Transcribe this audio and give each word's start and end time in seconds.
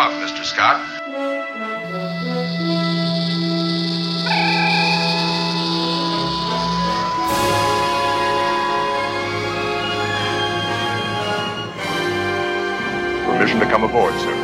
up, 0.00 0.12
Mr. 0.12 0.42
Scott. 0.42 0.80
Permission 13.26 13.60
to 13.60 13.66
come 13.66 13.84
aboard, 13.84 14.14
sir. 14.20 14.39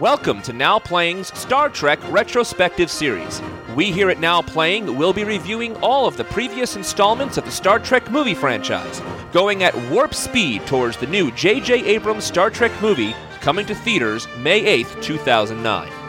Welcome 0.00 0.42
to 0.42 0.52
Now 0.52 0.80
Playing's 0.80 1.32
Star 1.38 1.68
Trek 1.68 2.00
Retrospective 2.10 2.90
Series. 2.90 3.40
We 3.76 3.92
here 3.92 4.10
at 4.10 4.18
Now 4.18 4.42
Playing 4.42 4.98
will 4.98 5.12
be 5.12 5.22
reviewing 5.22 5.76
all 5.76 6.08
of 6.08 6.16
the 6.16 6.24
previous 6.24 6.74
installments 6.74 7.38
of 7.38 7.44
the 7.44 7.52
Star 7.52 7.78
Trek 7.78 8.10
movie 8.10 8.34
franchise, 8.34 9.00
going 9.30 9.62
at 9.62 9.72
warp 9.92 10.12
speed 10.12 10.66
towards 10.66 10.96
the 10.96 11.06
new 11.06 11.30
J.J. 11.30 11.84
Abrams 11.86 12.24
Star 12.24 12.50
Trek 12.50 12.72
movie 12.82 13.14
coming 13.40 13.66
to 13.66 13.74
theaters 13.76 14.26
May 14.38 14.82
8th, 14.82 15.00
2009. 15.00 16.03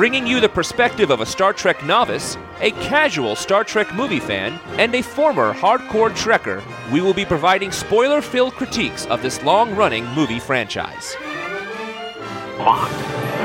Bringing 0.00 0.26
you 0.26 0.40
the 0.40 0.48
perspective 0.48 1.10
of 1.10 1.20
a 1.20 1.26
Star 1.26 1.52
Trek 1.52 1.84
novice, 1.84 2.38
a 2.60 2.70
casual 2.70 3.36
Star 3.36 3.62
Trek 3.62 3.94
movie 3.94 4.18
fan, 4.18 4.58
and 4.78 4.94
a 4.94 5.02
former 5.02 5.52
hardcore 5.52 6.08
Trekker, 6.08 6.62
we 6.90 7.02
will 7.02 7.12
be 7.12 7.26
providing 7.26 7.70
spoiler 7.70 8.22
filled 8.22 8.54
critiques 8.54 9.04
of 9.08 9.20
this 9.20 9.42
long 9.42 9.76
running 9.76 10.06
movie 10.14 10.38
franchise. 10.38 11.14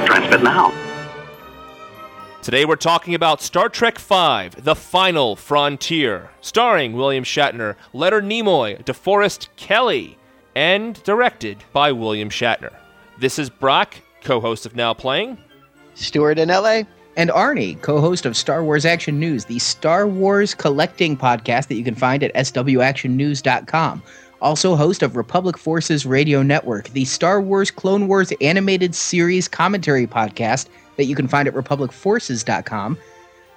Transmit 0.05 0.43
now. 0.43 0.73
Today 2.41 2.63
we're 2.63 2.77
talking 2.77 3.15
about 3.15 3.41
Star 3.41 3.67
Trek 3.67 3.99
V 3.99 4.51
The 4.57 4.77
Final 4.77 5.35
Frontier, 5.35 6.29
starring 6.39 6.93
William 6.93 7.25
Shatner, 7.25 7.75
Leonard 7.91 8.23
Nimoy, 8.23 8.81
DeForest 8.85 9.49
Kelley, 9.57 10.17
and 10.55 11.03
directed 11.03 11.65
by 11.73 11.91
William 11.91 12.29
Shatner. 12.29 12.73
This 13.19 13.37
is 13.37 13.49
Brock, 13.49 13.95
co 14.21 14.39
host 14.39 14.65
of 14.65 14.73
Now 14.73 14.93
Playing. 14.93 15.37
Stuart 15.95 16.37
in 16.37 16.49
LA. 16.49 16.83
and 17.17 17.29
Arnie, 17.29 17.81
co 17.81 17.99
host 17.99 18.25
of 18.25 18.35
Star 18.37 18.63
Wars 18.63 18.85
Action 18.85 19.19
News, 19.19 19.45
the 19.45 19.59
Star 19.59 20.07
Wars 20.07 20.53
collecting 20.53 21.17
podcast 21.17 21.67
that 21.67 21.75
you 21.75 21.83
can 21.83 21.95
find 21.95 22.23
at 22.23 22.33
swactionnews.com. 22.33 24.03
Also, 24.41 24.75
host 24.75 25.01
of 25.01 25.15
Republic 25.15 25.57
Forces 25.57 26.05
Radio 26.05 26.43
Network, 26.43 26.89
the 26.89 27.05
Star 27.05 27.41
Wars 27.41 27.71
Clone 27.71 28.07
Wars 28.07 28.31
animated 28.41 28.93
series 28.93 29.47
commentary 29.47 30.05
podcast 30.05 30.67
that 30.97 31.05
you 31.05 31.15
can 31.15 31.27
find 31.27 31.47
at 31.47 31.53
republicforces.com. 31.53 32.97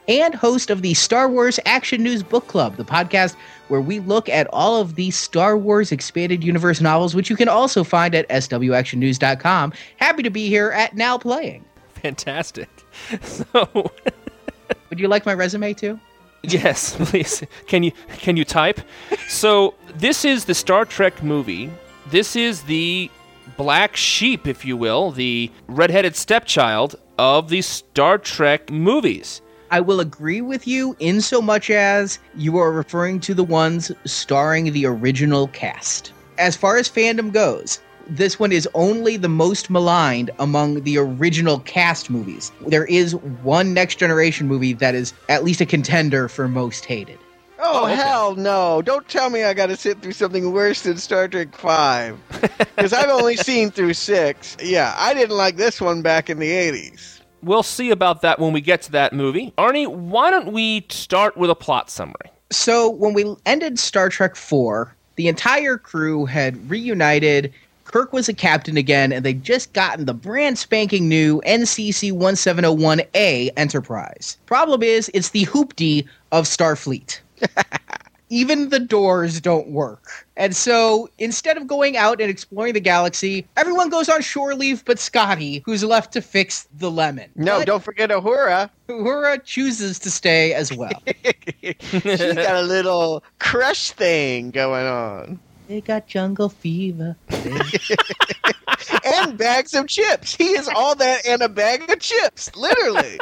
And 0.07 0.35
host 0.35 0.71
of 0.71 0.81
the 0.81 0.95
Star 0.95 1.29
Wars 1.29 1.61
Action 1.67 2.03
News 2.03 2.23
Book 2.23 2.47
Club, 2.47 2.77
the 2.77 2.85
podcast 2.85 3.37
where 3.69 3.83
we 3.83 3.99
look 4.01 4.31
at 4.31 4.47
all 4.51 4.81
of 4.81 4.95
the 4.95 5.11
Star 5.11 5.59
Wars 5.59 5.93
Expanded 5.93 6.43
Universe 6.43 6.81
novels, 6.81 7.15
which 7.15 7.29
you 7.29 7.37
can 7.37 7.49
also 7.49 7.85
find 7.85 8.15
at 8.15 8.27
swactionnews.com. 8.31 9.73
Happy 9.99 10.23
to 10.23 10.31
be 10.31 10.49
here 10.49 10.71
at 10.71 10.95
Now 10.95 11.19
Playing. 11.19 11.63
Fantastic. 12.03 12.69
So, 13.23 13.91
Would 14.91 15.01
you 15.01 15.09
like 15.09 15.25
my 15.25 15.35
resume 15.35 15.73
too? 15.75 15.99
yes, 16.43 16.95
please. 17.11 17.43
Can 17.67 17.83
you 17.83 17.93
can 18.19 18.37
you 18.37 18.45
type? 18.45 18.81
So, 19.29 19.75
this 19.95 20.25
is 20.25 20.45
the 20.45 20.55
Star 20.55 20.85
Trek 20.85 21.23
movie. 21.23 21.71
This 22.11 22.37
is 22.37 22.63
the 22.63 23.11
black 23.57 23.97
sheep, 23.97 24.47
if 24.47 24.65
you 24.65 24.77
will, 24.77 25.11
the 25.11 25.51
redheaded 25.69 26.17
stepchild 26.17 26.97
of 27.19 27.49
the 27.49 27.63
Star 27.63 28.19
Trek 28.19 28.71
movies. 28.71 29.41
I 29.71 29.81
will 29.81 30.01
agree 30.01 30.41
with 30.41 30.67
you 30.67 30.97
in 30.99 31.21
so 31.21 31.43
much 31.43 31.71
as 31.71 32.19
you 32.37 32.57
are 32.59 32.73
referring 32.73 33.21
to 33.21 33.35
the 33.35 33.45
ones 33.45 33.93
starring 34.07 34.73
the 34.73 34.87
original 34.87 35.49
cast. 35.49 36.13
As 36.39 36.57
far 36.57 36.79
as 36.79 36.89
fandom 36.89 37.33
goes, 37.33 37.81
this 38.09 38.39
one 38.39 38.53
is 38.53 38.69
only 38.75 39.17
the 39.17 39.29
most 39.29 39.71
maligned 39.71 40.31
among 40.39 40.83
the 40.83 40.99
original 40.99 41.61
cast 41.61 42.11
movies. 42.11 42.51
There 42.67 42.87
is 42.87 43.15
one 43.43 43.75
Next 43.75 43.97
Generation 43.97 44.49
movie 44.49 44.73
that 44.75 44.95
is 44.95 45.13
at 45.29 45.45
least 45.45 45.61
a 45.61 45.67
contender 45.67 46.29
for 46.29 46.49
most 46.49 46.85
hated. 46.85 47.19
Oh, 47.59 47.83
oh 47.83 47.85
okay. 47.85 47.97
hell 47.97 48.35
no. 48.37 48.83
Don't 48.83 49.07
tell 49.09 49.31
me 49.31 49.45
I 49.45 49.53
got 49.55 49.67
to 49.67 49.77
sit 49.77 50.01
through 50.01 50.13
something 50.13 50.53
worse 50.53 50.83
than 50.83 50.97
Star 50.97 51.29
Trek 51.29 51.55
5. 51.55 52.19
Because 52.79 52.93
I've 52.93 53.11
only 53.11 53.35
seen 53.35 53.73
through 53.73 53.95
6. 53.95 54.57
Yeah, 54.63 54.95
I 54.97 55.13
didn't 55.13 55.37
like 55.37 55.57
this 55.57 55.81
one 55.81 56.01
back 56.01 56.31
in 56.31 56.39
the 56.39 56.49
80s. 56.49 57.19
We'll 57.43 57.65
see 57.65 57.91
about 57.91 58.23
that 58.23 58.39
when 58.39 58.53
we 58.53 58.61
get 58.61 58.83
to 58.83 58.93
that 58.93 59.13
movie. 59.13 59.53
Arnie, 59.59 59.89
why 59.89 60.31
don't 60.31 60.53
we 60.53 60.87
start 60.89 61.37
with 61.37 61.51
a 61.51 61.57
plot 61.57 61.91
summary? 61.91 62.31
So 62.51 62.89
when 62.89 63.15
we 63.15 63.35
ended 63.47 63.81
Star 63.81 64.09
Trek 64.09 64.37
4, 64.37 64.95
the 65.17 65.27
entire 65.27 65.77
crew 65.77 66.25
had 66.25 66.71
reunited. 66.71 67.53
Kirk 67.89 68.13
was 68.13 68.29
a 68.29 68.35
captain 68.35 68.77
again, 68.77 69.13
and 69.13 69.25
they'd 69.25 69.43
just 69.43 69.73
gotten 69.73 70.05
the 70.05 70.13
brand 70.15 70.59
spanking 70.59 71.09
new 71.09 71.41
NCC 71.47 72.13
1701A 72.13 73.51
Enterprise. 73.57 74.37
Problem 74.47 74.83
is, 74.83 75.11
it's 75.15 75.31
the 75.31 75.47
hoopty 75.47 76.07
of 76.31 76.45
Starfleet. 76.45 77.21
Even 78.31 78.69
the 78.69 78.79
doors 78.79 79.41
don't 79.41 79.69
work. 79.69 80.27
And 80.37 80.55
so 80.55 81.09
instead 81.17 81.57
of 81.57 81.67
going 81.67 81.97
out 81.97 82.21
and 82.21 82.29
exploring 82.31 82.75
the 82.75 82.81
galaxy, 82.81 83.47
everyone 83.57 83.89
goes 83.89 84.11
on 84.11 84.21
shore 84.21 84.55
leave 84.55 84.85
but 84.85 84.99
Scotty, 84.99 85.63
who's 85.65 85.83
left 85.83 86.13
to 86.13 86.21
fix 86.21 86.69
the 86.77 86.91
lemon. 86.91 87.31
No, 87.37 87.61
But 87.61 87.67
don't 87.67 87.83
forget 87.83 88.11
Uhura. 88.11 88.69
Uhura 88.91 89.43
chooses 89.45 89.99
to 90.01 90.11
stay 90.11 90.53
as 90.53 90.71
well. 90.75 91.03
She's 91.63 92.35
got 92.35 92.55
a 92.57 92.63
little 92.63 93.25
crush 93.39 93.93
thing 93.93 94.51
going 94.51 94.87
on. 94.87 95.41
they 95.67 95.81
got 95.81 96.07
jungle 96.07 96.51
fever. 96.51 97.17
And 99.05 99.37
bags 99.37 99.75
of 99.75 99.89
chips. 99.89 100.35
He 100.35 100.51
is 100.51 100.69
all 100.69 100.95
that 100.97 101.27
and 101.27 101.43
a 101.43 101.49
bag 101.49 101.91
of 101.91 101.99
chips, 101.99 102.55
literally. 102.55 103.19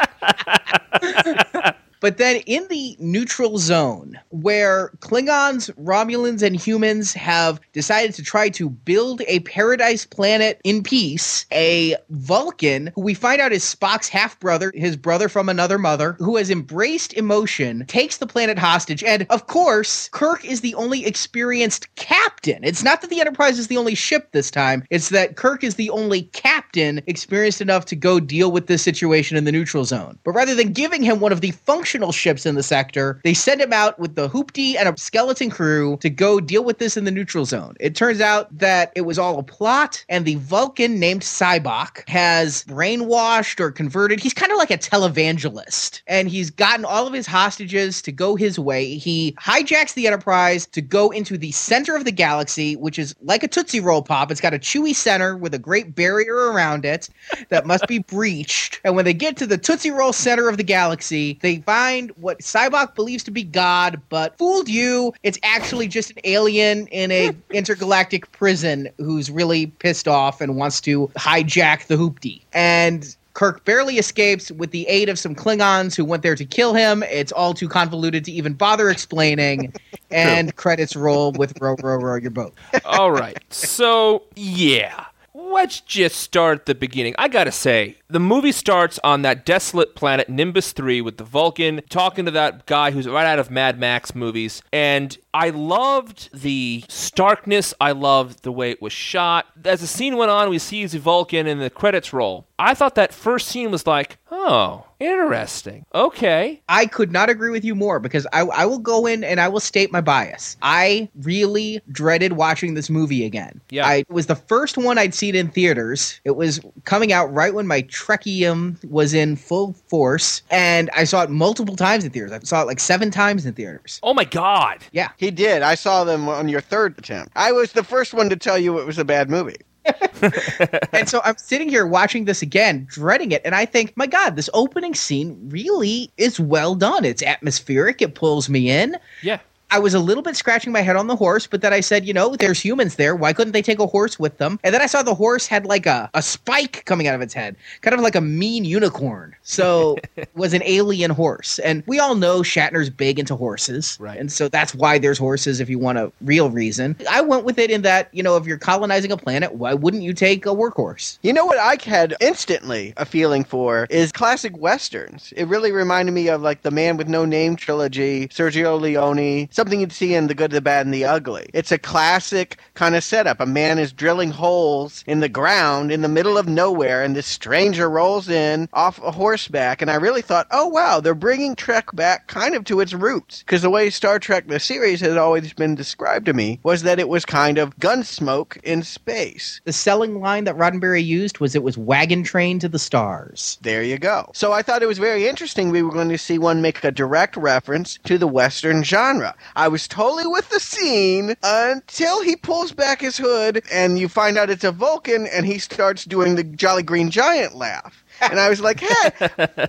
But 2.00 2.18
then 2.18 2.36
in 2.46 2.66
the 2.68 2.96
neutral 2.98 3.58
zone, 3.58 4.18
where 4.30 4.90
Klingons, 5.00 5.70
Romulans, 5.82 6.42
and 6.42 6.54
humans 6.56 7.12
have 7.14 7.60
decided 7.72 8.14
to 8.14 8.22
try 8.22 8.48
to 8.50 8.68
build 8.70 9.22
a 9.26 9.40
paradise 9.40 10.04
planet 10.04 10.60
in 10.64 10.82
peace, 10.82 11.46
a 11.52 11.96
Vulcan, 12.10 12.92
who 12.94 13.00
we 13.00 13.14
find 13.14 13.40
out 13.40 13.52
is 13.52 13.64
Spock's 13.64 14.08
half 14.08 14.38
brother, 14.40 14.72
his 14.74 14.96
brother 14.96 15.28
from 15.28 15.48
another 15.48 15.78
mother, 15.78 16.16
who 16.18 16.36
has 16.36 16.50
embraced 16.50 17.12
emotion, 17.14 17.84
takes 17.86 18.18
the 18.18 18.26
planet 18.26 18.58
hostage. 18.58 19.02
And 19.02 19.26
of 19.30 19.46
course, 19.46 20.08
Kirk 20.12 20.44
is 20.44 20.60
the 20.60 20.74
only 20.74 21.04
experienced 21.06 21.94
captain. 21.96 22.62
It's 22.62 22.82
not 22.82 23.00
that 23.00 23.10
the 23.10 23.20
Enterprise 23.20 23.58
is 23.58 23.68
the 23.68 23.78
only 23.78 23.94
ship 23.94 24.30
this 24.32 24.50
time, 24.50 24.84
it's 24.90 25.08
that 25.08 25.36
Kirk 25.36 25.64
is 25.64 25.74
the 25.76 25.90
only 25.90 26.22
captain 26.22 27.00
experienced 27.06 27.60
enough 27.60 27.84
to 27.86 27.96
go 27.96 28.20
deal 28.20 28.52
with 28.52 28.66
this 28.66 28.82
situation 28.82 29.36
in 29.36 29.44
the 29.44 29.52
neutral 29.52 29.84
zone. 29.84 30.18
But 30.24 30.32
rather 30.32 30.54
than 30.54 30.72
giving 30.72 31.02
him 31.02 31.20
one 31.20 31.32
of 31.32 31.40
the 31.40 31.50
functional 31.50 31.95
ships 32.12 32.46
in 32.46 32.54
the 32.54 32.62
sector, 32.62 33.20
they 33.24 33.34
send 33.34 33.60
him 33.60 33.72
out 33.72 33.98
with 33.98 34.14
the 34.14 34.28
hoopty 34.28 34.76
and 34.76 34.88
a 34.88 34.94
skeleton 34.98 35.50
crew 35.50 35.96
to 36.00 36.10
go 36.10 36.40
deal 36.40 36.64
with 36.64 36.78
this 36.78 36.96
in 36.96 37.04
the 37.04 37.10
neutral 37.10 37.44
zone. 37.44 37.74
It 37.80 37.94
turns 37.94 38.20
out 38.20 38.56
that 38.58 38.92
it 38.94 39.02
was 39.02 39.18
all 39.18 39.38
a 39.38 39.42
plot, 39.42 40.04
and 40.08 40.24
the 40.24 40.36
Vulcan 40.36 40.98
named 40.98 41.22
Sybok 41.22 42.08
has 42.08 42.64
brainwashed 42.64 43.60
or 43.60 43.70
converted. 43.70 44.20
He's 44.20 44.34
kind 44.34 44.52
of 44.52 44.58
like 44.58 44.70
a 44.70 44.78
televangelist, 44.78 46.02
and 46.06 46.28
he's 46.28 46.50
gotten 46.50 46.84
all 46.84 47.06
of 47.06 47.12
his 47.12 47.26
hostages 47.26 48.02
to 48.02 48.12
go 48.12 48.36
his 48.36 48.58
way. 48.58 48.96
He 48.96 49.32
hijacks 49.40 49.94
the 49.94 50.06
Enterprise 50.06 50.66
to 50.66 50.82
go 50.82 51.10
into 51.10 51.38
the 51.38 51.52
center 51.52 51.96
of 51.96 52.04
the 52.04 52.12
galaxy, 52.12 52.76
which 52.76 52.98
is 52.98 53.14
like 53.22 53.42
a 53.42 53.48
Tootsie 53.48 53.80
Roll 53.80 54.02
Pop. 54.02 54.30
It's 54.30 54.40
got 54.40 54.54
a 54.54 54.58
chewy 54.58 54.94
center 54.94 55.36
with 55.36 55.54
a 55.54 55.58
great 55.58 55.94
barrier 55.94 56.34
around 56.52 56.84
it 56.84 57.08
that 57.48 57.66
must 57.66 57.86
be 57.86 57.98
breached. 58.16 58.80
And 58.84 58.96
when 58.96 59.04
they 59.04 59.14
get 59.14 59.36
to 59.38 59.46
the 59.46 59.58
Tootsie 59.58 59.90
Roll 59.90 60.12
center 60.12 60.48
of 60.48 60.56
the 60.56 60.62
galaxy, 60.62 61.38
they 61.42 61.56
find 61.60 61.75
what 62.16 62.40
Sybok 62.40 62.94
believes 62.94 63.24
to 63.24 63.30
be 63.30 63.42
God, 63.42 64.00
but 64.08 64.36
fooled 64.38 64.68
you. 64.68 65.12
It's 65.22 65.38
actually 65.42 65.88
just 65.88 66.10
an 66.10 66.18
alien 66.24 66.86
in 66.88 67.10
a 67.10 67.32
hmm. 67.32 67.38
intergalactic 67.52 68.30
prison 68.32 68.88
who's 68.98 69.30
really 69.30 69.66
pissed 69.66 70.08
off 70.08 70.40
and 70.40 70.56
wants 70.56 70.80
to 70.82 71.08
hijack 71.16 71.86
the 71.86 71.96
hoopty. 71.96 72.42
And 72.52 73.14
Kirk 73.34 73.64
barely 73.66 73.98
escapes 73.98 74.50
with 74.50 74.70
the 74.70 74.86
aid 74.88 75.10
of 75.10 75.18
some 75.18 75.34
Klingons 75.34 75.94
who 75.94 76.06
went 76.06 76.22
there 76.22 76.34
to 76.34 76.44
kill 76.44 76.72
him. 76.72 77.02
It's 77.02 77.32
all 77.32 77.52
too 77.52 77.68
convoluted 77.68 78.24
to 78.24 78.32
even 78.32 78.54
bother 78.54 78.88
explaining. 78.88 79.74
and 80.10 80.54
credits 80.56 80.96
roll 80.96 81.32
with 81.32 81.60
row, 81.60 81.76
row, 81.82 81.96
row 81.96 82.16
your 82.16 82.30
boat. 82.30 82.54
All 82.84 83.10
right. 83.10 83.38
So, 83.50 84.22
yeah. 84.34 85.06
Let's 85.34 85.80
just 85.80 86.16
start 86.16 86.60
at 86.60 86.66
the 86.66 86.74
beginning. 86.74 87.14
I 87.18 87.28
gotta 87.28 87.52
say, 87.52 87.96
the 88.08 88.20
movie 88.20 88.52
starts 88.52 88.98
on 89.02 89.22
that 89.22 89.44
desolate 89.44 89.94
planet 89.94 90.28
Nimbus 90.28 90.72
3 90.72 91.00
with 91.00 91.16
the 91.16 91.24
Vulcan 91.24 91.80
talking 91.88 92.24
to 92.24 92.30
that 92.32 92.66
guy 92.66 92.90
who's 92.90 93.08
right 93.08 93.26
out 93.26 93.38
of 93.38 93.50
Mad 93.50 93.78
Max 93.78 94.14
movies. 94.14 94.62
And 94.72 95.16
I 95.34 95.50
loved 95.50 96.30
the 96.32 96.84
starkness. 96.88 97.74
I 97.80 97.92
loved 97.92 98.42
the 98.42 98.52
way 98.52 98.70
it 98.70 98.80
was 98.80 98.92
shot. 98.92 99.46
As 99.64 99.80
the 99.80 99.86
scene 99.86 100.16
went 100.16 100.30
on, 100.30 100.48
we 100.48 100.58
see 100.58 100.86
the 100.86 100.98
Vulcan 100.98 101.46
and 101.46 101.60
the 101.60 101.70
credits 101.70 102.12
roll. 102.12 102.46
I 102.58 102.74
thought 102.74 102.94
that 102.94 103.12
first 103.12 103.48
scene 103.48 103.70
was 103.70 103.86
like, 103.86 104.16
oh, 104.30 104.86
interesting. 104.98 105.84
Okay. 105.94 106.62
I 106.68 106.86
could 106.86 107.12
not 107.12 107.28
agree 107.28 107.50
with 107.50 107.64
you 107.64 107.74
more 107.74 108.00
because 108.00 108.26
I, 108.32 108.40
I 108.40 108.64
will 108.64 108.78
go 108.78 109.04
in 109.04 109.24
and 109.24 109.40
I 109.40 109.48
will 109.48 109.60
state 109.60 109.92
my 109.92 110.00
bias. 110.00 110.56
I 110.62 111.08
really 111.20 111.82
dreaded 111.92 112.32
watching 112.32 112.72
this 112.72 112.88
movie 112.88 113.26
again. 113.26 113.60
Yeah. 113.68 113.86
I, 113.86 113.94
it 113.96 114.10
was 114.10 114.26
the 114.26 114.36
first 114.36 114.78
one 114.78 114.96
I'd 114.96 115.14
seen 115.14 115.34
in 115.34 115.48
theaters. 115.48 116.18
It 116.24 116.36
was 116.36 116.60
coming 116.84 117.12
out 117.12 117.32
right 117.32 117.52
when 117.52 117.66
my 117.66 117.82
Trekkium 117.96 118.84
was 118.84 119.14
in 119.14 119.36
full 119.36 119.72
force, 119.88 120.42
and 120.50 120.90
I 120.94 121.04
saw 121.04 121.22
it 121.22 121.30
multiple 121.30 121.76
times 121.76 122.04
in 122.04 122.10
theaters. 122.10 122.32
I 122.32 122.38
saw 122.40 122.62
it 122.62 122.66
like 122.66 122.80
seven 122.80 123.10
times 123.10 123.46
in 123.46 123.54
theaters. 123.54 124.00
Oh 124.02 124.12
my 124.12 124.24
God. 124.24 124.84
Yeah. 124.92 125.10
He 125.16 125.30
did. 125.30 125.62
I 125.62 125.74
saw 125.74 126.04
them 126.04 126.28
on 126.28 126.48
your 126.48 126.60
third 126.60 126.98
attempt. 126.98 127.32
I 127.36 127.52
was 127.52 127.72
the 127.72 127.82
first 127.82 128.12
one 128.12 128.28
to 128.28 128.36
tell 128.36 128.58
you 128.58 128.78
it 128.78 128.86
was 128.86 128.98
a 128.98 129.04
bad 129.04 129.30
movie. 129.30 129.56
and 130.92 131.08
so 131.08 131.20
I'm 131.24 131.36
sitting 131.38 131.68
here 131.68 131.86
watching 131.86 132.26
this 132.26 132.42
again, 132.42 132.86
dreading 132.90 133.32
it, 133.32 133.42
and 133.44 133.54
I 133.54 133.64
think, 133.64 133.96
my 133.96 134.06
God, 134.06 134.36
this 134.36 134.50
opening 134.52 134.94
scene 134.94 135.38
really 135.48 136.10
is 136.16 136.38
well 136.38 136.74
done. 136.74 137.04
It's 137.04 137.22
atmospheric, 137.22 138.02
it 138.02 138.14
pulls 138.14 138.48
me 138.48 138.70
in. 138.70 138.96
Yeah. 139.22 139.38
I 139.70 139.78
was 139.80 139.94
a 139.94 139.98
little 140.00 140.22
bit 140.22 140.36
scratching 140.36 140.72
my 140.72 140.80
head 140.80 140.96
on 140.96 141.08
the 141.08 141.16
horse, 141.16 141.46
but 141.46 141.60
then 141.60 141.72
I 141.72 141.80
said, 141.80 142.06
you 142.06 142.14
know, 142.14 142.36
there's 142.36 142.60
humans 142.60 142.96
there. 142.96 143.16
Why 143.16 143.32
couldn't 143.32 143.52
they 143.52 143.62
take 143.62 143.80
a 143.80 143.86
horse 143.86 144.18
with 144.18 144.38
them? 144.38 144.60
And 144.62 144.72
then 144.72 144.80
I 144.80 144.86
saw 144.86 145.02
the 145.02 145.14
horse 145.14 145.46
had 145.46 145.66
like 145.66 145.86
a, 145.86 146.08
a 146.14 146.22
spike 146.22 146.84
coming 146.84 147.08
out 147.08 147.14
of 147.14 147.20
its 147.20 147.34
head, 147.34 147.56
kind 147.80 147.94
of 147.94 148.00
like 148.00 148.14
a 148.14 148.20
mean 148.20 148.64
unicorn. 148.64 149.34
So 149.42 149.96
it 150.16 150.28
was 150.34 150.54
an 150.54 150.62
alien 150.64 151.10
horse. 151.10 151.58
And 151.60 151.82
we 151.86 151.98
all 151.98 152.14
know 152.14 152.40
Shatner's 152.42 152.90
big 152.90 153.18
into 153.18 153.34
horses. 153.34 153.96
Right. 154.00 154.18
And 154.18 154.30
so 154.30 154.48
that's 154.48 154.74
why 154.74 154.98
there's 154.98 155.18
horses 155.18 155.58
if 155.60 155.68
you 155.68 155.78
want 155.78 155.98
a 155.98 156.12
real 156.20 156.50
reason. 156.50 156.96
I 157.10 157.20
went 157.20 157.44
with 157.44 157.58
it 157.58 157.70
in 157.70 157.82
that, 157.82 158.08
you 158.12 158.22
know, 158.22 158.36
if 158.36 158.46
you're 158.46 158.58
colonizing 158.58 159.10
a 159.10 159.16
planet, 159.16 159.54
why 159.54 159.74
wouldn't 159.74 160.04
you 160.04 160.12
take 160.12 160.46
a 160.46 160.50
workhorse? 160.50 161.18
You 161.22 161.32
know 161.32 161.44
what 161.44 161.58
I 161.58 161.76
had 161.82 162.14
instantly 162.20 162.94
a 162.96 163.04
feeling 163.04 163.42
for 163.42 163.86
is 163.90 164.12
classic 164.12 164.56
westerns. 164.56 165.32
It 165.36 165.48
really 165.48 165.72
reminded 165.72 166.12
me 166.12 166.28
of 166.28 166.40
like 166.42 166.62
the 166.62 166.70
Man 166.70 166.96
with 166.96 167.08
No 167.08 167.24
Name 167.24 167.56
trilogy, 167.56 168.28
Sergio 168.28 168.80
Leone, 168.80 169.48
something 169.56 169.80
you'd 169.80 169.90
see 169.90 170.14
in 170.14 170.26
The 170.26 170.34
Good, 170.34 170.50
the 170.50 170.60
Bad, 170.60 170.86
and 170.86 170.94
the 170.94 171.06
Ugly. 171.06 171.48
It's 171.54 171.72
a 171.72 171.78
classic 171.78 172.58
kind 172.74 172.94
of 172.94 173.02
setup. 173.02 173.40
A 173.40 173.46
man 173.46 173.78
is 173.78 173.90
drilling 173.90 174.30
holes 174.30 175.02
in 175.06 175.20
the 175.20 175.30
ground 175.30 175.90
in 175.90 176.02
the 176.02 176.08
middle 176.08 176.36
of 176.36 176.46
nowhere, 176.46 177.02
and 177.02 177.16
this 177.16 177.26
stranger 177.26 177.88
rolls 177.88 178.28
in 178.28 178.68
off 178.74 179.02
a 179.02 179.10
horseback. 179.10 179.80
And 179.80 179.90
I 179.90 179.94
really 179.94 180.20
thought, 180.20 180.46
oh 180.50 180.66
wow, 180.66 181.00
they're 181.00 181.14
bringing 181.14 181.56
Trek 181.56 181.96
back 181.96 182.26
kind 182.26 182.54
of 182.54 182.64
to 182.64 182.80
its 182.80 182.92
roots. 182.92 183.40
Because 183.40 183.62
the 183.62 183.70
way 183.70 183.88
Star 183.88 184.18
Trek 184.18 184.46
the 184.46 184.60
series 184.60 185.00
has 185.00 185.16
always 185.16 185.54
been 185.54 185.74
described 185.74 186.26
to 186.26 186.34
me 186.34 186.60
was 186.62 186.82
that 186.82 187.00
it 187.00 187.08
was 187.08 187.24
kind 187.24 187.56
of 187.56 187.78
gunsmoke 187.78 188.58
in 188.62 188.82
space. 188.82 189.62
The 189.64 189.72
selling 189.72 190.20
line 190.20 190.44
that 190.44 190.58
Roddenberry 190.58 191.04
used 191.04 191.38
was 191.38 191.54
it 191.54 191.62
was 191.62 191.78
wagon 191.78 192.22
train 192.22 192.58
to 192.58 192.68
the 192.68 192.78
stars. 192.78 193.58
There 193.62 193.82
you 193.82 193.98
go. 193.98 194.30
So 194.34 194.52
I 194.52 194.60
thought 194.60 194.82
it 194.82 194.86
was 194.86 194.98
very 194.98 195.26
interesting 195.26 195.70
we 195.70 195.82
were 195.82 195.92
going 195.92 196.10
to 196.10 196.18
see 196.18 196.38
one 196.38 196.60
make 196.60 196.84
a 196.84 196.90
direct 196.90 197.38
reference 197.38 197.98
to 198.04 198.18
the 198.18 198.28
Western 198.28 198.84
genre. 198.84 199.34
I 199.54 199.68
was 199.68 199.86
totally 199.86 200.26
with 200.26 200.48
the 200.50 200.60
scene 200.60 201.34
until 201.42 202.22
he 202.22 202.36
pulls 202.36 202.72
back 202.72 203.00
his 203.00 203.18
hood 203.18 203.62
and 203.72 203.98
you 203.98 204.08
find 204.08 204.38
out 204.38 204.50
it's 204.50 204.64
a 204.64 204.72
Vulcan 204.72 205.26
and 205.26 205.46
he 205.46 205.58
starts 205.58 206.04
doing 206.04 206.34
the 206.36 206.44
Jolly 206.44 206.82
Green 206.82 207.10
Giant 207.10 207.54
laugh. 207.54 208.04
And 208.20 208.40
I 208.40 208.48
was 208.48 208.60
like, 208.60 208.80
hey, 208.80 209.10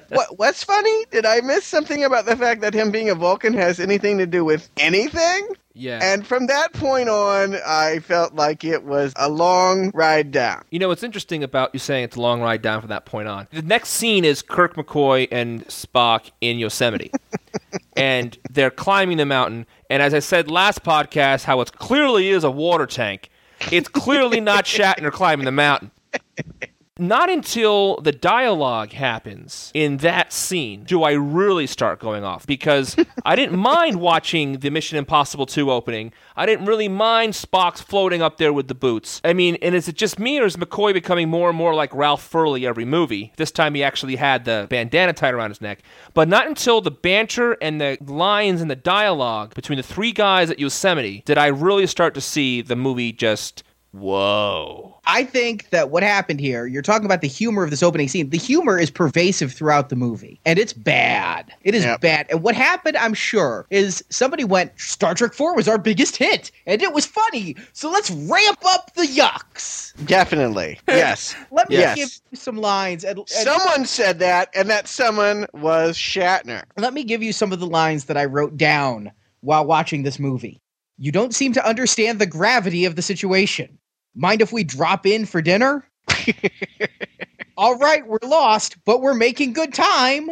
what, 0.10 0.38
what's 0.38 0.64
funny? 0.64 1.06
Did 1.12 1.26
I 1.26 1.42
miss 1.42 1.66
something 1.66 2.04
about 2.04 2.26
the 2.26 2.36
fact 2.36 2.62
that 2.62 2.74
him 2.74 2.92
being 2.92 3.10
a 3.10 3.16
Vulcan 3.16 3.54
has 3.54 3.80
anything 3.80 4.18
to 4.18 4.26
do 4.26 4.44
with 4.46 4.70
anything? 4.78 5.50
Yeah. 5.78 6.00
And 6.02 6.26
from 6.26 6.48
that 6.48 6.74
point 6.74 7.08
on, 7.08 7.56
I 7.66 8.00
felt 8.00 8.34
like 8.34 8.64
it 8.64 8.84
was 8.84 9.14
a 9.16 9.30
long 9.30 9.92
ride 9.94 10.32
down. 10.32 10.64
You 10.72 10.80
know 10.80 10.88
what's 10.88 11.04
interesting 11.04 11.44
about 11.44 11.70
you 11.74 11.80
saying 11.80 12.06
it's 12.06 12.16
a 12.16 12.22
long 12.22 12.42
ride 12.42 12.64
down 12.64 12.82
from 12.82 12.90
that 12.90 13.06
point 13.06 13.28
on? 13.28 13.48
The 13.52 13.62
next 13.62 13.90
scene 13.90 14.26
is 14.26 14.42
Kirk 14.42 14.76
McCoy 14.76 15.28
and 15.32 15.66
Spock 15.68 16.32
in 16.42 16.58
Yosemite. 16.58 17.12
and 17.96 18.38
they're 18.50 18.72
climbing 18.72 19.18
the 19.18 19.26
mountain. 19.26 19.68
And 19.90 20.02
as 20.02 20.16
I 20.16 20.20
said 20.20 20.50
last 20.50 20.84
podcast, 20.84 21.44
how 21.44 21.62
it 21.62 21.72
clearly 21.74 22.30
is 22.30 22.44
a 22.44 22.52
water 22.52 22.88
tank. 22.88 23.30
It's 23.72 23.88
clearly 23.88 24.42
not 24.42 24.66
Shatner 24.66 25.12
climbing 25.12 25.46
the 25.46 25.52
mountain. 25.52 25.92
Not 27.00 27.30
until 27.30 27.98
the 28.02 28.12
dialogue 28.12 28.92
happens 28.92 29.72
in 29.74 29.98
that 29.98 30.34
scene 30.34 30.84
do 30.84 31.04
I 31.04 31.12
really 31.12 31.68
start 31.68 32.00
going 32.00 32.24
off 32.24 32.48
because 32.48 32.96
I 33.24 33.36
didn't 33.36 33.60
mind 33.60 34.00
watching 34.00 34.60
the 34.60 34.72
Mission 34.72 34.98
Impossible 34.98 35.46
2 35.46 35.72
opening. 35.72 36.12
I 36.36 36.46
didn't 36.46 36.66
really 36.66 36.88
mind 36.88 37.34
Spock's 37.34 37.82
floating 37.82 38.22
up 38.22 38.38
there 38.38 38.52
with 38.52 38.68
the 38.68 38.76
boots. 38.76 39.22
I 39.24 39.34
mean, 39.34 39.58
and 39.62 39.76
is 39.76 39.88
it 39.88 39.96
just 39.96 40.20
me 40.20 40.40
or 40.40 40.46
is 40.46 40.58
McCoy 40.58 40.94
becoming 40.94 41.30
more 41.30 41.50
and 41.50 41.58
more 41.58 41.76
like 41.76 41.94
Ralph 41.94 42.28
Furley 42.28 42.66
every 42.66 42.86
movie? 42.86 43.34
This 43.38 43.52
time 43.52 43.76
he 43.76 43.84
actually 43.84 44.16
had 44.16 44.46
the 44.46 44.68
bandana 44.70 45.14
tied 45.14 45.34
around 45.34 45.52
his 45.52 45.62
neck. 45.62 45.84
But 46.14 46.28
not 46.28 46.48
until 46.48 46.82
the 46.82 46.92
banter 46.92 47.54
and 47.62 47.80
the 47.80 47.98
lines 48.06 48.62
and 48.62 48.72
the 48.72 48.76
dialogue 48.76 49.54
between 49.54 49.78
the 49.78 49.84
three 49.84 50.12
guys 50.12 50.50
at 50.50 50.60
Yosemite 50.60 51.22
did 51.26 51.38
I 51.38 51.48
really 51.48 51.86
start 51.88 52.14
to 52.16 52.22
see 52.22 52.62
the 52.62 52.76
movie 52.76 53.12
just 53.12 53.64
whoa. 54.00 55.00
I 55.06 55.24
think 55.24 55.70
that 55.70 55.90
what 55.90 56.04
happened 56.04 56.40
here, 56.40 56.66
you're 56.68 56.82
talking 56.82 57.06
about 57.06 57.22
the 57.22 57.28
humor 57.28 57.64
of 57.64 57.70
this 57.70 57.82
opening 57.82 58.08
scene. 58.10 58.30
The 58.30 58.38
humor 58.38 58.78
is 58.78 58.92
pervasive 58.92 59.54
throughout 59.54 59.90
the 59.90 59.96
movie, 59.96 60.40
and 60.46 60.60
it's 60.60 60.74
bad. 60.74 61.52
It 61.64 61.74
is 61.76 61.86
Yep. 61.86 62.02
bad. 62.02 62.28
And 62.30 62.44
what 62.44 62.56
happened, 62.56 62.98
I'm 62.98 63.14
sure, 63.14 63.66
is 63.70 64.04
somebody 64.10 64.44
went, 64.44 64.72
Star 64.80 65.14
Trek 65.14 65.34
4 65.34 65.56
was 65.56 65.68
our 65.68 65.78
biggest 65.78 66.18
hit, 66.18 66.52
and 66.66 66.82
it 66.82 66.94
was 66.94 67.06
funny, 67.06 67.56
so 67.74 67.90
let's 67.90 68.12
ramp 68.12 68.60
up 68.66 68.94
the 68.96 69.04
yucks. 69.04 69.94
Definitely. 70.06 70.80
Yes. 70.88 71.36
Let 71.52 71.70
me 71.70 71.76
Yes. 71.78 71.96
give 71.96 72.10
you 72.32 72.38
some 72.38 72.58
lines. 72.58 73.04
And, 73.04 73.20
and 73.20 73.30
Someone 73.30 73.86
said 73.86 74.20
that, 74.20 74.50
and 74.56 74.70
that 74.70 74.88
someone 74.88 75.46
was 75.54 75.98
Shatner. 75.98 76.64
let 76.78 76.94
me 76.94 77.04
give 77.04 77.22
you 77.24 77.32
some 77.32 77.52
of 77.54 77.60
the 77.60 77.68
lines 77.68 78.06
that 78.06 78.18
I 78.18 78.26
wrote 78.26 78.58
down 78.58 79.12
while 79.42 79.66
watching 79.66 80.04
this 80.04 80.20
movie. 80.20 80.60
You 80.98 81.12
don't 81.12 81.34
seem 81.36 81.54
to 81.54 81.66
understand 81.68 82.20
the 82.20 82.26
gravity 82.26 82.84
of 82.86 82.96
the 82.96 83.02
situation. 83.04 83.78
Mind 84.18 84.42
if 84.42 84.52
we 84.52 84.64
drop 84.64 85.06
in 85.06 85.28
for 85.28 85.44
dinner? 85.44 85.88
All 87.58 87.78
right, 87.78 88.06
we're 88.06 88.18
lost, 88.24 88.84
but 88.84 89.02
we're 89.02 89.14
making 89.14 89.54
good 89.54 89.76
time. 89.76 90.32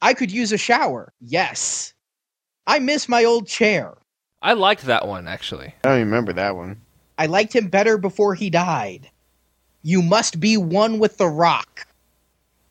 I 0.00 0.14
could 0.14 0.32
use 0.32 0.52
a 0.52 0.58
shower. 0.58 1.12
Yes. 1.20 1.92
I 2.66 2.78
miss 2.78 3.10
my 3.10 3.24
old 3.24 3.46
chair. 3.46 3.94
I 4.40 4.54
liked 4.54 4.84
that 4.84 5.06
one 5.06 5.28
actually. 5.28 5.74
I 5.84 5.88
don't 5.88 5.98
even 5.98 6.08
remember 6.08 6.32
that 6.32 6.56
one. 6.56 6.80
I 7.18 7.26
liked 7.26 7.54
him 7.54 7.68
better 7.68 7.98
before 7.98 8.34
he 8.34 8.48
died. 8.48 9.10
You 9.82 10.00
must 10.00 10.40
be 10.40 10.56
one 10.56 10.98
with 10.98 11.18
the 11.18 11.28
rock. 11.28 11.86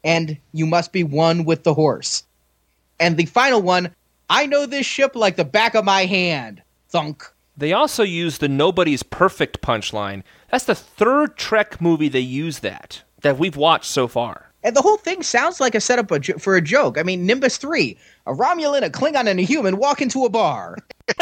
And 0.04 0.38
you 0.52 0.66
must 0.66 0.92
be 0.92 1.04
one 1.04 1.46
with 1.46 1.64
the 1.64 1.74
horse. 1.74 2.24
And 3.00 3.18
the 3.18 3.26
final 3.26 3.62
one, 3.62 3.94
I 4.30 4.48
know 4.48 4.66
this 4.66 4.86
ship 4.86 5.16
like 5.16 5.36
the 5.36 5.46
back 5.46 5.76
of 5.76 5.86
my 5.86 6.06
hand. 6.06 6.62
Thunk. 6.90 7.32
They 7.58 7.72
also 7.74 8.04
use 8.04 8.38
the 8.38 8.50
nobody's 8.50 9.04
perfect 9.04 9.62
punchline. 9.62 10.24
That's 10.52 10.66
the 10.66 10.76
third 10.76 11.38
Trek 11.38 11.80
movie 11.82 12.10
they 12.10 12.20
use 12.20 12.60
that 12.60 13.04
that 13.22 13.38
we've 13.38 13.56
watched 13.56 13.90
so 13.90 14.08
far. 14.08 14.52
And 14.64 14.76
the 14.76 14.82
whole 14.82 14.98
thing 14.98 15.22
sounds 15.24 15.60
like 15.60 15.76
a 15.76 15.80
setup 15.80 16.12
for 16.40 16.56
a 16.56 16.62
joke. 16.62 16.98
I 16.98 17.04
mean, 17.04 17.26
Nimbus 17.26 17.58
3, 17.58 17.98
a 18.26 18.34
Romulan, 18.34 18.82
a 18.84 18.90
Klingon, 18.90 19.28
and 19.28 19.40
a 19.40 19.44
human 19.44 19.78
walk 19.78 20.02
into 20.02 20.26
a 20.26 20.30
bar. 20.30 20.78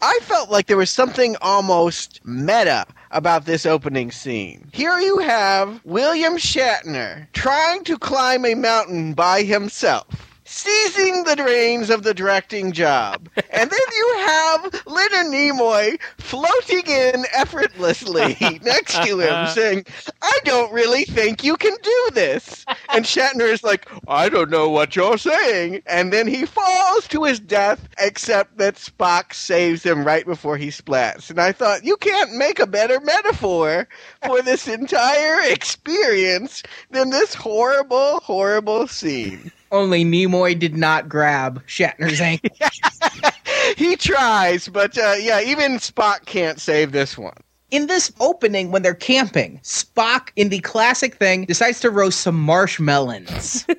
I 0.00 0.18
felt 0.22 0.50
like 0.50 0.66
there 0.68 0.76
was 0.78 0.90
something 0.90 1.36
almost 1.42 2.20
meta 2.24 2.86
about 3.10 3.44
this 3.44 3.66
opening 3.66 4.10
scene. 4.10 4.70
Here 4.72 4.98
you 5.00 5.18
have 5.18 5.80
William 5.84 6.38
Shatner 6.38 7.30
trying 7.34 7.84
to 7.84 7.98
climb 7.98 8.46
a 8.46 8.54
mountain 8.54 9.12
by 9.12 9.42
himself. 9.42 10.27
Seizing 10.50 11.24
the 11.24 11.44
reins 11.44 11.90
of 11.90 12.04
the 12.04 12.14
directing 12.14 12.72
job. 12.72 13.28
And 13.50 13.70
then 13.70 13.80
you 13.96 14.14
have 14.26 14.82
Leonard 14.86 15.26
Nimoy 15.26 16.00
floating 16.16 16.86
in 16.86 17.26
effortlessly 17.36 18.36
next 18.62 18.94
to 19.04 19.20
him 19.20 19.46
saying, 19.48 19.84
I 20.22 20.38
don't 20.44 20.72
really 20.72 21.04
think 21.04 21.44
you 21.44 21.54
can 21.58 21.76
do 21.82 22.08
this. 22.14 22.64
And 22.88 23.04
Shatner 23.04 23.52
is 23.52 23.62
like, 23.62 23.86
I 24.08 24.30
don't 24.30 24.48
know 24.50 24.70
what 24.70 24.96
you're 24.96 25.18
saying. 25.18 25.82
And 25.84 26.14
then 26.14 26.26
he 26.26 26.46
falls 26.46 27.06
to 27.08 27.24
his 27.24 27.40
death, 27.40 27.86
except 27.98 28.56
that 28.56 28.76
Spock 28.76 29.34
saves 29.34 29.82
him 29.82 30.02
right 30.02 30.24
before 30.24 30.56
he 30.56 30.68
splats. 30.68 31.28
And 31.28 31.40
I 31.40 31.52
thought, 31.52 31.84
you 31.84 31.98
can't 31.98 32.32
make 32.36 32.58
a 32.58 32.66
better 32.66 33.00
metaphor 33.00 33.86
for 34.24 34.40
this 34.40 34.66
entire 34.66 35.42
experience 35.52 36.62
than 36.90 37.10
this 37.10 37.34
horrible, 37.34 38.20
horrible 38.20 38.88
scene. 38.88 39.52
Only 39.70 40.04
Nimoy 40.04 40.58
did 40.58 40.76
not 40.76 41.08
grab 41.08 41.62
Shatner's 41.66 42.20
ankle. 42.20 42.50
He 43.76 43.96
tries, 43.96 44.66
but 44.68 44.96
uh, 44.96 45.16
yeah, 45.20 45.42
even 45.42 45.72
Spock 45.72 46.24
can't 46.24 46.58
save 46.58 46.92
this 46.92 47.18
one. 47.18 47.36
in 47.70 47.86
this 47.86 48.10
opening, 48.20 48.70
when 48.70 48.82
they're 48.82 48.94
camping, 48.94 49.60
Spock, 49.62 50.30
in 50.36 50.48
the 50.48 50.60
classic 50.60 51.16
thing, 51.16 51.44
decides 51.44 51.80
to 51.80 51.90
roast 51.90 52.20
some 52.20 52.38
marshmallows. 52.40 53.66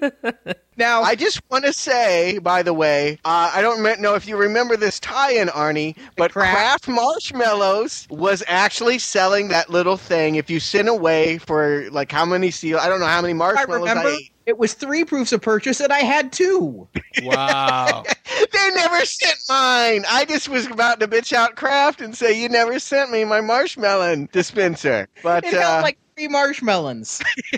Now, 0.78 1.02
I 1.02 1.16
just 1.16 1.42
want 1.52 1.66
to 1.66 1.74
say, 1.74 2.38
by 2.38 2.64
the 2.64 2.74
way, 2.74 3.20
uh, 3.26 3.52
I 3.54 3.62
don't 3.62 3.82
know 4.00 4.16
if 4.16 4.26
you 4.26 4.38
remember 4.38 4.78
this 4.78 4.98
tie-in, 5.02 5.50
Arnie, 5.50 5.98
but 6.16 6.32
Kraft? 6.32 6.56
Kraft 6.56 6.88
Marshmallows 6.88 8.08
was 8.10 8.44
actually 8.48 8.98
selling 8.98 9.50
that 9.50 9.70
little 9.70 9.98
thing. 9.98 10.36
If 10.36 10.50
you 10.50 10.62
sent 10.62 10.88
away 10.88 11.38
for 11.40 11.90
like 11.92 12.14
how 12.14 12.24
many 12.24 12.50
seal, 12.50 12.80
I 12.80 12.88
don't 12.88 13.02
know 13.02 13.08
how 13.08 13.22
many 13.22 13.34
marshmallows 13.34 13.90
I, 13.90 13.92
remember 13.92 14.10
ate. 14.12 14.32
It 14.50 14.58
was 14.58 14.74
three 14.74 15.06
proofs 15.06 15.32
of 15.32 15.42
purchase, 15.42 15.80
and 15.80 15.94
I 15.94 16.00
had 16.00 16.34
two. 16.34 16.88
Wow. 17.24 18.04
They 18.52 18.70
never 18.76 19.04
sent 19.06 19.38
mine. 19.50 20.06
I 20.10 20.26
just 20.26 20.50
was 20.50 20.66
about 20.68 21.00
to 21.00 21.08
bitch 21.08 21.34
out 21.34 21.56
Kraft 21.56 22.00
and 22.00 22.16
say 22.16 22.40
you 22.40 22.48
never 22.48 22.80
sent 22.80 23.12
me 23.12 23.26
my 23.26 23.42
marshmallow 23.42 24.28
dispenser. 24.32 25.08
But 25.24 25.44
It 25.46 25.56
uh, 25.56 25.60
felt 25.60 25.84
like 25.84 25.98
three 26.20 26.28
marshmallows. 26.28 27.22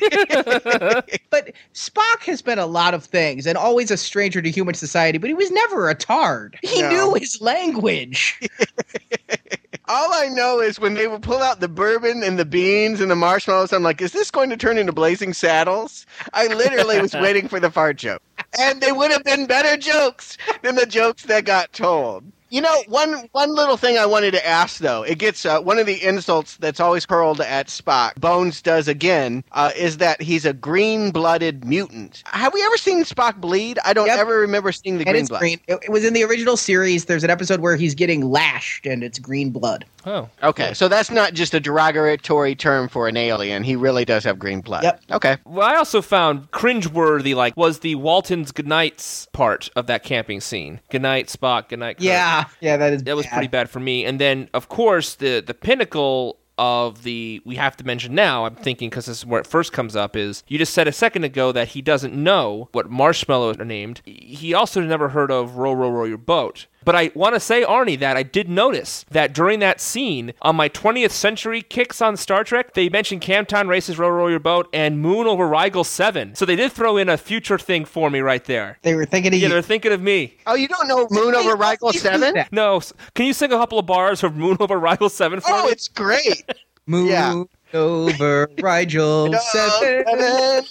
but 1.29 1.51
Spock 1.73 2.23
has 2.25 2.41
been 2.41 2.59
a 2.59 2.65
lot 2.65 2.93
of 2.93 3.03
things 3.03 3.47
and 3.47 3.57
always 3.57 3.89
a 3.89 3.97
stranger 3.97 4.41
to 4.41 4.51
human 4.51 4.75
society, 4.75 5.17
but 5.17 5.29
he 5.29 5.33
was 5.33 5.51
never 5.51 5.89
a 5.89 5.95
tard. 5.95 6.59
He 6.61 6.81
No. 6.81 6.89
knew 6.89 7.13
his 7.15 7.41
language. 7.41 8.39
all 9.87 10.13
I 10.13 10.27
know 10.27 10.59
is 10.59 10.79
when 10.79 10.93
they 10.93 11.07
would 11.07 11.23
pull 11.23 11.41
out 11.41 11.59
the 11.59 11.67
bourbon 11.67 12.21
and 12.23 12.37
the 12.37 12.45
beans 12.45 13.01
and 13.01 13.09
the 13.09 13.15
marshmallows, 13.15 13.73
I'm 13.73 13.83
like, 13.83 14.01
is 14.01 14.11
this 14.11 14.29
going 14.29 14.51
to 14.51 14.57
turn 14.57 14.77
into 14.77 14.91
Blazing 14.93 15.33
Saddles? 15.33 16.05
I 16.33 16.47
literally 16.47 17.01
was 17.01 17.13
waiting 17.13 17.47
for 17.47 17.59
the 17.59 17.71
fart 17.71 17.97
joke. 17.97 18.21
And 18.59 18.79
they 18.81 18.91
would 18.91 19.11
have 19.11 19.23
been 19.23 19.47
better 19.47 19.75
jokes 19.77 20.37
than 20.61 20.75
the 20.75 20.85
jokes 20.85 21.23
that 21.23 21.45
got 21.45 21.73
told. 21.73 22.23
You 22.51 22.59
know, 22.59 22.83
one 22.89 23.29
one 23.31 23.55
little 23.55 23.77
thing 23.77 23.97
I 23.97 24.05
wanted 24.05 24.31
to 24.31 24.45
ask 24.45 24.79
though, 24.79 25.03
it 25.03 25.17
gets 25.19 25.45
uh, 25.45 25.61
one 25.61 25.79
of 25.79 25.85
the 25.85 26.03
insults 26.05 26.57
that's 26.57 26.81
always 26.81 27.05
hurled 27.09 27.39
at 27.39 27.67
Spock. 27.67 28.15
Bones 28.19 28.61
does 28.61 28.89
again, 28.89 29.45
uh, 29.53 29.71
is 29.77 29.97
that 29.97 30.21
he's 30.21 30.45
a 30.45 30.51
green-blooded 30.51 31.63
mutant. 31.63 32.23
Have 32.25 32.53
we 32.53 32.61
ever 32.63 32.75
seen 32.75 33.03
Spock 33.05 33.37
bleed? 33.39 33.79
I 33.85 33.93
don't 33.93 34.07
Yep. 34.07 34.19
ever 34.19 34.37
remember 34.39 34.73
seeing 34.73 34.97
the 34.97 35.05
and 35.05 35.11
green 35.13 35.21
it's 35.21 35.29
blood. 35.29 35.39
green. 35.39 35.59
It, 35.67 35.79
it 35.83 35.91
was 35.91 36.03
in 36.03 36.13
the 36.13 36.23
original 36.25 36.57
series. 36.57 37.05
There's 37.05 37.23
an 37.23 37.29
episode 37.29 37.61
where 37.61 37.77
he's 37.77 37.95
getting 37.95 38.29
lashed 38.29 38.85
and 38.85 39.01
it's 39.01 39.17
green 39.17 39.51
blood. 39.51 39.85
Oh. 40.05 40.27
Okay, 40.43 40.73
so 40.73 40.87
that's 40.89 41.09
not 41.11 41.33
just 41.33 41.53
a 41.53 41.59
derogatory 41.59 42.55
term 42.55 42.89
for 42.89 43.07
an 43.07 43.15
alien. 43.15 43.63
He 43.63 43.75
really 43.77 44.03
does 44.03 44.23
have 44.25 44.39
green 44.39 44.59
blood. 44.59 44.83
Yep. 44.83 45.01
Okay. 45.11 45.37
Well, 45.45 45.65
I 45.67 45.75
also 45.75 46.01
found 46.01 46.51
cringeworthy, 46.51 47.33
like, 47.35 47.55
was 47.55 47.79
the 47.79 47.95
Walton's 47.95 48.51
goodnights 48.51 49.27
part 49.31 49.69
of 49.75 49.87
that 49.87 50.03
camping 50.03 50.41
scene. 50.41 50.81
Goodnight, 50.89 51.27
Spock, 51.27 51.69
goodnight, 51.69 51.97
Kirk. 51.97 52.03
Yeah, 52.05 52.40
yeah, 52.61 52.77
that 52.77 52.93
is. 52.93 53.03
That 53.03 53.15
was 53.15 53.27
pretty 53.27 53.47
bad 53.47 53.69
for 53.69 53.79
me. 53.79 54.05
And 54.05 54.19
then, 54.19 54.49
of 54.53 54.69
course, 54.69 55.15
the, 55.15 55.41
the 55.45 55.53
pinnacle 55.53 56.37
of 56.57 57.03
the 57.03 57.41
we 57.43 57.55
have 57.55 57.75
to 57.75 57.83
mention 57.83 58.13
now 58.13 58.45
i'm 58.45 58.55
thinking 58.55 58.89
because 58.89 59.05
this 59.05 59.19
is 59.19 59.25
where 59.25 59.39
it 59.39 59.47
first 59.47 59.71
comes 59.73 59.95
up 59.95 60.15
is 60.15 60.43
you 60.47 60.57
just 60.57 60.73
said 60.73 60.87
a 60.87 60.91
second 60.91 61.23
ago 61.23 61.51
that 61.51 61.69
he 61.69 61.81
doesn't 61.81 62.13
know 62.13 62.69
what 62.73 62.89
marshmallows 62.89 63.57
are 63.57 63.65
named 63.65 64.01
he 64.05 64.53
also 64.53 64.81
never 64.81 65.09
heard 65.09 65.31
of 65.31 65.55
row 65.55 65.73
row 65.73 65.89
row 65.89 66.03
your 66.03 66.19
boat 66.19 66.67
but 66.83 66.95
I 66.95 67.11
want 67.13 67.35
to 67.35 67.39
say, 67.39 67.63
Arnie, 67.63 67.99
that 67.99 68.17
I 68.17 68.23
did 68.23 68.49
notice 68.49 69.05
that 69.11 69.33
during 69.33 69.59
that 69.59 69.79
scene 69.81 70.33
on 70.41 70.55
my 70.55 70.69
20th 70.69 71.11
century 71.11 71.61
kicks 71.61 72.01
on 72.01 72.17
Star 72.17 72.43
Trek, 72.43 72.73
they 72.73 72.89
mentioned 72.89 73.21
Camptown 73.21 73.67
Races, 73.67 73.97
Row 73.99 74.09
Row 74.09 74.27
Your 74.27 74.39
Boat, 74.39 74.67
and 74.73 74.99
Moon 75.01 75.27
over 75.27 75.47
Rigel 75.47 75.83
7. 75.83 76.35
So 76.35 76.45
they 76.45 76.55
did 76.55 76.71
throw 76.71 76.97
in 76.97 77.09
a 77.09 77.17
future 77.17 77.57
thing 77.57 77.85
for 77.85 78.09
me 78.09 78.19
right 78.19 78.43
there. 78.45 78.77
They 78.81 78.95
were 78.95 79.05
thinking 79.05 79.33
of 79.33 79.39
Yeah, 79.39 79.47
you. 79.47 79.53
they're 79.53 79.61
thinking 79.61 79.91
of 79.91 80.01
me. 80.01 80.37
Oh, 80.47 80.55
you 80.55 80.67
don't 80.67 80.87
know 80.87 81.07
Moon 81.11 81.35
over 81.35 81.55
Rigel 81.55 81.93
7? 81.93 82.45
No, 82.51 82.81
can 83.13 83.25
you 83.25 83.33
sing 83.33 83.51
a 83.51 83.57
couple 83.57 83.79
of 83.79 83.85
bars 83.85 84.23
of 84.23 84.35
Moon 84.35 84.57
over 84.59 84.77
Rigel 84.79 85.09
7 85.09 85.39
for 85.41 85.51
Oh, 85.51 85.55
me? 85.55 85.61
Oh, 85.65 85.69
it's 85.69 85.87
great. 85.87 86.43
Moon 86.87 87.07
Yeah. 87.07 87.43
over 87.73 88.49
Rigel 88.61 89.33
seven. 89.51 90.03
Seven. 90.07 90.65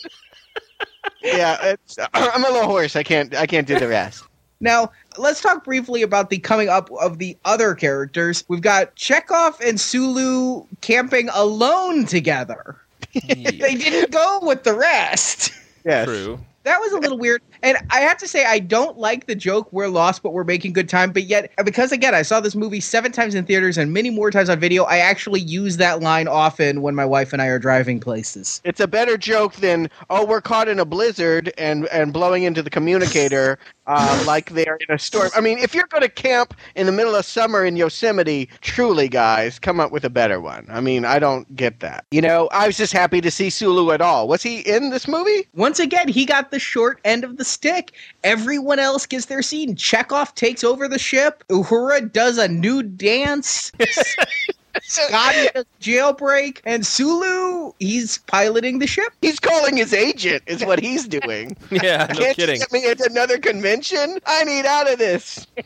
yeah, 1.22 1.56
it's, 1.66 1.96
I'm 2.14 2.44
a 2.44 2.48
little 2.50 2.68
hoarse. 2.68 2.96
I 2.96 3.02
can't. 3.02 3.34
I 3.34 3.46
can't 3.46 3.66
do 3.66 3.78
the 3.78 3.88
rest. 3.88 4.24
Now, 4.60 4.92
let's 5.16 5.40
talk 5.40 5.64
briefly 5.64 6.02
about 6.02 6.30
the 6.30 6.38
coming 6.38 6.68
up 6.68 6.90
of 7.00 7.18
the 7.18 7.36
other 7.44 7.74
characters. 7.74 8.44
We've 8.48 8.60
got 8.60 8.94
Chekhov 8.94 9.60
and 9.60 9.80
Sulu 9.80 10.64
camping 10.82 11.30
alone 11.30 12.04
together. 12.06 12.76
Yeah, 13.12 13.50
They 13.50 13.74
didn't 13.74 14.12
go 14.12 14.40
with 14.42 14.64
the 14.64 14.74
rest. 14.74 15.52
Yes. 15.84 16.06
true. 16.06 16.38
That 16.64 16.78
was 16.78 16.92
a 16.92 16.98
little 16.98 17.16
weird. 17.16 17.42
And 17.62 17.78
I 17.90 18.00
have 18.00 18.18
to 18.18 18.28
say, 18.28 18.44
I 18.44 18.58
don't 18.58 18.98
like 18.98 19.26
the 19.26 19.34
joke, 19.34 19.72
we're 19.72 19.88
lost, 19.88 20.22
but 20.22 20.32
we're 20.32 20.44
making 20.44 20.72
good 20.72 20.88
time. 20.88 21.12
But 21.12 21.24
yet, 21.24 21.50
because 21.64 21.92
again, 21.92 22.14
I 22.14 22.22
saw 22.22 22.40
this 22.40 22.54
movie 22.54 22.80
seven 22.80 23.12
times 23.12 23.34
in 23.34 23.44
theaters 23.44 23.78
and 23.78 23.92
many 23.92 24.10
more 24.10 24.30
times 24.30 24.48
on 24.48 24.58
video, 24.58 24.84
I 24.84 24.98
actually 24.98 25.40
use 25.40 25.76
that 25.76 26.00
line 26.00 26.28
often 26.28 26.82
when 26.82 26.94
my 26.94 27.04
wife 27.04 27.32
and 27.32 27.42
I 27.42 27.46
are 27.46 27.58
driving 27.58 28.00
places. 28.00 28.60
It's 28.64 28.80
a 28.80 28.88
better 28.88 29.16
joke 29.16 29.54
than 29.56 29.90
oh, 30.08 30.24
we're 30.24 30.40
caught 30.40 30.68
in 30.68 30.78
a 30.78 30.84
blizzard 30.84 31.52
and 31.58 31.86
and 31.88 32.12
blowing 32.12 32.44
into 32.44 32.62
the 32.62 32.70
communicator 32.70 33.58
uh, 33.90 34.24
like 34.26 34.50
they're 34.50 34.78
in 34.88 34.94
a 34.94 34.98
storm. 34.98 35.30
I 35.36 35.40
mean, 35.40 35.58
if 35.58 35.74
you're 35.74 35.86
going 35.88 36.02
to 36.02 36.08
camp 36.08 36.54
in 36.76 36.86
the 36.86 36.92
middle 36.92 37.16
of 37.16 37.24
summer 37.24 37.64
in 37.64 37.76
Yosemite, 37.76 38.48
truly, 38.60 39.08
guys, 39.08 39.58
come 39.58 39.80
up 39.80 39.90
with 39.90 40.04
a 40.04 40.10
better 40.10 40.40
one. 40.40 40.64
I 40.70 40.80
mean, 40.80 41.04
I 41.04 41.18
don't 41.18 41.54
get 41.56 41.80
that. 41.80 42.04
You 42.12 42.22
know, 42.22 42.48
I 42.52 42.68
was 42.68 42.76
just 42.76 42.92
happy 42.92 43.20
to 43.20 43.30
see 43.30 43.50
Sulu 43.50 43.90
at 43.90 44.00
all. 44.00 44.28
Was 44.28 44.42
he 44.42 44.60
in 44.60 44.90
this 44.90 45.08
movie? 45.08 45.48
Once 45.54 45.80
again, 45.80 46.06
he 46.06 46.24
got 46.24 46.52
the 46.52 46.60
short 46.60 47.00
end 47.04 47.24
of 47.24 47.36
the 47.36 47.44
stick. 47.50 47.92
Everyone 48.24 48.78
else 48.78 49.06
gets 49.06 49.26
their 49.26 49.42
scene. 49.42 49.76
Chekhov 49.76 50.34
takes 50.34 50.64
over 50.64 50.88
the 50.88 50.98
ship. 50.98 51.44
Uhura 51.48 52.12
does 52.12 52.38
a 52.38 52.48
new 52.48 52.82
dance. 52.82 53.72
Scotty 54.82 55.48
does 55.54 55.64
jailbreak. 55.80 56.60
And 56.64 56.86
Sulu, 56.86 57.72
he's 57.78 58.18
piloting 58.18 58.78
the 58.78 58.86
ship. 58.86 59.12
He's 59.22 59.40
calling 59.40 59.76
his 59.76 59.92
agent, 59.92 60.42
is 60.46 60.64
what 60.64 60.80
he's 60.80 61.06
doing. 61.08 61.56
Yeah, 61.70 62.08
no 62.10 62.18
Can't 62.18 62.36
kidding. 62.36 62.54
you 62.56 62.60
get 62.60 62.72
me 62.72 62.86
at 62.88 63.00
another 63.00 63.38
convention? 63.38 64.18
I 64.26 64.44
need 64.44 64.66
out 64.66 64.90
of 64.92 64.98
this. 64.98 65.46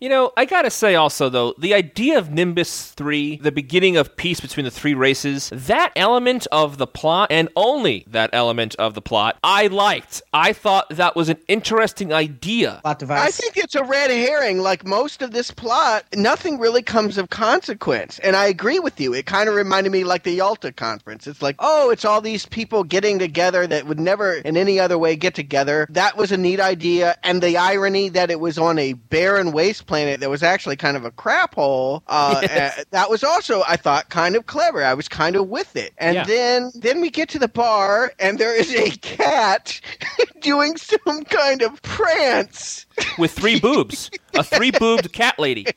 You 0.00 0.08
know, 0.08 0.32
I 0.36 0.44
gotta 0.46 0.70
say 0.70 0.96
also 0.96 1.28
though, 1.28 1.54
the 1.58 1.72
idea 1.72 2.18
of 2.18 2.30
Nimbus 2.30 2.90
3, 2.92 3.36
the 3.36 3.52
beginning 3.52 3.96
of 3.96 4.16
peace 4.16 4.40
between 4.40 4.64
the 4.64 4.70
three 4.70 4.94
races, 4.94 5.48
that 5.54 5.92
element 5.94 6.46
of 6.50 6.78
the 6.78 6.88
plot, 6.88 7.28
and 7.30 7.48
only 7.54 8.04
that 8.08 8.30
element 8.32 8.74
of 8.76 8.94
the 8.94 9.00
plot, 9.00 9.38
I 9.44 9.68
liked. 9.68 10.22
I 10.32 10.52
thought 10.52 10.88
that 10.90 11.14
was 11.14 11.28
an 11.28 11.38
interesting 11.46 12.12
idea. 12.12 12.80
Plot 12.82 13.02
I 13.10 13.30
think 13.30 13.56
it's 13.56 13.76
a 13.76 13.84
red 13.84 14.10
herring. 14.10 14.58
Like 14.58 14.84
most 14.84 15.22
of 15.22 15.30
this 15.30 15.50
plot, 15.52 16.04
nothing 16.14 16.58
really 16.58 16.82
comes 16.82 17.16
of 17.16 17.30
consequence. 17.30 18.18
And 18.18 18.34
I 18.34 18.45
agree 18.46 18.78
with 18.78 19.00
you. 19.00 19.14
It 19.14 19.26
kind 19.26 19.48
of 19.48 19.54
reminded 19.54 19.90
me 19.92 20.04
like 20.04 20.22
the 20.24 20.32
Yalta 20.32 20.72
conference. 20.72 21.26
It's 21.26 21.42
like, 21.42 21.56
oh, 21.58 21.90
it's 21.90 22.04
all 22.04 22.20
these 22.20 22.46
people 22.46 22.84
getting 22.84 23.18
together 23.18 23.66
that 23.66 23.86
would 23.86 24.00
never 24.00 24.34
in 24.34 24.56
any 24.56 24.78
other 24.80 24.98
way 24.98 25.16
get 25.16 25.34
together. 25.34 25.86
That 25.90 26.16
was 26.16 26.32
a 26.32 26.36
neat 26.36 26.60
idea. 26.60 27.16
And 27.22 27.42
the 27.42 27.56
irony 27.56 28.08
that 28.10 28.30
it 28.30 28.40
was 28.40 28.58
on 28.58 28.78
a 28.78 28.94
barren 28.94 29.52
waste 29.52 29.86
planet 29.86 30.20
that 30.20 30.30
was 30.30 30.42
actually 30.42 30.76
kind 30.76 30.96
of 30.96 31.04
a 31.04 31.10
crap 31.10 31.54
hole, 31.54 32.02
uh, 32.06 32.42
uh, 32.50 32.70
that 32.90 33.10
was 33.10 33.22
also, 33.24 33.62
I 33.68 33.76
thought, 33.76 34.08
kind 34.10 34.36
of 34.36 34.46
clever. 34.46 34.82
I 34.84 34.94
was 34.94 35.08
kind 35.08 35.36
of 35.36 35.48
with 35.48 35.76
it. 35.76 35.92
And 35.98 36.14
Yeah. 36.14 36.24
then, 36.24 36.72
then 36.74 37.00
we 37.00 37.10
get 37.10 37.28
to 37.30 37.38
the 37.38 37.48
bar 37.48 38.12
and 38.18 38.38
there 38.38 38.54
is 38.54 38.72
a 38.74 38.90
cat 38.98 39.80
doing 40.40 40.76
some 40.76 41.24
kind 41.24 41.62
of 41.62 41.80
prance. 41.82 42.86
With 43.18 43.32
three 43.32 43.60
boobs. 43.60 44.10
A 44.34 44.44
three 44.44 44.70
boobed 44.70 45.12
cat 45.12 45.38
lady. 45.38 45.66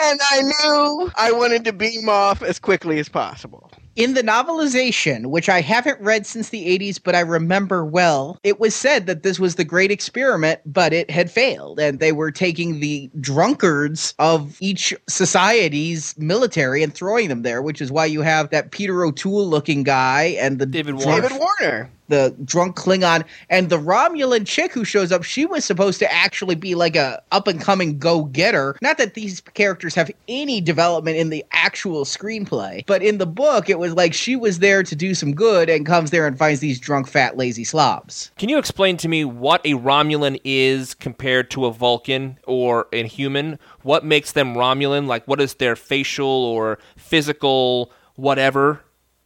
And 0.00 0.20
I 0.30 0.42
knew 0.42 1.10
I 1.16 1.32
wanted 1.32 1.64
to 1.64 1.72
beam 1.72 2.08
off 2.08 2.42
as 2.42 2.58
quickly 2.58 2.98
as 2.98 3.08
possible. 3.08 3.70
In 3.94 4.14
the 4.14 4.22
novelization, 4.22 5.26
which 5.26 5.50
I 5.50 5.60
haven't 5.60 6.00
read 6.00 6.26
since 6.26 6.48
the 6.48 6.78
80s, 6.78 6.98
but 7.02 7.14
I 7.14 7.20
remember 7.20 7.84
well, 7.84 8.38
it 8.42 8.58
was 8.58 8.74
said 8.74 9.06
that 9.06 9.22
this 9.22 9.38
was 9.38 9.56
the 9.56 9.64
great 9.64 9.90
experiment, 9.90 10.60
but 10.64 10.94
it 10.94 11.10
had 11.10 11.30
failed. 11.30 11.78
And 11.78 12.00
they 12.00 12.12
were 12.12 12.30
taking 12.30 12.80
the 12.80 13.10
drunkards 13.20 14.14
of 14.18 14.56
each 14.60 14.94
society's 15.10 16.16
military 16.16 16.82
and 16.82 16.94
throwing 16.94 17.28
them 17.28 17.42
there, 17.42 17.60
which 17.60 17.82
is 17.82 17.92
why 17.92 18.06
you 18.06 18.22
have 18.22 18.48
that 18.48 18.70
Peter 18.70 19.04
O'Toole 19.04 19.46
looking 19.46 19.82
guy 19.82 20.36
and 20.40 20.58
the 20.58 20.64
David 20.66 20.98
drunk- 20.98 21.22
David 21.22 21.38
Warner. 21.38 21.90
The 22.12 22.36
drunk 22.44 22.76
Klingon 22.76 23.24
and 23.48 23.70
the 23.70 23.78
Romulan 23.78 24.46
chick 24.46 24.72
who 24.72 24.84
shows 24.84 25.10
up, 25.10 25.24
she 25.24 25.46
was 25.46 25.64
supposed 25.64 25.98
to 26.00 26.12
actually 26.12 26.54
be 26.54 26.74
like 26.74 26.94
a 26.94 27.22
up 27.32 27.48
and 27.48 27.60
coming 27.60 27.98
go 27.98 28.24
getter. 28.24 28.76
Not 28.82 28.98
that 28.98 29.14
these 29.14 29.40
characters 29.40 29.94
have 29.94 30.10
any 30.28 30.60
development 30.60 31.16
in 31.16 31.30
the 31.30 31.44
actual 31.52 32.04
screenplay, 32.04 32.84
but 32.86 33.02
in 33.02 33.16
the 33.16 33.26
book, 33.26 33.70
it 33.70 33.78
was 33.78 33.94
like 33.94 34.12
she 34.12 34.36
was 34.36 34.58
there 34.58 34.82
to 34.82 34.94
do 34.94 35.14
some 35.14 35.34
good 35.34 35.70
and 35.70 35.86
comes 35.86 36.10
there 36.10 36.26
and 36.26 36.38
finds 36.38 36.60
these 36.60 36.78
drunk, 36.78 37.08
fat, 37.08 37.38
lazy 37.38 37.64
slobs. 37.64 38.30
Can 38.36 38.50
you 38.50 38.58
explain 38.58 38.98
to 38.98 39.08
me 39.08 39.24
what 39.24 39.64
a 39.64 39.72
Romulan 39.72 40.38
is 40.44 40.92
compared 40.92 41.50
to 41.52 41.64
a 41.64 41.72
Vulcan 41.72 42.38
or 42.44 42.88
a 42.92 43.06
human? 43.06 43.58
What 43.82 44.04
makes 44.04 44.32
them 44.32 44.54
Romulan? 44.54 45.06
Like, 45.06 45.26
what 45.26 45.40
is 45.40 45.54
their 45.54 45.76
facial 45.76 46.26
or 46.26 46.78
physical 46.96 47.90
whatever? 48.16 48.82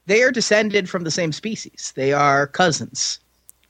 They 0.06 0.22
are 0.22 0.30
descended 0.30 0.88
from 0.88 1.04
the 1.04 1.10
same 1.10 1.32
species. 1.32 1.92
They 1.96 2.12
are 2.12 2.46
cousins. 2.46 3.20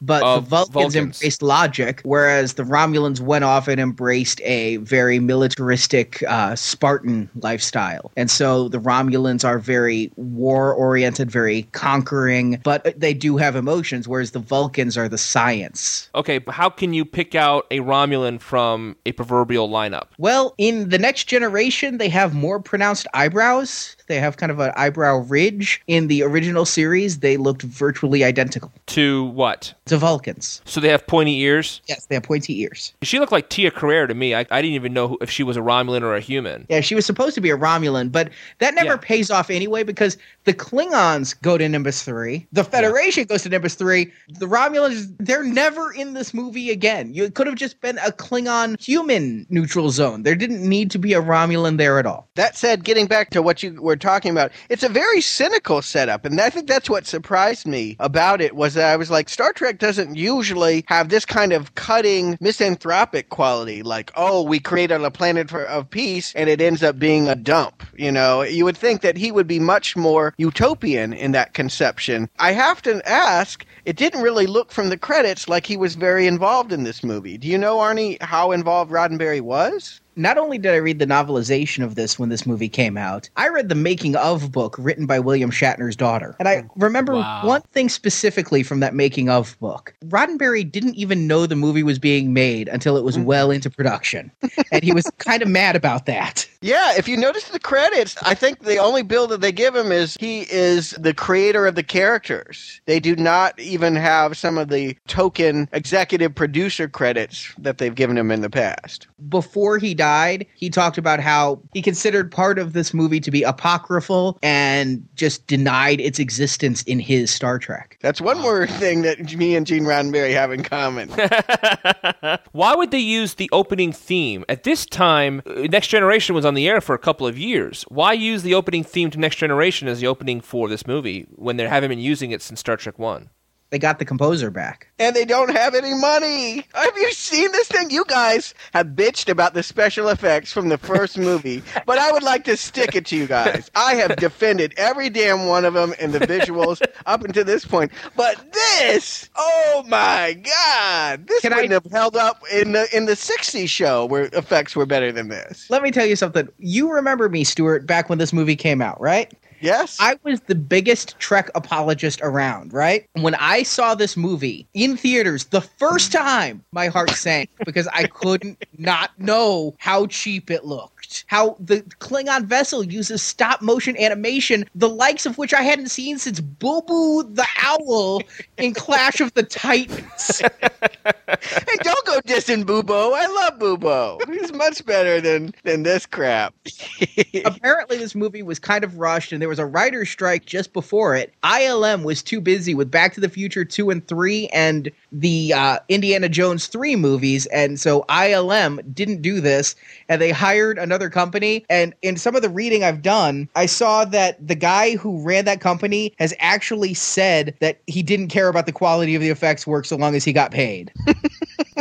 but 0.01 0.21
the 0.21 0.41
Vulcans, 0.43 0.73
Vulcans. 0.73 0.97
embraced 0.97 1.43
logic, 1.43 2.01
whereas 2.05 2.55
the 2.55 2.63
Romulans 2.63 3.21
went 3.21 3.45
off 3.45 3.67
and 3.69 3.81
embraced 3.81 4.41
a 4.43 4.77
very 4.79 5.19
militaristic 5.19 6.23
uh, 6.29 6.55
Spartan 6.55 7.31
lifestyle. 7.41 8.13
And 8.17 8.31
so 8.31 8.69
the 8.69 8.79
Romulans 8.79 9.45
are 9.45 9.59
very 9.59 10.13
war 10.17 10.75
oriented, 10.75 11.31
very 11.31 11.63
conquering, 11.73 12.61
but 12.63 12.99
they 12.99 13.15
do 13.15 13.37
have 13.39 13.57
emotions, 13.57 14.07
whereas 14.07 14.33
the 14.33 14.39
Vulcans 14.39 14.99
are 14.99 15.09
the 15.09 15.19
science. 15.19 16.11
Okay, 16.15 16.39
but 16.39 16.55
how 16.55 16.69
can 16.69 16.93
you 16.93 17.05
pick 17.05 17.35
out 17.35 17.67
a 17.71 17.81
Romulan 17.81 18.41
from 18.41 18.97
a 19.07 19.13
proverbial 19.13 19.69
lineup? 19.69 20.09
Well, 20.19 20.55
in 20.59 20.91
the 20.91 20.99
next 20.99 21.25
generation, 21.25 21.99
they 21.99 22.11
have 22.11 22.35
more 22.35 22.61
pronounced 22.61 23.07
eyebrows. 23.15 23.96
They 24.09 24.19
have 24.21 24.37
kind 24.37 24.53
of 24.53 24.59
an 24.61 24.73
eyebrow 24.77 25.19
ridge. 25.19 25.83
In 25.87 26.09
the 26.09 26.23
original 26.23 26.65
series, 26.65 27.19
they 27.21 27.37
looked 27.37 27.63
virtually 27.63 28.25
identical 28.25 28.73
To 28.87 29.25
what? 29.25 29.75
to 29.87 29.97
Vulcans. 29.97 30.61
So 30.65 30.81
they 30.81 30.89
have 30.89 31.07
pointy 31.07 31.39
ears. 31.41 31.81
Yes, 31.87 32.07
they 32.07 32.15
have 32.17 32.25
pointy 32.25 32.61
ears. 32.61 32.93
She 33.03 33.19
looked 33.19 33.33
like 33.33 33.49
Tia 33.49 33.71
Carrere 33.71 34.07
to 34.07 34.15
me. 34.15 34.35
I, 34.35 34.41
I 34.51 34.63
didn't 34.63 34.75
even 34.75 34.93
know 34.93 35.09
who, 35.09 35.19
if 35.21 35.31
she 35.31 35.43
was 35.43 35.57
a 35.57 35.61
Romulan 35.61 36.03
or 36.03 36.15
a 36.15 36.21
human. 36.21 36.67
Yeah, 36.69 36.81
she 36.81 36.95
was 36.95 37.07
supposed 37.07 37.35
to 37.37 37.41
be 37.41 37.51
a 37.51 37.57
Romulan, 37.57 38.11
but 38.11 38.31
that 38.59 38.75
never 38.75 38.91
Yeah. 38.95 38.97
pays 39.01 39.31
off 39.31 39.51
anyway 39.51 39.83
because 39.85 40.17
the 40.45 40.53
Klingons 40.55 41.41
go 41.43 41.57
to 41.59 41.69
Nimbus 41.69 42.03
3, 42.03 42.47
the 42.53 42.65
Federation 42.65 43.25
goes 43.25 43.43
to 43.45 43.49
Nimbus 43.49 43.75
3, 43.75 44.13
the 44.29 44.47
Romulans, 44.47 45.13
they're 45.19 45.43
never 45.45 45.93
in 45.93 46.15
this 46.15 46.35
movie 46.35 46.71
again. 46.71 47.13
You 47.15 47.25
it 47.25 47.35
could 47.35 47.47
have 47.47 47.57
just 47.57 47.81
been 47.81 47.99
a 47.99 48.13
Klingon 48.13 48.81
human 48.81 49.47
neutral 49.49 49.91
zone. 49.91 50.23
There 50.23 50.35
didn't 50.35 50.67
need 50.69 50.91
to 50.93 50.99
be 50.99 51.13
a 51.15 51.21
Romulan 51.23 51.77
there 51.79 51.99
at 51.99 52.07
all. 52.07 52.29
That 52.35 52.57
said, 52.57 52.85
getting 52.85 53.07
back 53.07 53.31
to 53.31 53.43
what 53.43 53.63
you 53.63 53.81
were 53.81 53.96
talking 53.99 54.31
about, 54.31 54.53
it's 54.69 54.83
a 54.83 54.89
very 54.89 55.21
cynical 55.21 55.83
setup, 55.83 56.25
and 56.25 56.41
I 56.41 56.51
think 56.51 56.67
that's 56.67 56.91
what 56.91 57.07
surprised 57.07 57.67
me 57.67 57.97
about 58.01 58.41
it 58.41 58.57
was 58.57 58.75
that 58.75 58.93
I 58.93 58.97
was 58.97 59.11
like, 59.11 59.29
Star 59.29 59.53
Trek 59.53 59.79
doesn't 59.79 60.17
usually 60.17 60.85
have 60.89 61.09
this 61.09 61.25
kind 61.25 61.53
of 61.53 61.75
cutting 61.75 62.37
misanthropic 62.41 63.29
quality, 63.29 63.83
like, 63.83 64.13
oh, 64.17 64.43
we 64.43 64.61
created 64.61 65.01
a 65.03 65.11
planet 65.11 65.51
for, 65.51 65.65
of 65.65 65.89
peace, 65.91 66.33
and 66.35 66.49
it 66.49 66.61
ends 66.61 66.83
up 66.83 66.99
being 66.99 67.29
a 67.29 67.35
dump. 67.35 67.83
You 67.97 68.13
know, 68.13 68.43
you 68.43 68.65
would 68.65 68.77
think 68.77 69.03
that 69.03 69.17
he 69.17 69.33
would 69.33 69.47
be 69.47 69.59
much 69.59 69.97
more 69.97 70.35
utopian 70.37 71.13
in 71.13 71.33
that 71.33 71.55
conception. 71.55 72.29
I 72.39 72.53
have 72.53 72.83
to 72.83 73.07
ask, 73.09 73.65
it 73.85 73.97
didn't 73.97 74.23
really 74.23 74.47
look 74.47 74.73
from 74.73 74.89
the 74.89 74.99
credits 74.99 75.49
like 75.49 75.67
he 75.67 75.77
was 75.77 75.95
very 75.95 76.27
involved 76.27 76.73
in 76.73 76.85
this 76.85 77.05
movie. 77.05 77.39
Do 77.39 77.49
you 77.49 77.59
know, 77.59 77.79
Arnie, 77.79 78.21
how 78.23 78.53
involved 78.53 78.91
Roddenberry 78.91 79.41
was? 79.41 80.01
Not 80.19 80.39
only 80.39 80.57
did 80.57 80.73
I 80.73 80.77
read 80.77 80.99
the 80.99 81.07
novelization 81.07 81.85
of 81.85 81.95
this 81.95 82.19
when 82.19 82.31
this 82.31 82.47
movie 82.47 82.71
came 82.71 82.97
out, 82.97 83.29
I 83.37 83.49
read 83.49 83.69
the 83.69 83.75
making 83.75 84.17
of 84.17 84.51
book 84.51 84.75
written 84.79 85.05
by 85.05 85.19
William 85.19 85.51
Shatner's 85.51 85.95
daughter. 85.95 86.35
And 86.39 86.49
I 86.49 86.63
mm. 86.63 86.71
remember 86.77 87.15
Wow. 87.17 87.43
one 87.45 87.61
thing 87.73 87.91
specifically 87.91 88.63
from 88.63 88.81
that 88.81 88.95
making 88.95 89.29
of 89.29 89.59
book. 89.61 89.95
Roddenberry 90.07 90.71
didn't 90.71 90.95
even 90.95 91.27
know 91.27 91.45
the 91.45 91.55
movie 91.55 91.83
was 91.83 91.99
being 91.99 92.33
made 92.33 92.67
until 92.69 92.97
it 92.97 93.05
was 93.05 93.19
mm. 93.19 93.25
well 93.25 93.51
into 93.51 93.69
production. 93.69 94.33
and 94.73 94.83
he 94.83 94.93
was 94.93 95.11
kind 95.19 95.43
of 95.43 95.49
mad 95.49 95.77
about 95.77 96.07
that. 96.07 96.49
Yeah, 96.63 96.97
if 96.97 97.07
you 97.07 97.17
notice 97.17 97.45
the 97.51 97.61
credits, 97.61 98.17
I 98.23 98.35
think 98.35 98.65
the 98.65 98.79
only 98.79 99.03
bill 99.03 99.29
that 99.29 99.41
they 99.41 99.53
give 99.53 99.77
him 99.77 99.93
is 99.93 100.17
he 100.19 100.41
is 100.51 100.93
the 100.93 101.15
creator 101.15 101.65
of 101.65 101.77
the 101.77 101.85
characters. 101.85 102.81
They 102.87 102.99
do 102.99 103.15
not 103.15 103.57
even 103.61 103.95
have 103.95 104.37
some 104.37 104.59
of 104.59 104.69
the 104.69 104.97
token 105.07 105.69
executive 105.73 106.35
producer 106.35 106.89
credits 106.89 107.55
that 107.59 107.79
they've 107.79 107.95
given 107.95 108.19
him 108.19 108.33
in 108.33 108.41
the 108.41 108.51
past. 108.51 109.07
Before 109.29 109.79
he 109.79 109.95
died, 109.95 110.06
he 110.55 110.71
talked 110.71 110.99
about 110.99 111.21
how 111.21 111.61
he 111.73 111.83
considered 111.83 112.31
part 112.31 112.59
of 112.59 112.73
this 112.73 112.95
movie 112.95 113.21
to 113.21 113.31
be 113.31 113.43
apocryphal 113.43 114.39
and 114.43 115.07
just 115.15 115.47
denied 115.47 116.01
its 116.01 116.19
existence 116.19 116.83
in 116.85 116.99
his 116.99 117.31
Star 117.31 117.59
Trek. 117.59 117.99
That's 118.01 118.21
one 118.21 118.39
more 118.41 118.67
thing 118.67 119.03
that 119.03 119.37
me 119.37 119.57
and 119.57 119.67
Gene 119.67 119.85
Roddenberry 119.85 120.33
have 120.33 120.53
in 120.53 120.63
common. 120.63 121.09
Why 122.53 122.75
would 122.75 122.91
they 122.91 122.99
use 122.99 123.35
the 123.35 123.49
opening 123.53 123.93
theme? 123.93 124.45
At 124.49 124.63
this 124.63 124.87
time, 124.87 125.43
uh, 125.47 125.63
Next 125.71 125.89
Generation 125.89 126.35
was 126.35 126.45
on 126.45 126.55
the 126.55 126.69
air 126.69 126.81
for 126.81 126.95
a 126.95 126.99
couple 126.99 127.27
of 127.27 127.39
years. 127.39 127.85
Why 127.89 128.13
use 128.13 128.43
the 128.43 128.55
opening 128.55 128.85
theme 128.85 129.11
to 129.11 129.19
Next 129.19 129.37
Generation 129.37 129.89
as 129.89 130.01
the 130.01 130.07
opening 130.07 130.41
for 130.41 130.69
this 130.69 130.87
movie 130.87 131.27
when 131.35 131.57
they 131.57 131.69
haven't 131.69 131.91
been 131.91 131.99
using 131.99 132.31
it 132.31 132.43
since 132.43 132.61
Star 132.61 132.77
Trek 132.77 132.99
1? 132.99 133.31
They 133.71 133.79
got 133.81 133.99
the 133.99 134.05
composer 134.05 134.51
back. 134.53 134.87
and 134.99 135.15
they 135.17 135.25
don't 135.25 135.51
have 135.51 135.75
any 135.75 135.93
money. 135.93 136.65
Have 136.73 136.97
you 136.97 137.13
seen 137.13 137.51
this 137.53 137.67
thing? 137.69 137.91
You 137.91 138.05
guys 138.07 138.55
have 138.73 138.87
bitched 138.89 139.29
about 139.29 139.55
the 139.55 139.63
special 139.65 140.09
effects 140.09 140.53
from 140.53 140.69
the 140.69 140.79
first 140.79 141.19
movie, 141.29 141.63
but 141.85 141.99
I 141.99 142.13
would 142.13 142.23
like 142.23 142.45
to 142.45 142.57
stick 142.57 142.95
it 142.95 143.07
to 143.07 143.17
you 143.17 143.27
guys. 143.27 143.69
I 143.75 143.95
have 143.97 144.17
defended 144.27 144.73
every 144.77 145.11
damn 145.11 145.47
one 145.47 145.65
of 145.65 145.75
them 145.75 145.95
in 145.99 146.13
the 146.13 146.21
visuals 146.21 146.81
up 147.07 147.25
until 147.25 147.45
this 147.45 147.65
point, 147.65 147.91
but 148.17 148.53
this, 148.53 149.29
oh 149.37 149.85
my 149.89 150.35
god, 150.35 151.27
this 151.27 151.41
Can 151.41 151.53
I- 151.53 151.57
wouldn't 151.57 151.73
have 151.73 151.91
held 151.93 152.17
up 152.17 152.43
in 152.53 152.71
the 152.73 152.87
in 152.97 153.07
the 153.07 153.13
'60s 153.15 153.69
show 153.69 154.07
where 154.07 154.31
effects 154.33 154.77
were 154.77 154.87
better 154.87 155.11
than 155.11 155.29
this. 155.29 155.69
Let 155.71 155.83
me 155.83 155.91
tell 155.91 156.07
you 156.07 156.15
something. 156.17 156.49
You 156.59 156.93
remember 156.93 157.29
me, 157.29 157.43
Stuart, 157.43 157.85
back 157.87 158.09
when 158.09 158.19
this 158.19 158.33
movie 158.33 158.57
came 158.57 158.81
out, 158.81 159.01
right? 159.01 159.33
Yes, 159.67 159.97
I 159.99 160.17
was 160.23 160.41
the 160.43 160.55
biggest 160.55 161.19
Trek 161.19 161.51
apologist 161.57 162.21
around, 162.23 162.73
right? 162.73 163.05
When 163.15 163.35
I 163.35 163.65
saw 163.65 163.97
this 163.97 164.17
movie 164.17 164.69
in 164.75 164.97
theaters 164.97 165.47
the 165.47 165.61
first 165.61 166.13
time, 166.13 166.65
my 166.71 166.87
heart 166.87 167.11
sank 167.11 167.51
because 167.65 167.89
I 167.89 168.05
couldn't 168.07 168.65
not 168.79 169.19
know 169.19 169.75
how 169.79 170.07
cheap 170.07 170.53
it 170.53 170.65
looked. 170.65 170.96
How 171.27 171.57
the 171.61 171.83
Klingon 172.01 172.45
vessel 172.45 172.85
uses 172.85 173.23
stop 173.23 173.63
motion 173.63 173.97
animation, 173.97 174.69
the 174.75 174.89
likes 174.89 175.27
of 175.27 175.39
which 175.39 175.55
I 175.55 175.63
hadn't 175.63 175.89
seen 175.89 176.19
since 176.19 176.41
Boo 176.41 176.83
Boo 176.83 177.23
the 177.23 177.47
Owl 177.63 178.23
in 178.57 178.75
Clash 178.75 179.21
of 179.21 179.33
the 179.35 179.43
Titans. 179.43 180.41
hey, 180.41 181.77
don't 181.83 182.07
go 182.07 182.21
dissing 182.27 182.65
Bubo. 182.65 183.13
I 183.15 183.27
love 183.27 183.59
Bubo. 183.59 184.19
He's 184.33 184.53
much 184.53 184.85
better 184.85 185.21
than 185.21 185.53
than 185.65 185.83
this 185.83 186.07
crap. 186.07 186.55
apparently 187.45 187.99
this 187.99 188.15
movie 188.15 188.43
was 188.43 188.59
kind 188.59 188.85
of 188.85 188.99
rushed 188.99 189.33
and 189.33 189.43
there 189.43 189.49
was 189.49 189.59
a 189.59 189.67
writer's 189.67 190.09
strike 190.09 190.47
just 190.47 190.73
before 190.73 191.15
it 191.15 191.33
ilm 191.43 192.05
was 192.05 192.23
too 192.23 192.41
busy 192.41 192.75
with 192.75 192.91
back 192.91 193.13
to 193.13 193.21
the 193.21 193.29
future 193.29 193.65
2 193.65 193.91
and 193.91 194.07
3 194.07 194.49
and 194.49 194.91
the 195.13 195.53
uh, 195.53 195.79
indiana 195.89 196.29
jones 196.29 196.67
3 196.67 196.97
movies 196.97 197.47
and 197.47 197.79
so 197.81 198.05
ilm 198.09 198.95
didn't 198.95 199.23
do 199.23 199.41
this 199.41 199.75
and 200.09 200.21
they 200.21 200.31
hired 200.31 200.79
another 200.79 200.96
company 201.05 201.65
and 201.69 201.95
in 202.03 202.17
some 202.17 202.35
of 202.35 202.43
the 202.43 202.49
reading 202.49 202.83
i've 202.83 203.03
done 203.03 203.49
i 203.55 203.67
saw 203.67 204.05
that 204.05 204.45
the 204.47 204.55
guy 204.55 204.97
who 204.97 205.21
ran 205.23 205.45
that 205.45 205.61
company 205.61 206.13
has 206.19 206.33
actually 206.39 206.95
said 206.95 207.55
that 207.61 207.81
he 207.87 208.03
didn't 208.03 208.29
care 208.29 208.49
about 208.49 208.65
the 208.67 208.73
quality 208.73 209.15
of 209.15 209.21
the 209.21 209.29
effects 209.29 209.67
work 209.67 209.85
so 209.85 209.97
long 209.97 210.15
as 210.15 210.25
he 210.25 210.33
got 210.33 210.51
paid 210.51 210.93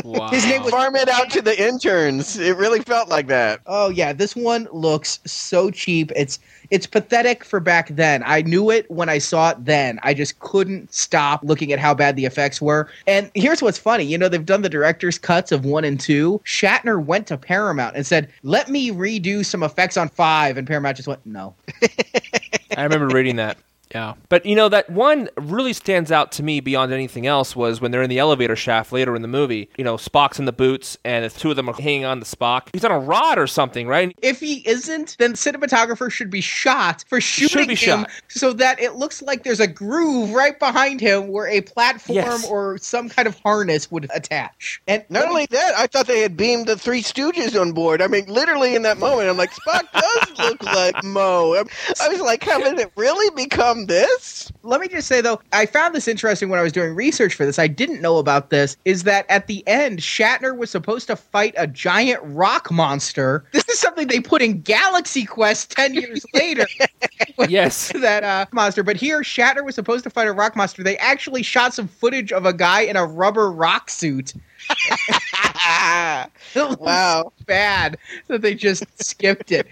Wow. 0.04 0.28
His 0.30 0.46
name 0.46 0.62
was- 0.62 0.72
Farm 0.72 0.96
it 0.98 1.08
out 1.08 1.30
to 1.32 1.42
the 1.42 1.60
interns. 1.68 2.38
It 2.38 2.58
really 2.58 2.82
felt 2.82 3.10
like 3.10 3.28
that. 3.28 3.62
Oh 3.66 3.90
yeah, 3.90 4.14
this 4.14 4.36
one 4.36 4.68
looks 4.72 5.20
so 5.26 5.72
cheap. 5.72 6.12
It's 6.16 6.38
it's 6.72 6.88
pathetic 6.88 7.44
for 7.44 7.60
back 7.60 7.90
then. 7.90 8.24
I 8.26 8.42
knew 8.42 8.70
it 8.70 8.90
when 8.90 9.10
I 9.10 9.18
saw 9.18 9.52
it 9.52 9.66
then. 9.66 10.00
I 10.04 10.14
just 10.14 10.40
couldn't 10.40 10.94
stop 10.94 11.42
looking 11.44 11.72
at 11.72 11.80
how 11.80 11.94
bad 11.94 12.16
the 12.16 12.26
effects 12.26 12.62
were. 12.62 12.90
And 13.08 13.32
here's 13.34 13.62
what's 13.62 13.78
funny. 13.78 14.04
You 14.04 14.18
know, 14.18 14.28
they've 14.30 14.46
done 14.46 14.62
the 14.62 14.70
director's 14.70 15.18
cuts 15.18 15.52
of 15.52 15.66
1 15.66 15.84
and 15.84 16.00
2. 16.00 16.42
Shatner 16.46 17.04
went 17.04 17.28
to 17.28 17.38
Paramount 17.38 17.96
and 17.96 18.06
said, 18.06 18.30
"Let 18.44 18.70
me 18.70 18.92
redo 18.92 19.46
some 19.46 19.64
effects 19.64 19.98
on 19.98 20.10
5." 20.10 20.58
And 20.58 20.68
Paramount 20.68 20.98
just 20.98 21.08
went, 21.08 21.26
"No." 21.26 21.56
I 22.78 22.84
remember 22.84 23.08
reading 23.08 23.38
that. 23.38 23.58
Yeah. 23.94 24.14
But 24.30 24.46
you 24.46 24.56
know, 24.56 24.68
that 24.70 24.90
one 24.90 25.30
really 25.38 25.74
stands 25.74 26.12
out 26.12 26.32
to 26.34 26.44
me 26.44 26.60
beyond 26.60 26.92
anything 26.92 27.28
else 27.28 27.56
was 27.56 27.80
when 27.82 27.92
they're 27.92 28.02
in 28.02 28.10
the 28.10 28.20
elevator 28.20 28.56
shaft 28.56 28.92
later 28.92 29.16
in 29.16 29.22
the 29.22 29.28
movie. 29.28 29.70
You 29.78 29.84
know, 29.84 29.96
Spock's 29.96 30.40
in 30.40 30.46
the 30.46 30.52
boots 30.54 30.98
and 31.06 31.24
the 31.24 31.30
two 31.30 31.50
of 31.52 31.56
them 31.56 31.70
are 31.70 31.74
hanging 31.74 32.06
on 32.06 32.20
to 32.20 32.26
Spock. 32.26 32.70
He's 32.74 32.84
on 32.84 32.92
a 32.92 33.00
rod 33.00 33.38
or 33.38 33.48
something, 33.48 33.88
right? 33.88 34.16
If 34.22 34.40
he 34.40 34.68
isn't, 34.68 35.16
then 35.20 35.32
the 35.32 35.38
cinematographer 35.38 36.12
should 36.12 36.30
be 36.30 36.42
shot 36.42 37.04
for 37.08 37.22
shooting 37.22 37.68
be 37.68 37.76
him 37.76 38.02
shot. 38.02 38.10
so 38.28 38.54
that 38.54 38.80
it 38.80 38.96
looks 38.96 39.22
like 39.22 39.44
there's 39.44 39.60
a 39.60 39.68
groove 39.68 40.32
right 40.32 40.58
behind 40.60 41.00
him 41.00 41.28
where 41.28 41.48
a 41.48 41.62
platform 41.62 42.16
Yes. 42.16 42.48
or 42.50 42.78
some 42.80 43.10
kind 43.10 43.28
of 43.28 43.38
harness 43.42 43.92
would 43.92 44.10
attach. 44.14 44.82
And 44.88 45.04
Not 45.10 45.28
only 45.28 45.46
that, 45.52 45.74
I 45.78 45.88
thought 45.88 46.08
they 46.08 46.22
had 46.22 46.36
beamed 46.38 46.68
the 46.68 46.78
Three 46.78 47.02
Stooges 47.02 47.60
on 47.60 47.72
board. 47.74 48.02
I 48.02 48.08
mean, 48.08 48.26
literally 48.28 48.76
in 48.76 48.82
that 48.84 48.98
moment, 48.98 49.30
I'm 49.30 49.38
like, 49.38 49.52
Spock 49.54 49.84
does 49.94 50.40
look 50.40 50.64
like 50.64 51.04
Moe. 51.04 51.64
I 52.02 52.08
was 52.10 52.22
like, 52.22 52.44
haven't 52.44 52.80
it 52.80 52.92
really 52.96 53.30
become 53.36 53.75
this? 53.86 54.52
let 54.64 54.82
me 54.82 54.88
just 54.88 55.08
say 55.08 55.22
though, 55.22 55.40
I 55.54 55.66
found 55.66 55.94
this 55.96 56.08
interesting 56.08 56.50
when 56.50 56.60
I 56.60 56.64
was 56.64 56.72
doing 56.72 56.96
research 56.96 57.34
for 57.36 57.46
this. 57.46 57.60
I 57.60 57.68
didn't 57.68 58.02
know 58.02 58.18
about 58.18 58.50
this. 58.50 58.78
Is 58.86 59.04
that 59.04 59.26
at 59.30 59.48
the 59.48 59.66
end, 59.68 60.00
Shatner 60.00 60.58
was 60.58 60.70
supposed 60.72 61.08
to 61.08 61.16
fight 61.16 61.54
a 61.58 61.68
giant 61.68 62.20
rock 62.24 62.72
monster. 62.72 63.46
This 63.56 63.68
is 63.70 63.80
something 63.80 64.08
they 64.08 64.20
put 64.20 64.42
in 64.42 64.62
Galaxy 64.62 65.26
Quest 65.26 65.72
ten 65.72 65.94
years 65.94 66.26
later. 66.34 66.66
Yes. 67.50 67.92
that 67.94 68.24
uh, 68.24 68.46
monster, 68.52 68.82
but 68.84 68.96
here 68.96 69.22
Shatner 69.22 69.64
was 69.66 69.76
supposed 69.76 70.04
to 70.06 70.10
fight 70.10 70.28
a 70.28 70.34
rock 70.34 70.56
monster. 70.56 70.84
They 70.84 70.98
actually 70.98 71.44
shot 71.44 71.74
some 71.74 71.88
footage 71.88 72.32
of 72.32 72.46
a 72.46 72.54
guy 72.54 72.82
in 72.82 72.96
a 72.96 73.06
rubber 73.06 73.52
rock 73.52 73.90
suit. 73.90 74.34
Wow. 76.56 77.32
bad 77.46 77.98
that 78.28 78.42
they 78.42 78.56
just 78.56 78.84
skipped 79.04 79.52
it. 79.52 79.68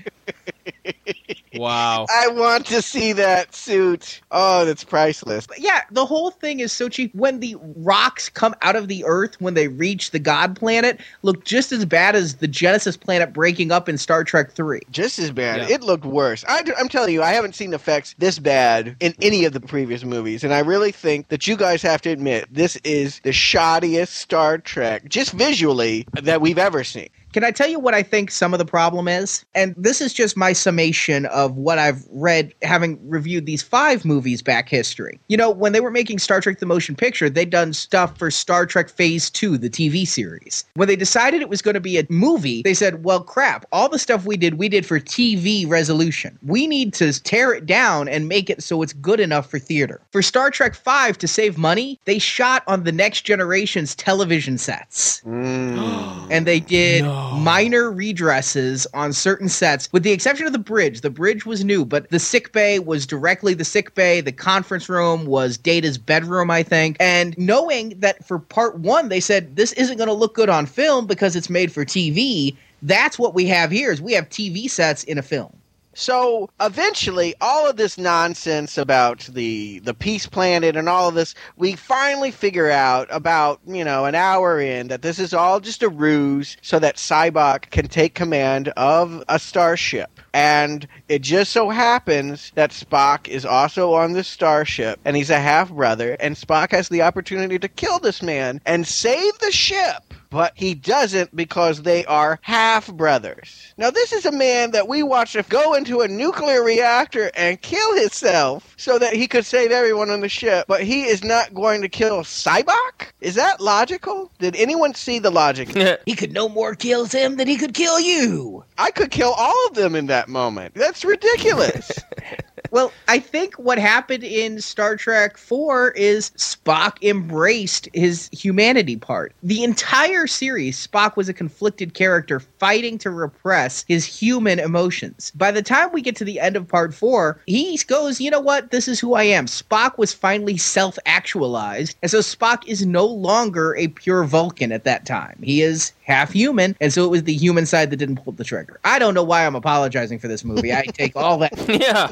Wow. 1.55 2.05
I 2.11 2.27
want 2.29 2.65
to 2.67 2.81
see 2.81 3.13
that 3.13 3.53
suit. 3.53 4.21
Oh, 4.31 4.65
that's 4.65 4.83
priceless. 4.83 5.47
But 5.47 5.59
yeah, 5.59 5.81
the 5.91 6.05
whole 6.05 6.31
thing 6.31 6.59
is 6.59 6.71
so 6.71 6.89
cheap. 6.89 7.13
When 7.13 7.39
the 7.39 7.55
rocks 7.77 8.29
come 8.29 8.55
out 8.61 8.75
of 8.75 8.87
the 8.87 9.03
earth 9.05 9.39
when 9.39 9.53
they 9.53 9.67
reach 9.67 10.11
the 10.11 10.19
God 10.19 10.55
planet, 10.55 10.99
look 11.21 11.45
just 11.45 11.71
as 11.71 11.85
bad 11.85 12.15
as 12.15 12.35
the 12.35 12.47
Genesis 12.47 12.97
planet 12.97 13.33
breaking 13.33 13.71
up 13.71 13.87
in 13.87 13.97
Star 13.97 14.23
Trek 14.23 14.51
3. 14.51 14.81
Just 14.91 15.19
as 15.19 15.31
bad. 15.31 15.61
Yeah. 15.61 15.75
It 15.75 15.81
looked 15.81 16.05
worse. 16.05 16.43
I, 16.47 16.63
am 16.79 16.89
telling 16.89 17.13
you, 17.13 17.21
I 17.23 17.31
haven't 17.31 17.55
seen 17.55 17.73
effects 17.73 18.15
this 18.17 18.39
bad 18.39 18.95
in 18.99 19.13
any 19.21 19.45
of 19.45 19.53
the 19.53 19.61
previous 19.61 20.03
movies, 20.03 20.43
and 20.43 20.53
I 20.53 20.59
really 20.59 20.91
think 20.91 21.29
that 21.29 21.47
you 21.47 21.55
guys 21.55 21.81
have 21.81 22.01
to 22.01 22.09
admit 22.09 22.47
this 22.51 22.75
is 22.83 23.19
the 23.21 23.31
shoddiest 23.31 24.09
Star 24.09 24.57
Trek, 24.57 25.07
just 25.09 25.31
visually, 25.33 26.05
that 26.13 26.41
we've 26.41 26.57
ever 26.57 26.83
seen. 26.83 27.09
Can 27.33 27.43
I 27.43 27.51
tell 27.51 27.67
you 27.67 27.79
what 27.79 27.95
I 27.95 28.03
think 28.03 28.29
some 28.29 28.53
of 28.53 28.59
the 28.59 28.65
problem 28.65 29.07
is? 29.07 29.43
And 29.55 29.73
this 29.75 30.01
is 30.01 30.13
just 30.13 30.37
my 30.37 30.53
summation 30.53 31.25
of 31.27 31.57
what 31.57 31.79
I've 31.79 32.05
read 32.11 32.53
having 32.61 32.99
reviewed 33.09 33.45
these 33.47 33.63
five 33.63 34.05
movies 34.05 34.43
back 34.43 34.69
history. 34.69 35.19
You 35.27 35.37
know, 35.37 35.49
when 35.49 35.73
they 35.73 35.81
were 35.81 35.91
making 35.91 36.19
Star 36.19 36.41
Trek 36.41 36.59
the 36.59 36.67
Motion 36.67 36.95
Picture, 36.95 37.29
they'd 37.29 37.49
done 37.49 37.73
stuff 37.73 38.17
for 38.17 38.29
Star 38.29 38.67
Trek 38.67 38.87
Phase 38.87 39.31
2, 39.31 39.57
the 39.57 39.69
TV 39.69 40.07
series. 40.07 40.63
When 40.75 40.87
they 40.87 40.95
decided 40.95 41.41
it 41.41 41.49
was 41.49 41.63
going 41.63 41.73
to 41.73 41.81
be 41.81 41.97
a 41.97 42.05
movie, 42.09 42.61
they 42.61 42.75
said, 42.75 43.03
well, 43.03 43.21
crap, 43.23 43.65
all 43.71 43.89
the 43.89 43.99
stuff 43.99 44.25
we 44.25 44.37
did, 44.37 44.59
we 44.59 44.69
did 44.69 44.85
for 44.85 44.99
TV 44.99 45.67
resolution. 45.67 46.37
We 46.43 46.67
need 46.67 46.93
to 46.95 47.19
tear 47.21 47.53
it 47.53 47.65
down 47.65 48.07
and 48.07 48.27
make 48.27 48.49
it 48.51 48.61
so 48.61 48.83
it's 48.83 48.93
good 48.93 49.19
enough 49.19 49.49
for 49.49 49.57
theater. 49.57 50.01
For 50.11 50.21
Star 50.21 50.51
Trek 50.51 50.75
5, 50.75 51.17
to 51.17 51.27
save 51.27 51.57
money, 51.57 51.99
they 52.05 52.19
shot 52.19 52.63
on 52.67 52.83
the 52.83 52.91
next 52.91 53.21
generation's 53.21 53.95
television 53.95 54.57
sets 54.59 55.21
mm. 55.21 56.27
and 56.29 56.45
they 56.45 56.59
did 56.59 57.03
minor 57.31 57.91
redresses 57.91 58.85
on 58.93 59.13
certain 59.13 59.49
sets 59.49 59.91
with 59.91 60.03
the 60.03 60.11
exception 60.11 60.45
of 60.45 60.53
the 60.53 60.59
bridge. 60.59 61.01
The 61.01 61.09
bridge 61.09 61.45
was 61.45 61.63
new 61.63 61.85
but 61.85 62.09
the 62.09 62.19
sick 62.19 62.51
bay 62.51 62.79
was 62.79 63.05
directly 63.05 63.53
the 63.53 63.65
sick 63.65 63.95
bay. 63.95 64.21
The 64.21 64.31
conference 64.31 64.89
room 64.89 65.25
was 65.25 65.57
data's 65.57 65.97
bedroom 65.97 66.51
i 66.51 66.63
think. 66.63 66.97
And 66.99 67.37
knowing 67.37 67.99
that 67.99 68.25
for 68.25 68.39
part 68.39 68.79
one 68.79 69.09
they 69.09 69.19
said 69.19 69.55
this 69.55 69.73
isn't 69.73 69.97
going 69.97 70.07
to 70.07 70.13
look 70.13 70.35
good 70.35 70.49
on 70.49 70.65
film 70.65 71.07
because 71.07 71.35
it's 71.35 71.49
made 71.49 71.71
for 71.71 71.85
tv 71.85 72.55
that's 72.81 73.17
what 73.17 73.33
we 73.33 73.45
have 73.47 73.71
here 73.71 73.91
is 73.91 74.01
we 74.01 74.13
have 74.13 74.29
tv 74.29 74.69
sets 74.69 75.03
in 75.03 75.17
a 75.17 75.21
film 75.21 75.55
So 75.95 76.49
eventually, 76.59 77.35
all 77.39 77.69
of 77.69 77.77
this 77.77 77.97
nonsense 77.97 78.77
about 78.77 79.19
the 79.31 79.79
the 79.79 79.93
peace 79.93 80.25
planet 80.25 80.75
and 80.75 80.89
all 80.89 81.09
of 81.09 81.15
this, 81.15 81.35
we 81.55 81.75
finally 81.75 82.31
figure 82.31 82.69
out 82.71 83.07
about 83.11 83.59
you 83.67 83.83
know 83.83 84.05
an 84.05 84.15
hour 84.15 84.59
in 84.59 84.87
that 84.87 85.03
this 85.03 85.19
is 85.19 85.33
all 85.33 85.59
just 85.59 85.83
a 85.83 85.89
ruse 85.89 86.57
so 86.61 86.79
that 86.79 86.97
Sybok 86.97 87.69
can 87.69 87.87
take 87.87 88.15
command 88.15 88.69
of 88.69 89.23
a 89.29 89.37
starship. 89.37 90.19
And 90.33 90.87
it 91.09 91.21
just 91.21 91.51
so 91.51 91.69
happens 91.69 92.51
that 92.55 92.71
Spock 92.71 93.27
is 93.27 93.45
also 93.45 93.93
on 93.93 94.13
the 94.13 94.23
starship, 94.23 94.99
and 95.05 95.15
he's 95.15 95.29
a 95.29 95.39
half 95.39 95.71
brother, 95.71 96.17
and 96.19 96.35
Spock 96.35 96.71
has 96.71 96.89
the 96.89 97.03
opportunity 97.03 97.59
to 97.59 97.67
kill 97.67 97.99
this 97.99 98.23
man 98.23 98.59
and 98.65 98.87
save 98.87 99.37
the 99.39 99.51
ship 99.51 100.13
but 100.33 100.51
he 100.55 100.73
doesn't 100.73 101.35
because 101.35 101.83
they 101.83 102.03
are 102.05 102.39
half 102.41 102.91
brothers. 102.91 103.71
Now, 103.77 103.91
this 103.91 104.11
is 104.11 104.25
a 104.25 104.31
man 104.31 104.71
that 104.71 104.87
we 104.87 105.03
watched 105.03 105.37
go 105.49 105.75
into 105.75 106.01
a 106.01 106.07
nuclear 106.07 106.63
reactor 106.63 107.29
and 107.35 107.61
kill 107.61 107.95
himself 107.95 108.73
so 108.77 108.97
that 108.97 109.13
he 109.13 109.27
could 109.27 109.45
save 109.45 109.71
everyone 109.71 110.09
on 110.09 110.21
the 110.21 110.29
ship, 110.29 110.65
but 110.67 110.81
he 110.81 111.03
is 111.03 111.23
not 111.23 111.53
going 111.53 111.83
to 111.83 111.89
kill 111.89 112.21
Sybok? 112.21 113.11
Is 113.21 113.35
that 113.35 113.61
logical? 113.61 114.31
Did 114.39 114.55
anyone 114.55 114.95
see 114.95 115.19
the 115.19 115.29
logic? 115.29 115.69
he 116.05 116.15
could 116.15 116.33
no 116.33 116.49
more 116.49 116.73
kill 116.73 117.05
him 117.05 117.35
than 117.35 117.47
he 117.47 117.55
could 117.55 117.75
kill 117.75 117.99
you 117.99 118.63
I 118.77 118.91
could 118.91 119.11
kill 119.11 119.33
all 119.37 119.67
of 119.67 119.75
them 119.75 119.95
in 119.95 120.07
that 120.07 120.22
moment. 120.29 120.73
That's 120.75 121.03
ridiculous. 121.05 121.91
Well, 122.73 122.91
I 123.07 123.19
think 123.19 123.53
what 123.59 123.77
happened 123.77 124.23
in 124.23 124.59
Star 124.59 124.95
Trek 124.95 125.37
4 125.37 125.91
is 125.91 126.31
Spock 126.31 126.97
embraced 127.03 127.87
his 127.93 128.29
humanity 128.31 128.97
part. 128.97 129.31
The 129.43 129.63
entire 129.63 130.25
series, 130.25 130.87
Spock 130.87 131.15
was 131.15 131.29
a 131.29 131.35
conflicted 131.35 131.93
character 131.93 132.39
fighting 132.39 132.97
to 132.97 133.11
repress 133.11 133.85
his 133.87 134.05
human 134.05 134.57
emotions. 134.57 135.31
By 135.35 135.51
the 135.51 135.61
time 135.61 135.91
we 135.93 136.01
get 136.01 136.15
to 136.15 136.25
the 136.25 136.39
end 136.39 136.55
of 136.55 136.67
part 136.67 136.95
4, 136.95 137.41
he 137.45 137.77
goes, 137.85 138.19
you 138.19 138.31
know 138.31 138.39
what? 138.39 138.71
This 138.71 138.87
is 138.87 138.99
who 138.99 139.13
I 139.13 139.25
am. 139.25 139.45
Spock 139.45 139.99
was 139.99 140.11
finally 140.11 140.57
self 140.57 140.97
actualized, 141.05 141.95
and 142.01 142.09
so 142.09 142.21
Spock 142.21 142.67
is 142.67 142.83
no 142.83 143.05
longer 143.05 143.75
a 143.75 143.89
pure 143.89 144.23
Vulcan 144.23 144.71
at 144.71 144.83
that 144.85 145.05
time. 145.05 145.37
He 145.43 145.61
is 145.61 145.91
half 146.03 146.31
human, 146.31 146.75
and 146.81 146.93
so 146.93 147.05
it 147.05 147.09
was 147.09 147.23
the 147.23 147.33
human 147.33 147.65
side 147.65 147.89
that 147.91 147.97
didn't 147.97 148.17
pull 148.17 148.33
the 148.33 148.43
trigger. 148.43 148.79
I 148.83 148.99
don't 148.99 149.13
know 149.13 149.23
why 149.23 149.45
I'm 149.45 149.55
apologizing 149.55 150.19
for 150.19 150.27
this 150.27 150.43
movie. 150.43 150.73
I 150.73 150.83
take 150.83 151.15
all 151.15 151.37
that. 151.39 151.53
yeah. 151.69 152.11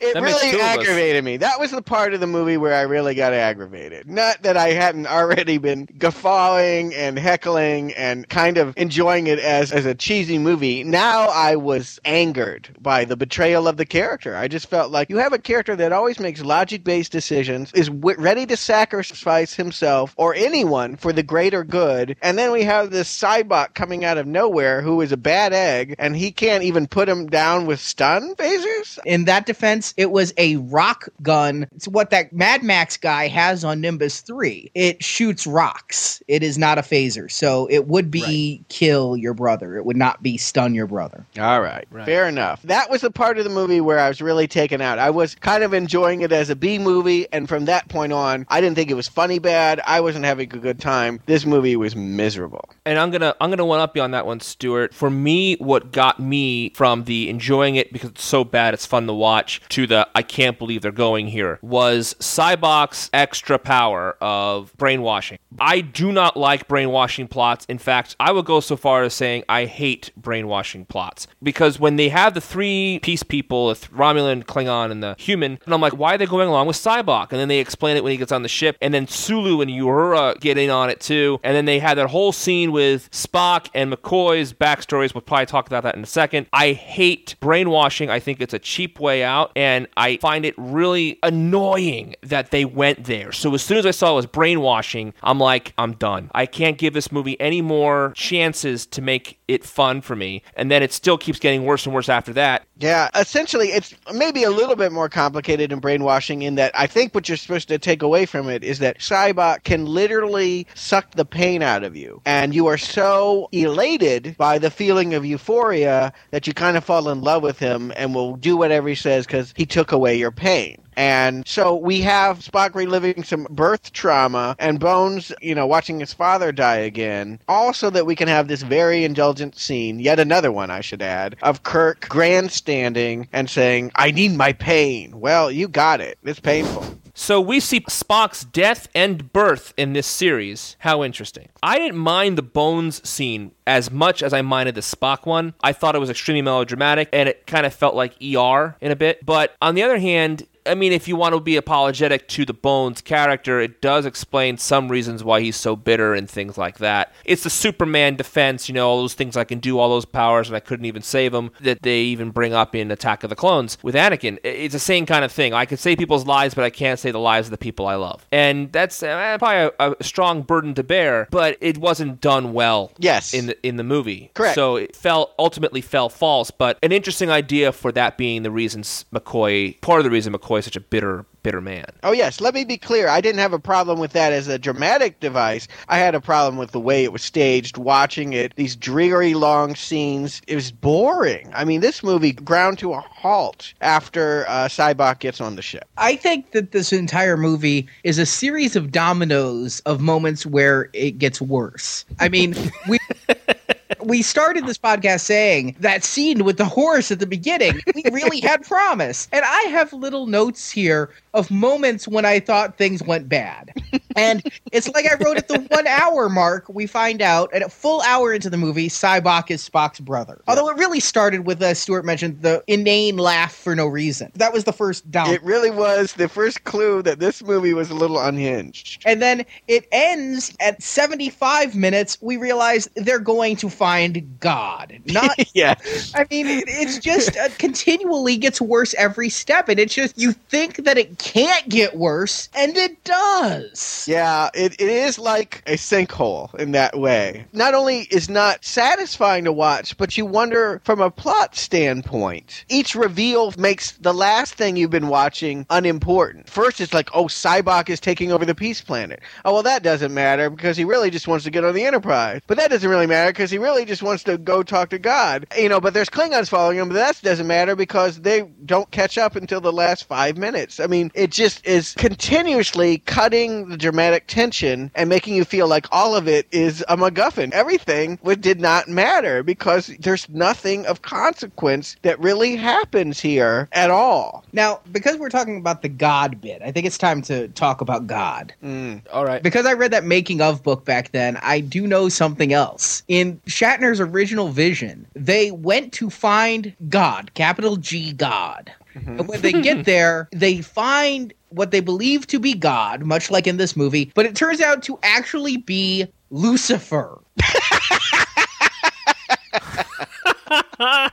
It 0.00 0.14
That 0.14 0.22
makes 0.22 0.42
really 0.42 0.52
two 0.52 0.56
of 0.58 0.62
us. 0.62 0.78
aggravated 0.78 1.24
me. 1.24 1.36
That 1.38 1.58
was 1.58 1.70
the 1.70 1.82
part 1.82 2.14
of 2.14 2.20
the 2.20 2.26
movie 2.26 2.56
where 2.56 2.74
I 2.74 2.82
really 2.82 3.14
got 3.14 3.32
aggravated. 3.32 4.08
Not 4.08 4.42
that 4.42 4.56
I 4.56 4.68
hadn't 4.70 5.06
already 5.06 5.58
been 5.58 5.88
guffawing 5.98 6.94
and 6.94 7.18
heckling 7.18 7.92
and 7.94 8.28
kind 8.28 8.58
of 8.58 8.74
enjoying 8.76 9.26
it 9.26 9.38
as, 9.38 9.72
as 9.72 9.86
a 9.86 9.94
cheesy 9.94 10.38
movie. 10.38 10.84
Now 10.84 11.28
I 11.28 11.56
was 11.56 11.98
angered 12.04 12.68
by 12.80 13.04
the 13.04 13.16
betrayal 13.16 13.68
of 13.68 13.76
the 13.76 13.86
character. 13.86 14.36
I 14.36 14.48
just 14.48 14.68
felt 14.68 14.90
like 14.92 15.10
you 15.10 15.16
have 15.18 15.32
a 15.32 15.38
character 15.38 15.74
that 15.76 15.92
always 15.92 16.20
makes 16.20 16.42
logic 16.42 16.84
based 16.84 17.12
decisions, 17.12 17.72
is 17.72 17.88
w- 17.88 18.18
ready 18.20 18.46
to 18.46 18.56
sacrifice 18.56 19.54
himself 19.54 20.14
or 20.16 20.34
anyone 20.34 20.96
for 20.96 21.12
the 21.12 21.22
greater 21.22 21.64
good, 21.64 22.16
and 22.22 22.38
then 22.38 22.52
we 22.52 22.62
have 22.64 22.90
this 22.90 23.08
Sybok 23.20 23.74
coming 23.74 24.04
out 24.04 24.18
of 24.18 24.26
nowhere 24.26 24.82
who 24.82 25.00
is 25.00 25.12
a 25.12 25.16
bad 25.16 25.52
egg, 25.52 25.94
and 25.98 26.16
he 26.16 26.30
can't 26.30 26.62
even 26.64 26.86
put 26.86 27.08
him 27.08 27.26
down 27.26 27.66
with 27.66 27.80
stun 27.80 28.34
phasers? 28.36 28.98
In 29.04 29.24
that 29.24 29.46
defense, 29.46 29.94
it 29.96 30.10
was 30.10 30.32
a 30.36 30.56
rock 30.56 31.08
gun. 31.22 31.66
It's 31.74 31.88
what 31.88 32.10
that 32.10 32.32
Mad 32.32 32.62
Max 32.62 32.96
guy 32.96 33.28
has 33.28 33.64
on 33.64 33.80
Nimbus 33.80 34.20
3. 34.20 34.70
It 34.74 35.02
shoots 35.02 35.46
rocks. 35.46 36.22
It 36.28 36.42
is 36.42 36.58
not 36.58 36.78
a 36.78 36.82
phaser. 36.82 37.30
So 37.30 37.66
it 37.70 37.86
would 37.86 38.10
be 38.10 38.64
kill 38.68 39.16
your 39.16 39.34
brother. 39.34 39.76
It 39.76 39.84
would 39.84 39.96
not 39.96 40.22
be 40.22 40.36
stun 40.36 40.74
your 40.74 40.86
brother. 40.86 41.24
All 41.38 41.60
right. 41.60 41.86
Right. 41.90 42.04
Fair 42.06 42.28
enough. 42.28 42.62
That 42.62 42.90
was 42.90 43.00
the 43.00 43.10
part 43.10 43.38
of 43.38 43.44
the 43.44 43.50
movie 43.50 43.80
where 43.80 43.98
I 43.98 44.08
was 44.08 44.20
really 44.20 44.46
taken 44.46 44.80
out. 44.80 44.98
I 44.98 45.10
was 45.10 45.34
kind 45.36 45.62
of 45.64 45.72
enjoying 45.72 46.20
it 46.20 46.32
as 46.32 46.50
a 46.50 46.56
B 46.56 46.78
movie, 46.78 47.26
and 47.32 47.48
from 47.48 47.64
that 47.66 47.88
point 47.88 48.12
on, 48.12 48.46
I 48.48 48.60
didn't 48.60 48.76
think 48.76 48.90
it 48.90 48.94
was 48.94 49.08
funny 49.08 49.38
bad. 49.38 49.80
I 49.86 50.00
wasn't 50.00 50.24
having 50.24 50.52
a 50.52 50.58
good 50.58 50.80
time. 50.80 51.20
This 51.26 51.46
movie 51.46 51.76
was 51.76 51.96
miserable. 51.96 52.68
and 52.84 52.98
I'm 52.98 53.05
gonna 53.10 53.34
I'm 53.40 53.50
gonna 53.50 53.64
one 53.64 53.80
up 53.80 53.96
you 53.96 54.02
on 54.02 54.12
that 54.12 54.26
one, 54.26 54.40
Stuart. 54.40 54.94
For 54.94 55.10
me, 55.10 55.56
what 55.56 55.92
got 55.92 56.20
me 56.20 56.70
from 56.70 57.04
the 57.04 57.28
enjoying 57.28 57.76
it 57.76 57.92
because 57.92 58.10
it's 58.10 58.24
so 58.24 58.44
bad 58.44 58.74
it's 58.74 58.86
fun 58.86 59.06
to 59.06 59.12
watch 59.12 59.60
to 59.70 59.86
the 59.86 60.08
I 60.14 60.22
can't 60.22 60.58
believe 60.58 60.82
they're 60.82 60.92
going 60.92 61.28
here 61.28 61.58
was 61.62 62.14
Sybok's 62.20 63.10
extra 63.12 63.58
power 63.58 64.16
of 64.20 64.76
brainwashing. 64.76 65.38
I 65.58 65.80
do 65.80 66.12
not 66.12 66.36
like 66.36 66.68
brainwashing 66.68 67.28
plots. 67.28 67.64
In 67.66 67.78
fact, 67.78 68.16
I 68.20 68.32
would 68.32 68.44
go 68.44 68.60
so 68.60 68.76
far 68.76 69.02
as 69.02 69.14
saying 69.14 69.44
I 69.48 69.64
hate 69.64 70.10
brainwashing 70.16 70.86
plots 70.86 71.26
because 71.42 71.80
when 71.80 71.96
they 71.96 72.08
have 72.08 72.34
the 72.34 72.40
three 72.40 73.00
peace 73.02 73.22
people, 73.22 73.72
Romulan, 73.74 74.44
Klingon, 74.44 74.90
and 74.90 75.02
the 75.02 75.14
human, 75.18 75.58
and 75.64 75.74
I'm 75.74 75.80
like, 75.80 75.94
why 75.94 76.14
are 76.14 76.18
they 76.18 76.26
going 76.26 76.48
along 76.48 76.66
with 76.66 76.76
Sybok? 76.76 77.28
And 77.30 77.40
then 77.40 77.48
they 77.48 77.58
explain 77.58 77.96
it 77.96 78.04
when 78.04 78.10
he 78.12 78.16
gets 78.16 78.32
on 78.32 78.42
the 78.42 78.48
ship, 78.48 78.76
and 78.80 78.92
then 78.92 79.06
Sulu 79.06 79.60
and 79.60 79.70
Uhura 79.70 80.38
get 80.40 80.58
in 80.58 80.70
on 80.70 80.90
it 80.90 81.00
too, 81.00 81.40
and 81.42 81.56
then 81.56 81.64
they 81.64 81.78
had 81.78 81.96
that 81.98 82.08
whole 82.08 82.32
scene 82.32 82.72
with 82.96 83.10
Spock 83.10 83.68
and 83.74 83.92
McCoy's 83.92 84.54
backstories. 84.54 85.12
We'll 85.12 85.20
probably 85.20 85.44
talk 85.44 85.66
about 85.66 85.82
that 85.82 85.96
in 85.96 86.02
a 86.02 86.06
second. 86.06 86.46
I 86.50 86.72
hate 86.72 87.34
brainwashing. 87.40 88.08
I 88.08 88.20
think 88.20 88.40
it's 88.40 88.54
a 88.54 88.58
cheap 88.58 88.98
way 88.98 89.22
out, 89.22 89.52
and 89.54 89.86
I 89.98 90.16
find 90.16 90.46
it 90.46 90.54
really 90.56 91.18
annoying 91.22 92.14
that 92.22 92.52
they 92.52 92.64
went 92.64 93.04
there. 93.04 93.32
So 93.32 93.52
as 93.54 93.62
soon 93.62 93.76
as 93.76 93.84
I 93.84 93.90
saw 93.90 94.12
it 94.12 94.16
was 94.16 94.26
brainwashing, 94.26 95.12
I'm 95.22 95.38
like, 95.38 95.74
I'm 95.76 95.92
done. 95.92 96.30
I 96.34 96.46
can't 96.46 96.78
give 96.78 96.94
this 96.94 97.12
movie 97.12 97.38
any 97.38 97.60
more 97.60 98.14
chances 98.16 98.86
to 98.86 99.02
make 99.02 99.38
it 99.46 99.62
fun 99.62 100.00
for 100.00 100.16
me. 100.16 100.42
And 100.56 100.70
then 100.70 100.82
it 100.82 100.92
still 100.92 101.18
keeps 101.18 101.38
getting 101.38 101.64
worse 101.64 101.84
and 101.84 101.94
worse 101.94 102.08
after 102.08 102.32
that. 102.32 102.66
Yeah, 102.78 103.10
essentially, 103.14 103.68
it's 103.68 103.94
maybe 104.12 104.42
a 104.42 104.50
little 104.50 104.76
bit 104.76 104.90
more 104.92 105.08
complicated 105.08 105.70
in 105.70 105.80
brainwashing 105.80 106.42
in 106.42 106.56
that 106.56 106.72
I 106.78 106.86
think 106.86 107.14
what 107.14 107.28
you're 107.28 107.36
supposed 107.36 107.68
to 107.68 107.78
take 107.78 108.02
away 108.02 108.26
from 108.26 108.48
it 108.48 108.64
is 108.64 108.78
that 108.80 108.98
Sybok 108.98 109.64
can 109.64 109.86
literally 109.86 110.66
suck 110.74 111.12
the 111.12 111.24
pain 111.24 111.62
out 111.62 111.84
of 111.84 111.94
you. 111.94 112.20
And 112.26 112.54
you 112.54 112.66
are 112.66 112.78
so 112.86 113.48
elated 113.52 114.36
by 114.38 114.58
the 114.58 114.70
feeling 114.70 115.14
of 115.14 115.24
euphoria 115.24 116.12
that 116.30 116.46
you 116.46 116.54
kind 116.54 116.76
of 116.76 116.84
fall 116.84 117.08
in 117.08 117.20
love 117.20 117.42
with 117.42 117.58
him 117.58 117.92
and 117.96 118.14
will 118.14 118.36
do 118.36 118.56
whatever 118.56 118.88
he 118.88 118.94
says 118.94 119.26
because 119.26 119.52
he 119.56 119.66
took 119.66 119.92
away 119.92 120.16
your 120.16 120.30
pain. 120.30 120.82
And 120.96 121.46
so 121.46 121.76
we 121.76 122.00
have 122.00 122.38
Spock 122.38 122.74
reliving 122.74 123.22
some 123.22 123.46
birth 123.50 123.92
trauma 123.92 124.56
and 124.58 124.80
Bones, 124.80 125.30
you 125.42 125.54
know, 125.54 125.66
watching 125.66 126.00
his 126.00 126.14
father 126.14 126.52
die 126.52 126.76
again. 126.76 127.38
Also, 127.48 127.90
that 127.90 128.06
we 128.06 128.16
can 128.16 128.28
have 128.28 128.48
this 128.48 128.62
very 128.62 129.04
indulgent 129.04 129.58
scene, 129.58 130.00
yet 130.00 130.18
another 130.18 130.50
one, 130.50 130.70
I 130.70 130.80
should 130.80 131.02
add, 131.02 131.36
of 131.42 131.64
Kirk 131.64 132.08
grandstanding 132.08 133.28
and 133.32 133.50
saying, 133.50 133.92
I 133.96 134.10
need 134.10 134.32
my 134.32 134.54
pain. 134.54 135.20
Well, 135.20 135.50
you 135.50 135.68
got 135.68 136.00
it. 136.00 136.18
It's 136.24 136.40
painful. 136.40 136.86
So 137.18 137.40
we 137.40 137.60
see 137.60 137.80
Spock's 137.80 138.44
death 138.44 138.88
and 138.94 139.32
birth 139.32 139.72
in 139.78 139.94
this 139.94 140.06
series. 140.06 140.76
How 140.80 141.02
interesting. 141.02 141.48
I 141.62 141.78
didn't 141.78 141.96
mind 141.96 142.36
the 142.36 142.42
Bones 142.42 143.08
scene 143.08 143.52
as 143.66 143.90
much 143.90 144.22
as 144.22 144.34
I 144.34 144.42
minded 144.42 144.74
the 144.74 144.82
Spock 144.82 145.24
one. 145.24 145.54
I 145.62 145.72
thought 145.72 145.96
it 145.96 145.98
was 145.98 146.10
extremely 146.10 146.42
melodramatic 146.42 147.08
and 147.14 147.26
it 147.26 147.46
kind 147.46 147.64
of 147.64 147.72
felt 147.72 147.94
like 147.94 148.22
ER 148.22 148.76
in 148.82 148.92
a 148.92 148.96
bit. 148.96 149.24
But 149.24 149.56
on 149.62 149.74
the 149.74 149.82
other 149.82 149.98
hand, 149.98 150.46
I 150.66 150.74
mean, 150.74 150.92
if 150.92 151.06
you 151.08 151.16
want 151.16 151.34
to 151.34 151.40
be 151.40 151.56
apologetic 151.56 152.28
to 152.28 152.44
the 152.44 152.54
Bones 152.54 153.00
character, 153.00 153.60
it 153.60 153.80
does 153.80 154.06
explain 154.06 154.58
some 154.58 154.88
reasons 154.88 155.22
why 155.24 155.40
he's 155.40 155.56
so 155.56 155.76
bitter 155.76 156.14
and 156.14 156.28
things 156.28 156.58
like 156.58 156.78
that. 156.78 157.12
It's 157.24 157.42
the 157.44 157.50
Superman 157.50 158.16
defense, 158.16 158.68
you 158.68 158.74
know, 158.74 158.88
all 158.88 158.98
those 158.98 159.14
things 159.14 159.36
I 159.36 159.44
can 159.44 159.58
do, 159.58 159.78
all 159.78 159.88
those 159.88 160.04
powers, 160.04 160.48
and 160.48 160.56
I 160.56 160.60
couldn't 160.60 160.86
even 160.86 161.02
save 161.02 161.32
him, 161.34 161.50
that 161.60 161.82
they 161.82 162.00
even 162.00 162.30
bring 162.30 162.52
up 162.54 162.74
in 162.74 162.90
Attack 162.90 163.24
of 163.24 163.30
the 163.30 163.36
Clones 163.36 163.78
with 163.82 163.94
Anakin. 163.94 164.38
It's 164.44 164.72
the 164.72 164.78
same 164.78 165.06
kind 165.06 165.24
of 165.24 165.32
thing. 165.32 165.52
I 165.54 165.64
can 165.64 165.78
save 165.78 165.98
people's 165.98 166.26
lives, 166.26 166.54
but 166.54 166.64
I 166.64 166.70
can't 166.70 166.98
save 166.98 167.12
the 167.12 167.20
lives 167.20 167.46
of 167.48 167.50
the 167.52 167.58
people 167.58 167.86
I 167.86 167.94
love. 167.94 168.26
And 168.32 168.72
that's 168.72 169.02
uh, 169.02 169.36
probably 169.38 169.70
a, 169.78 169.92
a 170.00 170.04
strong 170.04 170.42
burden 170.42 170.74
to 170.74 170.82
bear, 170.82 171.28
but 171.30 171.56
it 171.60 171.78
wasn't 171.78 172.20
done 172.20 172.52
well 172.52 172.92
Yes. 172.98 173.34
in 173.34 173.46
the, 173.46 173.66
in 173.66 173.76
the 173.76 173.84
movie. 173.84 174.30
Correct. 174.34 174.54
So 174.54 174.76
it 174.76 174.96
fell 174.96 175.34
ultimately 175.38 175.80
fell 175.80 176.08
false, 176.08 176.50
but 176.50 176.78
an 176.82 176.92
interesting 176.92 177.30
idea 177.30 177.72
for 177.72 177.92
that 177.92 178.16
being 178.16 178.42
the 178.42 178.50
reasons 178.50 179.04
McCoy, 179.12 179.80
part 179.80 180.00
of 180.00 180.04
the 180.04 180.10
reason 180.10 180.32
McCoy 180.32 180.55
is 180.58 180.64
such 180.64 180.76
a 180.76 180.80
bitter, 180.80 181.24
bitter 181.42 181.60
man. 181.60 181.86
Oh 182.02 182.12
yes, 182.12 182.40
let 182.40 182.54
me 182.54 182.64
be 182.64 182.76
clear. 182.76 183.08
I 183.08 183.20
didn't 183.20 183.40
have 183.40 183.52
a 183.52 183.58
problem 183.58 183.98
with 183.98 184.12
that 184.12 184.32
as 184.32 184.48
a 184.48 184.58
dramatic 184.58 185.20
device. 185.20 185.68
I 185.88 185.98
had 185.98 186.14
a 186.14 186.20
problem 186.20 186.56
with 186.56 186.72
the 186.72 186.80
way 186.80 187.04
it 187.04 187.12
was 187.12 187.22
staged, 187.22 187.76
watching 187.76 188.32
it, 188.32 188.54
these 188.56 188.76
dreary 188.76 189.34
long 189.34 189.74
scenes. 189.74 190.42
It 190.46 190.54
was 190.54 190.72
boring. 190.72 191.50
I 191.54 191.64
mean, 191.64 191.80
this 191.80 192.02
movie 192.02 192.32
ground 192.32 192.78
to 192.80 192.92
a 192.92 193.00
halt 193.00 193.74
after 193.80 194.44
uh, 194.48 194.68
Sybok 194.68 195.20
gets 195.20 195.40
on 195.40 195.56
the 195.56 195.62
ship. 195.62 195.86
I 195.96 196.16
think 196.16 196.52
that 196.52 196.72
this 196.72 196.92
entire 196.92 197.36
movie 197.36 197.86
is 198.04 198.18
a 198.18 198.26
series 198.26 198.76
of 198.76 198.92
dominoes 198.92 199.80
of 199.80 200.00
moments 200.00 200.46
where 200.46 200.90
it 200.92 201.18
gets 201.18 201.40
worse. 201.40 202.04
I 202.18 202.28
mean, 202.28 202.54
we 202.88 202.98
we 204.06 204.22
started 204.22 204.66
this 204.66 204.78
podcast 204.78 205.20
saying 205.20 205.74
that 205.80 206.04
scene 206.04 206.44
with 206.44 206.58
the 206.58 206.64
horse 206.64 207.10
at 207.10 207.18
the 207.18 207.26
beginning, 207.26 207.80
we 207.92 208.04
really 208.12 208.40
had 208.40 208.62
promise. 208.62 209.26
And 209.32 209.44
I 209.44 209.62
have 209.62 209.92
little 209.92 210.28
notes 210.28 210.70
here 210.70 211.10
of 211.34 211.50
moments 211.50 212.06
when 212.06 212.24
I 212.24 212.38
thought 212.38 212.78
things 212.78 213.02
went 213.02 213.28
bad. 213.28 213.72
And 214.14 214.42
it's 214.70 214.88
like 214.94 215.06
I 215.06 215.16
wrote 215.22 215.36
at 215.36 215.48
the 215.48 215.58
one 215.58 215.86
hour 215.88 216.28
mark, 216.28 216.68
we 216.68 216.86
find 216.86 217.20
out, 217.20 217.50
and 217.52 217.64
a 217.64 217.68
full 217.68 218.00
hour 218.02 218.32
into 218.32 218.48
the 218.48 218.56
movie, 218.56 218.88
Sybok 218.88 219.50
is 219.50 219.68
Spock's 219.68 219.98
brother. 219.98 220.40
Although 220.46 220.70
it 220.70 220.76
really 220.76 221.00
started 221.00 221.44
with, 221.44 221.60
as 221.60 221.80
Stuart 221.80 222.04
mentioned, 222.04 222.42
the 222.42 222.62
inane 222.68 223.16
laugh 223.16 223.54
for 223.54 223.74
no 223.74 223.86
reason. 223.86 224.30
That 224.36 224.52
was 224.52 224.64
the 224.64 224.72
first 224.72 225.10
down. 225.10 225.30
It 225.30 225.42
really 225.42 225.70
was 225.70 226.12
the 226.12 226.28
first 226.28 226.62
clue 226.62 227.02
that 227.02 227.18
this 227.18 227.42
movie 227.42 227.74
was 227.74 227.90
a 227.90 227.94
little 227.94 228.20
unhinged. 228.20 229.02
And 229.04 229.20
then 229.20 229.44
it 229.66 229.88
ends 229.90 230.56
at 230.60 230.80
75 230.80 231.74
minutes. 231.74 232.16
We 232.20 232.36
realize 232.36 232.88
they're 232.94 233.18
going 233.18 233.56
to 233.56 233.68
find 233.68 233.95
God. 234.40 235.00
Not, 235.06 235.34
yeah. 235.54 235.74
I 236.14 236.26
mean, 236.30 236.46
it, 236.46 236.64
it's 236.66 236.98
just 236.98 237.36
uh, 237.36 237.48
continually 237.58 238.36
gets 238.36 238.60
worse 238.60 238.94
every 238.94 239.28
step. 239.28 239.68
And 239.68 239.78
it's 239.80 239.94
just, 239.94 240.18
you 240.18 240.32
think 240.32 240.84
that 240.84 240.98
it 240.98 241.18
can't 241.18 241.68
get 241.68 241.96
worse, 241.96 242.48
and 242.54 242.76
it 242.76 243.02
does. 243.04 244.06
Yeah, 244.08 244.50
it, 244.54 244.74
it 244.80 244.88
is 244.88 245.18
like 245.18 245.62
a 245.66 245.74
sinkhole 245.74 246.54
in 246.56 246.72
that 246.72 246.98
way. 246.98 247.46
Not 247.52 247.74
only 247.74 248.02
is 248.10 248.28
not 248.28 248.64
satisfying 248.64 249.44
to 249.44 249.52
watch, 249.52 249.96
but 249.96 250.16
you 250.16 250.26
wonder 250.26 250.80
from 250.84 251.00
a 251.00 251.10
plot 251.10 251.56
standpoint. 251.56 252.64
Each 252.68 252.94
reveal 252.94 253.52
makes 253.58 253.92
the 253.92 254.14
last 254.14 254.54
thing 254.54 254.76
you've 254.76 254.90
been 254.90 255.08
watching 255.08 255.66
unimportant. 255.70 256.48
First, 256.48 256.80
it's 256.80 256.94
like, 256.94 257.08
oh, 257.14 257.24
Sybok 257.24 257.88
is 257.88 258.00
taking 258.00 258.32
over 258.32 258.44
the 258.44 258.54
Peace 258.54 258.80
Planet. 258.80 259.20
Oh, 259.44 259.54
well, 259.54 259.62
that 259.62 259.82
doesn't 259.82 260.12
matter 260.12 260.50
because 260.50 260.76
he 260.76 260.84
really 260.84 261.10
just 261.10 261.26
wants 261.26 261.44
to 261.44 261.50
get 261.50 261.64
on 261.64 261.74
the 261.74 261.84
Enterprise. 261.84 262.42
But 262.46 262.58
that 262.58 262.70
doesn't 262.70 262.88
really 262.88 263.06
matter 263.06 263.32
because 263.32 263.50
he 263.50 263.58
really 263.58 263.85
just 263.86 264.02
wants 264.02 264.22
to 264.24 264.38
go 264.38 264.62
talk 264.62 264.90
to 264.90 264.98
God. 264.98 265.46
You 265.56 265.68
know, 265.68 265.80
but 265.80 265.94
there's 265.94 266.08
Klingons 266.08 266.48
following 266.48 266.78
him, 266.78 266.88
but 266.88 266.94
that 266.94 267.20
doesn't 267.22 267.46
matter 267.46 267.76
because 267.76 268.20
they 268.20 268.42
don't 268.64 268.90
catch 268.90 269.18
up 269.18 269.36
until 269.36 269.60
the 269.60 269.72
last 269.72 270.04
five 270.04 270.36
minutes. 270.36 270.80
I 270.80 270.86
mean, 270.86 271.10
it 271.14 271.30
just 271.30 271.66
is 271.66 271.94
continuously 271.94 272.98
cutting 272.98 273.68
the 273.68 273.76
dramatic 273.76 274.26
tension 274.26 274.90
and 274.94 275.08
making 275.08 275.34
you 275.34 275.44
feel 275.44 275.68
like 275.68 275.86
all 275.92 276.14
of 276.14 276.28
it 276.28 276.46
is 276.50 276.84
a 276.88 276.96
MacGuffin. 276.96 277.52
Everything 277.52 278.18
would, 278.22 278.40
did 278.40 278.60
not 278.60 278.88
matter 278.88 279.42
because 279.42 279.88
there's 279.98 280.28
nothing 280.28 280.86
of 280.86 281.02
consequence 281.02 281.96
that 282.02 282.18
really 282.20 282.56
happens 282.56 283.20
here 283.20 283.68
at 283.72 283.90
all. 283.90 284.44
Now, 284.52 284.80
because 284.92 285.16
we're 285.16 285.30
talking 285.30 285.58
about 285.58 285.82
the 285.82 285.88
God 285.88 286.40
bit, 286.40 286.62
I 286.62 286.72
think 286.72 286.86
it's 286.86 286.98
time 286.98 287.22
to 287.22 287.48
talk 287.48 287.80
about 287.80 288.06
God. 288.06 288.52
Mm. 288.62 289.02
All 289.12 289.24
right. 289.24 289.42
Because 289.42 289.66
I 289.66 289.72
read 289.72 289.90
that 289.92 290.04
making 290.04 290.40
of 290.40 290.62
book 290.62 290.84
back 290.84 291.12
then, 291.12 291.38
I 291.42 291.60
do 291.60 291.86
know 291.86 292.08
something 292.08 292.52
else. 292.52 293.02
In 293.08 293.40
Original 293.82 294.48
vision, 294.48 295.06
they 295.14 295.50
went 295.50 295.92
to 295.94 296.10
find 296.10 296.74
God, 296.88 297.32
capital 297.34 297.76
G 297.76 298.12
God. 298.12 298.72
Mm-hmm. 298.94 299.20
And 299.20 299.28
when 299.28 299.40
they 299.40 299.52
get 299.52 299.84
there, 299.84 300.28
they 300.32 300.62
find 300.62 301.32
what 301.50 301.70
they 301.70 301.80
believe 301.80 302.26
to 302.28 302.38
be 302.38 302.54
God, 302.54 303.04
much 303.04 303.30
like 303.30 303.46
in 303.46 303.56
this 303.56 303.76
movie, 303.76 304.12
but 304.14 304.26
it 304.26 304.36
turns 304.36 304.60
out 304.60 304.82
to 304.84 304.98
actually 305.02 305.56
be 305.56 306.06
Lucifer. 306.30 307.20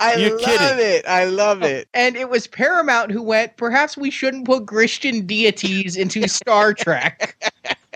I 0.00 0.16
You're 0.16 0.40
love 0.40 0.40
kidding. 0.40 0.78
it. 0.78 1.06
I 1.06 1.24
love 1.24 1.62
oh. 1.62 1.66
it. 1.66 1.88
And 1.94 2.16
it 2.16 2.28
was 2.28 2.46
Paramount 2.46 3.10
who 3.10 3.22
went, 3.22 3.56
perhaps 3.56 3.96
we 3.96 4.10
shouldn't 4.10 4.46
put 4.46 4.66
Christian 4.66 5.26
deities 5.26 5.96
into 5.96 6.26
Star 6.28 6.74
Trek. 6.74 7.52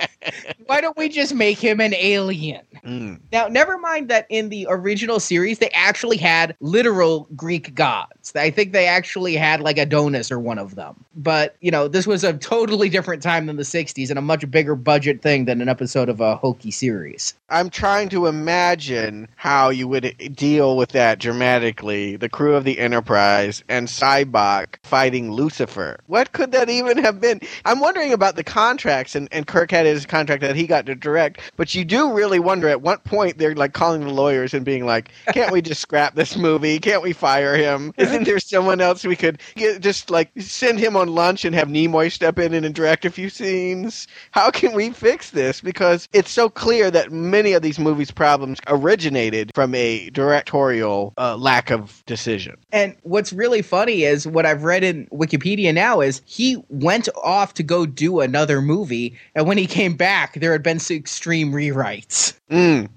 Why 0.67 0.81
don't 0.81 0.97
we 0.97 1.09
just 1.09 1.35
make 1.35 1.59
him 1.59 1.81
an 1.81 1.95
alien? 1.95 2.65
Mm. 2.85 3.21
Now, 3.33 3.49
never 3.49 3.79
mind 3.79 4.09
that 4.11 4.27
in 4.29 4.49
the 4.49 4.67
original 4.69 5.21
series, 5.21 5.59
they 5.59 5.71
actually 5.71 6.19
had 6.19 6.57
literal 6.61 7.29
Greek 7.35 7.75
gods. 7.75 8.24
I 8.35 8.51
think 8.51 8.73
they 8.73 8.87
actually 8.87 9.35
had 9.37 9.61
like 9.61 9.79
Adonis 9.79 10.31
or 10.31 10.39
one 10.39 10.59
of 10.59 10.75
them. 10.75 11.05
But, 11.17 11.57
you 11.61 11.71
know, 11.71 11.89
this 11.89 12.07
was 12.07 12.25
a 12.25 12.33
totally 12.35 12.89
different 12.89 13.23
time 13.23 13.47
than 13.47 13.57
the 13.57 13.63
60s 13.63 14.11
and 14.11 14.19
a 14.19 14.23
much 14.23 14.51
bigger 14.51 14.75
budget 14.75 15.23
thing 15.23 15.45
than 15.45 15.61
an 15.61 15.69
episode 15.69 16.09
of 16.09 16.21
a 16.21 16.37
hokey 16.37 16.71
series. 16.71 17.35
I'm 17.51 17.71
trying 17.71 18.09
to 18.09 18.27
imagine 18.27 19.29
how 19.37 19.71
you 19.71 19.87
would 19.89 20.15
deal 20.35 20.77
with 20.77 20.91
that 20.91 21.19
dramatically. 21.19 22.17
The 22.17 22.29
crew 22.29 22.55
of 22.55 22.65
the 22.65 22.79
Enterprise 22.79 23.63
and 23.69 23.87
Sybok 23.87 24.77
fighting 24.83 25.31
Lucifer. 25.31 25.99
What 26.07 26.33
could 26.33 26.53
that 26.53 26.69
even 26.71 26.99
have 26.99 27.21
been? 27.21 27.41
I'm 27.65 27.81
wondering 27.81 28.13
about 28.13 28.37
the 28.37 28.45
contracts, 28.45 29.15
and, 29.15 29.29
and 29.31 29.47
Kirk 29.47 29.71
had 29.71 29.87
his 29.87 30.07
contract 30.07 30.41
that 30.41 30.57
he 30.57 30.67
got 30.67 30.87
to 30.87 30.95
direct, 30.95 31.41
but 31.57 31.75
you 31.75 31.85
do 31.85 32.13
really 32.13 32.39
wonder 32.39 32.69
at 32.69 32.83
what 32.83 33.05
point 33.05 33.39
they're 33.39 33.55
like 33.55 33.73
calling 33.73 34.01
the 34.01 34.13
lawyers 34.13 34.55
and 34.55 34.65
being 34.65 34.87
like, 34.87 35.11
can't 35.33 35.53
we 35.53 35.63
just 35.63 35.81
scrap 35.81 36.15
this 36.15 36.37
movie? 36.37 36.79
Can't 36.79 37.03
we 37.03 37.13
fire 37.13 37.57
him? 37.57 37.93
Isn't 38.23 38.25
there 38.25 38.39
someone 38.39 38.81
else 38.81 39.05
we 39.05 39.17
could 39.17 39.41
get, 39.57 39.81
just 39.81 40.09
like 40.09 40.31
send 40.39 40.79
him 40.79 40.97
on 40.97 41.09
lunch 41.09 41.45
and 41.45 41.53
have 41.55 41.67
Nimoy 41.67 42.13
step 42.13 42.39
in 42.39 42.55
and 42.55 42.73
direct 42.73 43.05
a 43.05 43.11
few 43.11 43.29
scenes? 43.29 44.07
How 44.31 44.53
can 44.53 44.73
we 44.73 44.91
fix 44.91 45.31
this? 45.31 45.61
Because 45.61 46.09
it's 46.13 46.31
so 46.31 46.49
clear 46.49 46.93
that 46.93 47.11
many 47.11 47.55
of 47.55 47.63
these 47.63 47.79
movies' 47.79 48.13
problems 48.13 48.61
originated 48.69 49.51
from 49.53 49.75
a 49.75 50.11
directorial 50.11 51.13
uh, 51.19 51.37
lack 51.37 51.71
of 51.71 52.05
decision. 52.07 52.57
And 52.71 52.97
what's 53.03 53.33
really 53.33 53.63
funny 53.63 54.05
is 54.05 54.29
what 54.29 54.47
I've 54.47 54.63
read 54.63 54.85
in 54.85 55.07
Wikipedia 55.07 55.75
now 55.75 56.01
is 56.01 56.23
he 56.25 56.63
went 56.69 57.09
off 57.25 57.55
to 57.55 57.65
go 57.65 57.85
do 57.85 58.21
another 58.21 58.63
movie, 58.63 59.19
and 59.35 59.49
when 59.49 59.59
he 59.59 59.67
came 59.67 59.97
back, 59.97 60.35
there 60.35 60.53
had 60.53 60.63
been 60.63 60.79
some 60.79 60.97
extreme 60.97 61.53
rewrites. 61.53 62.35
Mm. 62.49 62.89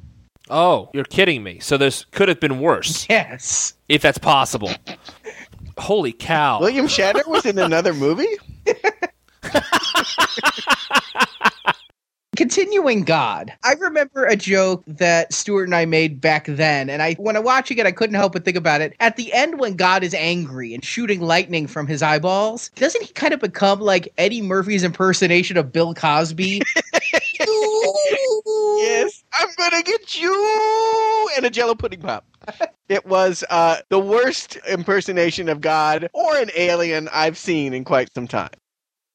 Oh, 0.49 0.89
you're 0.93 1.03
kidding 1.03 1.43
me. 1.43 1.59
So 1.59 1.77
this 1.77 2.05
could 2.11 2.29
have 2.29 2.39
been 2.39 2.59
worse, 2.59 3.05
Yes. 3.09 3.73
if 3.89 4.01
that's 4.01 4.17
possible. 4.17 4.71
Holy 5.77 6.11
cow. 6.13 6.59
William 6.59 6.87
Shatner 6.87 7.27
was 7.27 7.45
in 7.45 7.59
another 7.59 7.93
movie? 7.93 8.27
Continuing 12.35 13.03
God, 13.03 13.51
I 13.63 13.73
remember 13.73 14.25
a 14.25 14.35
joke 14.35 14.83
that 14.85 15.33
Stuart 15.33 15.63
and 15.63 15.73
I 15.73 15.85
made 15.85 16.21
back 16.21 16.45
then, 16.45 16.87
and 16.87 17.01
I 17.01 17.13
when 17.15 17.35
I 17.35 17.39
watching 17.39 17.79
it, 17.79 17.87
I 17.87 17.91
couldn't 17.91 18.13
help 18.13 18.33
but 18.33 18.45
think 18.45 18.55
about 18.55 18.79
it. 18.79 18.93
At 18.99 19.15
the 19.15 19.33
end, 19.33 19.59
when 19.59 19.75
God 19.75 20.03
is 20.03 20.13
angry 20.13 20.71
and 20.75 20.85
shooting 20.85 21.19
lightning 21.19 21.65
from 21.65 21.87
his 21.87 22.03
eyeballs, 22.03 22.69
doesn't 22.75 23.01
he 23.03 23.11
kind 23.13 23.33
of 23.33 23.39
become 23.39 23.79
like 23.79 24.13
Eddie 24.19 24.43
Murphy's 24.43 24.83
impersonation 24.83 25.57
of 25.57 25.71
Bill 25.71 25.95
Cosby? 25.95 26.61
Yes, 27.39 27.49
I'm 29.37 29.49
gonna 29.57 29.83
get 29.83 30.19
you 30.19 31.29
and 31.35 31.45
a 31.45 31.49
Jello 31.49 31.75
pudding 31.75 32.01
pop. 32.01 32.25
It 32.89 33.05
was 33.05 33.43
uh, 33.49 33.77
the 33.89 33.99
worst 33.99 34.57
impersonation 34.67 35.49
of 35.49 35.59
God 35.61 36.09
or 36.13 36.37
an 36.37 36.49
alien 36.55 37.09
I've 37.11 37.37
seen 37.37 37.73
in 37.73 37.83
quite 37.83 38.13
some 38.13 38.27
time. 38.27 38.49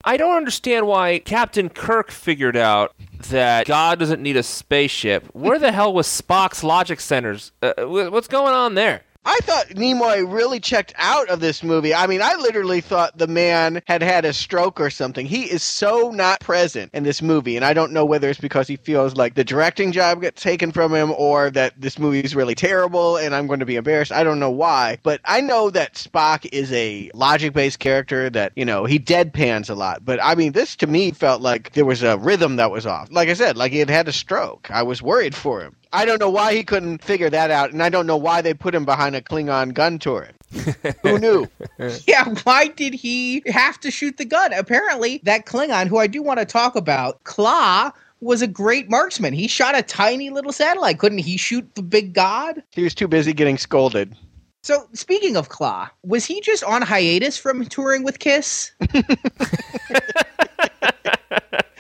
I 0.05 0.17
don't 0.17 0.37
understand 0.37 0.87
why 0.87 1.21
Captain 1.21 1.69
Kirk 1.69 2.11
figured 2.11 2.57
out 2.57 2.95
that 3.31 3.67
God 3.67 3.99
doesn't 3.99 4.21
need 4.21 4.37
a 4.37 4.43
spaceship. 4.43 5.27
Where 5.33 5.59
the 5.59 5.73
hell 5.73 5.95
was 5.95 6.07
Spock's 6.07 6.65
logic 6.65 7.01
centers? 7.01 7.53
Uh, 7.63 7.73
what's 7.79 8.29
going 8.29 8.53
on 8.53 8.75
there? 8.75 9.03
I 9.25 9.39
thought 9.43 9.69
Nimoy 9.69 10.31
really 10.31 10.59
checked 10.59 10.95
out 10.97 11.29
of 11.29 11.39
this 11.39 11.63
movie. 11.63 11.95
I 11.95 12.09
mean, 12.09 12.21
I 12.21 12.35
literally 12.35 12.81
thought 12.81 13.17
the 13.17 13.29
man 13.29 13.81
had 13.87 14.03
had 14.03 14.25
a 14.25 14.33
stroke 14.33 14.81
or 14.81 14.91
something. 14.91 15.27
He 15.27 15.45
is 15.45 15.63
so 15.63 16.11
not 16.11 16.41
present 16.41 16.91
in 16.93 17.05
this 17.05 17.23
movie, 17.23 17.55
and 17.55 17.65
I 17.65 17.73
don't 17.73 17.93
know 17.93 18.05
whether 18.05 18.29
it's 18.29 18.41
because 18.41 18.67
he 18.67 18.77
feels 18.77 19.15
like 19.15 19.35
the 19.35 19.45
directing 19.45 19.93
job 19.93 20.23
gets 20.23 20.43
taken 20.43 20.73
from 20.73 20.93
him 20.93 21.13
or 21.13 21.51
that 21.51 21.73
this 21.81 22.01
movie 22.01 22.21
is 22.21 22.35
really 22.35 22.57
terrible 22.57 23.17
and 23.17 23.33
I'm 23.33 23.47
going 23.47 23.61
to 23.61 23.67
be 23.67 23.77
embarrassed. 23.77 24.11
I 24.11 24.25
don't 24.25 24.41
know 24.41 24.51
why, 24.51 24.99
but 25.05 25.21
I 25.25 25.41
know 25.41 25.71
that 25.71 25.95
Spock 25.95 26.49
is 26.53 26.73
a 26.73 27.09
logic-based 27.15 27.79
character 27.79 28.29
that, 28.31 28.53
you 28.57 28.65
know, 28.65 28.87
he 28.87 28.99
deadpans 28.99 29.71
a 29.71 29.75
lot. 29.75 30.05
But 30.05 30.19
I 30.21 30.35
mean, 30.35 30.51
this 30.51 30.75
to 30.77 30.89
me 30.89 31.13
felt 31.13 31.41
like 31.41 31.73
there 31.75 31.85
was 31.85 32.03
a 32.03 32.19
rhythm 32.19 32.57
that 32.57 32.73
was 32.73 32.87
off. 32.87 33.09
Like 33.13 33.29
I 33.29 33.35
said, 33.35 33.57
like 33.57 33.71
he 33.71 33.79
had 33.79 33.91
had 33.91 34.09
a 34.09 34.13
stroke. 34.13 34.69
I 34.71 34.83
was 34.83 35.01
worried 35.01 35.37
for 35.37 35.61
him. 35.63 35.77
I 35.93 36.05
don't 36.05 36.21
know 36.21 36.31
why 36.31 36.55
he 36.55 36.65
couldn't 36.65 37.03
figure 37.05 37.29
that 37.31 37.51
out, 37.51 37.73
and 37.73 37.83
I 37.83 37.89
don't 37.89 38.07
know 38.07 38.17
why 38.17 38.41
they 38.41 38.55
put 38.55 38.75
him 38.75 38.85
behind 38.85 39.15
a 39.15 39.21
Klingon 39.21 39.75
gun 39.75 39.99
turret. 39.99 40.35
Who 41.03 41.19
knew? 41.19 41.47
Yeah, 42.07 42.33
why 42.45 42.69
did 42.69 42.95
he 42.95 43.43
have 43.47 43.81
to 43.81 43.91
shoot 43.91 44.17
the 44.17 44.25
gun? 44.25 44.53
Apparently, 44.53 45.21
that 45.25 45.47
Klingon, 45.47 45.89
who 45.89 45.99
I 45.99 46.07
do 46.07 46.23
want 46.23 46.39
to 46.39 46.45
talk 46.45 46.77
about, 46.77 47.23
Klaa, 47.25 47.93
was 48.21 48.41
a 48.41 48.47
great 48.47 48.89
marksman. 48.89 49.33
He 49.33 49.49
shot 49.49 49.77
a 49.77 49.83
tiny 49.83 50.31
little 50.31 50.53
satellite. 50.53 50.99
Couldn't 50.99 51.19
he 51.19 51.37
shoot 51.37 51.75
the 51.75 51.83
big 51.83 52.13
god? 52.13 52.63
He 52.71 52.85
was 52.85 52.95
too 52.95 53.09
busy 53.09 53.33
getting 53.33 53.59
scolded. 53.59 54.15
So, 54.63 54.87
speaking 54.93 55.37
of 55.37 55.49
Klaa, 55.49 55.91
was 56.05 56.25
he 56.25 56.41
just 56.41 56.63
on 56.63 56.83
hiatus 56.83 57.37
from 57.37 57.65
touring 57.65 58.05
with 58.05 58.21
Kiss? 58.21 58.71